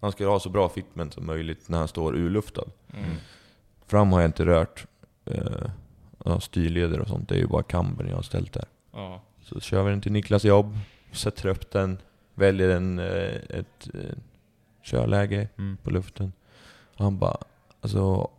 Han 0.00 0.12
skulle 0.12 0.28
ha 0.28 0.40
så 0.40 0.50
bra 0.50 0.68
fitment 0.68 1.14
som 1.14 1.26
möjligt 1.26 1.68
när 1.68 1.78
han 1.78 1.88
står 1.88 2.16
urluftad. 2.16 2.64
Mm. 2.94 3.16
Fram 3.86 4.12
har 4.12 4.20
jag 4.20 4.28
inte 4.28 4.46
rört. 4.46 4.86
Uh, 5.30 5.70
ja, 6.24 6.40
styrleder 6.40 7.00
och 7.00 7.08
sånt, 7.08 7.28
det 7.28 7.34
är 7.34 7.38
ju 7.38 7.46
bara 7.46 7.62
kambern 7.62 8.08
jag 8.08 8.16
har 8.16 8.22
ställt 8.22 8.52
där. 8.52 8.64
Ja. 8.92 9.22
Så 9.42 9.60
kör 9.60 9.82
vi 9.82 9.90
den 9.90 10.00
till 10.00 10.12
Niklas 10.12 10.44
jobb, 10.44 10.78
sätter 11.12 11.48
upp 11.48 11.70
den, 11.70 11.98
väljer 12.34 12.68
en, 12.68 12.98
eh, 12.98 13.34
ett 13.48 13.88
eh, 13.94 14.16
körläge 14.82 15.48
Mm. 15.58 15.76
på 15.76 15.90
luften. 15.90 16.32
Han 16.98 17.18
bara, 17.18 17.36
alltså 17.80 18.30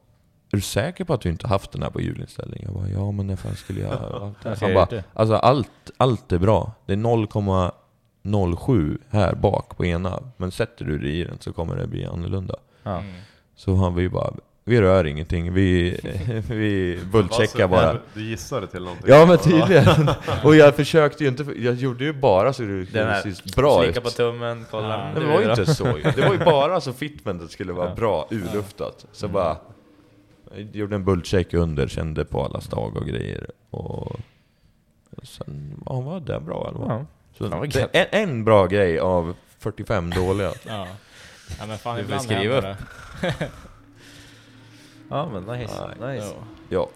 är 0.51 0.57
du 0.57 0.61
säker 0.61 1.03
på 1.03 1.13
att 1.13 1.21
du 1.21 1.29
inte 1.29 1.47
haft 1.47 1.71
den 1.71 1.83
här 1.83 1.89
på 1.89 2.01
hjulinställning? 2.01 2.61
Jag 2.65 2.73
bara, 2.73 2.89
ja 2.89 3.11
men 3.11 3.27
när 3.27 3.35
fan 3.35 3.55
skulle 3.55 3.81
jag 3.81 3.89
ha 3.97 4.25
haft 4.25 4.43
den? 4.43 4.57
Han 4.61 4.73
bara, 4.73 5.03
alltså 5.13 5.35
allt, 5.35 5.91
allt 5.97 6.31
är 6.31 6.39
bra. 6.39 6.71
Det 6.85 6.93
är 6.93 6.97
0,07 6.97 8.97
här 9.09 9.35
bak 9.35 9.77
på 9.77 9.85
ena, 9.85 10.23
men 10.37 10.51
sätter 10.51 10.85
du 10.85 10.99
det 10.99 11.09
i 11.09 11.23
den 11.23 11.37
så 11.39 11.53
kommer 11.53 11.75
det 11.75 11.87
bli 11.87 12.05
annorlunda. 12.05 12.55
Ja. 12.83 13.03
Så 13.55 13.75
han 13.75 13.95
vi 13.95 14.09
bara, 14.09 14.33
vi 14.69 14.81
rör 14.81 15.05
ingenting, 15.05 15.53
vi, 15.53 15.99
vi 16.49 16.99
bullcheckar 17.11 17.67
bara. 17.67 17.97
Du 18.13 18.23
gissade 18.23 18.67
till 18.67 18.83
någonting? 18.83 19.05
Ja 19.07 19.25
men 19.25 19.37
tydligen! 19.37 20.09
Och 20.43 20.55
jag 20.55 20.75
försökte 20.75 21.23
ju 21.23 21.29
inte, 21.29 21.43
jag 21.57 21.75
gjorde 21.75 22.03
ju 22.03 22.13
bara 22.13 22.53
så 22.53 22.61
det 22.61 22.83
Den 22.83 23.07
här, 23.07 23.21
ser 23.21 23.55
bra 23.55 23.85
ut. 23.85 24.03
på 24.03 24.09
tummen, 24.09 24.65
kolla. 24.71 25.11
Det 25.13 25.25
var 25.25 25.41
ju 25.41 25.49
inte 25.49 25.75
så. 25.75 25.83
Det 26.15 26.21
var 26.21 26.33
ju 26.33 26.39
bara 26.39 26.81
så 26.81 26.93
fitmentet 26.93 27.51
skulle 27.51 27.73
vara 27.73 27.95
bra 27.95 28.27
urluftat. 28.31 29.05
Så 29.11 29.27
bara... 29.27 29.57
Jag 30.55 30.75
gjorde 30.75 30.95
en 30.95 31.05
bullcheck 31.05 31.53
under, 31.53 31.87
kände 31.87 32.25
på 32.25 32.45
alla 32.45 32.61
stag 32.61 32.97
och 32.97 33.05
grejer. 33.05 33.47
Och 33.69 34.19
sen 35.23 35.83
ja, 35.85 36.01
var 36.01 36.19
det 36.19 36.39
bra 36.39 36.67
eller 36.69 36.79
vad? 36.79 36.91
Ja. 36.91 37.05
Det, 37.73 37.89
en, 37.93 38.29
en 38.29 38.45
bra 38.45 38.65
grej 38.65 38.99
av 38.99 39.35
45 39.59 40.09
dåliga. 40.09 40.51
Ja. 40.67 40.87
ja 41.59 41.65
men 41.65 41.77
fan 41.77 41.97
Du 41.97 42.03
får 42.03 42.05
ibland 42.05 42.21
skriva 42.21 42.53
händer 42.53 42.77
det. 43.21 43.49
Ja 45.09 45.29
men 45.33 45.43
nice. 45.59 45.73
Nej. 45.99 46.15
nice. 46.15 46.33
Ja, 46.69 46.87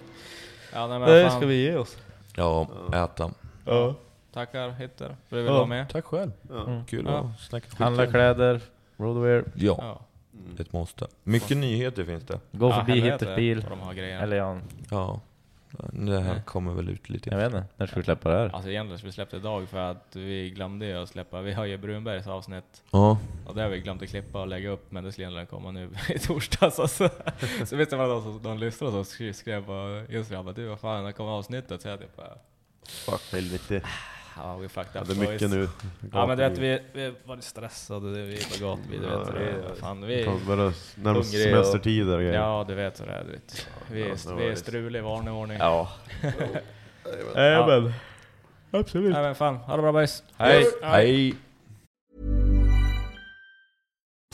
Ja, 0.74 0.88
nej, 0.88 0.99
men 0.99 1.30
ska 1.30 1.39
fan. 1.39 1.49
vi 1.49 1.55
ge 1.64 1.76
oss. 1.76 1.97
ja 2.36 2.68
äta. 2.93 3.32
Ja. 3.66 3.95
Tackar 4.34 4.70
Hitter 4.70 5.05
för 5.05 5.14
att 5.14 5.18
du 5.30 5.36
ville 5.36 5.47
Ja. 5.49 5.53
vara 5.53 5.66
med. 5.66 5.89
Tack 5.89 6.05
själv. 6.05 6.32
Ja. 6.49 6.84
Kul 6.88 7.05
Ja. 7.07 7.18
att 7.36 7.39
snacka 7.39 7.70
skit. 7.70 7.80
Handla 7.80 8.07
kläder, 8.07 8.61
roadwear. 8.97 9.43
Ja, 9.55 9.76
Ja. 9.80 9.99
ett 10.59 10.74
måste. 10.74 11.07
Mycket 11.24 11.57
nyheter 11.57 12.03
finns 12.03 12.24
det. 12.24 12.39
Gå 12.51 12.70
Ja, 12.70 12.76
förbi 12.80 12.91
helvete 12.99 13.26
Hitters 13.26 13.36
bil. 13.36 13.61
vad 13.70 13.72
de 13.72 13.80
har 13.80 13.93
grejer. 13.93 14.22
Eller 14.24 14.38
ja, 14.38 14.57
Ja. 14.91 15.20
Det 15.92 16.20
här 16.20 16.42
kommer 16.42 16.74
väl 16.74 16.90
ut 16.90 17.10
lite. 17.10 17.30
jag 17.30 17.38
vet 17.38 17.46
inte. 17.46 17.66
När 17.78 17.88
ska 17.88 17.96
vi 17.96 18.04
släppa 18.04 18.30
det 18.30 18.38
här? 18.38 18.50
Alltså 18.56 18.70
egentligen 18.70 18.98
skulle 18.98 19.10
vi 19.10 19.14
släppt 19.14 19.34
idag 19.34 19.70
för 19.70 19.78
att 19.78 20.16
vi 20.16 20.50
glömde 20.50 20.86
ju 20.86 20.94
att 20.98 21.10
släppa, 21.10 21.42
vi 21.42 21.54
har 21.54 21.66
ju 21.66 21.78
Brunbergs 21.78 22.28
avsnitt 22.28 22.84
Ja. 22.92 23.18
och 23.48 23.56
det 23.56 23.62
har 23.62 23.70
vi 23.70 23.80
glömt 23.80 24.02
att 24.02 24.10
klippa 24.10 24.42
och 24.42 24.48
lägga 24.48 24.70
upp 24.70 24.92
men 24.92 25.04
det 25.04 25.12
skulle 25.12 25.26
egentligen 25.26 25.48
komma 25.48 25.72
nu 25.72 25.90
i 26.10 26.20
torsdags 26.20 26.80
alltså. 26.80 27.10
Så 27.66 27.76
vet 27.76 27.90
du 27.90 27.96
vad 27.96 28.10
de, 28.10 28.44
de 28.44 28.58
lyssnare 28.58 28.92
som 28.92 29.06
skrev, 29.06 29.34
skrev 29.34 29.66
på 29.66 30.06
Instagram 30.14 30.48
att 30.48 30.56
du 30.56 30.66
vad 30.68 30.80
fan, 30.80 31.04
när 31.04 31.12
kommer 31.12 31.32
avsnittet? 31.32 31.82
Så 31.82 31.88
jag 31.88 32.00
typ 32.00 32.16
bara, 32.16 32.38
Fuck 32.88 33.32
helvete. 33.32 33.82
Ja 34.36 34.56
we 34.58 34.70
fucked 34.70 34.92
Ja, 34.94 35.02
up 35.02 35.08
det 35.08 35.14
är 35.14 35.16
boys. 35.16 35.30
mycket 35.30 35.50
nu. 35.50 35.70
Ja 36.14 36.28
men 36.28 36.38
du 36.38 36.44
vet 36.50 36.58
vi, 36.58 36.80
vi 36.94 37.14
var 37.26 37.38
stressade, 37.42 38.12
vi 38.26 38.36
är 38.36 38.60
gatan, 38.62 38.80
vi, 38.90 38.98
du 38.98 39.06
vet 39.06 39.28
vi, 39.76 39.80
fan, 39.80 40.02
vi, 40.08 40.24
kommer 40.26 40.46
börja 40.46 40.74
närma 40.96 41.24
sig 41.24 41.40
Hungrig 41.40 41.58
och- 41.60 41.66
semestertider 41.66 42.14
och 42.14 42.20
grejer. 42.22 42.34
ja 42.34 42.66
du 42.68 42.76
vet 42.76 43.02
hur 43.02 43.06
det 43.06 43.12
är, 43.14 43.24
du 43.24 43.32
vet. 43.32 43.68
Vi, 43.92 44.00
Ja, 44.02 44.06
är, 44.06 44.10
det 44.28 44.34
var 44.34 44.36
vi 44.42 44.48
är 44.50 44.56
struliga 44.56 45.02
i 45.02 45.06
vanlig 45.06 45.34
ordning. 45.34 45.58
Ja. 45.58 45.90
Ja. 47.36 47.68
men. 47.68 47.94
Absolut. 48.82 49.16
Ja 49.16 49.22
men 49.22 49.36
fan, 49.36 49.56
ha 49.56 49.76
det 49.76 49.82
bra 49.82 49.92
boys. 49.92 50.24
Hej. 50.38 50.66
Hej! 50.82 51.36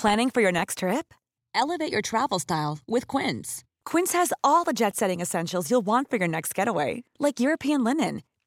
Planning 0.02 0.30
for 0.32 0.42
your 0.42 0.52
next 0.52 0.78
trip? 0.78 1.14
Elevate 1.54 1.92
your 1.92 2.02
travel 2.02 2.40
style 2.40 2.78
with 2.88 3.08
Quince. 3.08 3.64
Quince 3.86 4.14
has 4.14 4.32
all 4.44 4.64
the 4.66 4.74
jet 4.74 4.96
setting 4.96 5.22
essentials 5.22 5.70
you'll 5.72 5.86
want 5.86 6.10
for 6.10 6.18
your 6.18 6.28
next 6.28 6.54
getaway, 6.58 7.04
like 7.20 7.40
European 7.40 7.84
linen, 7.84 8.22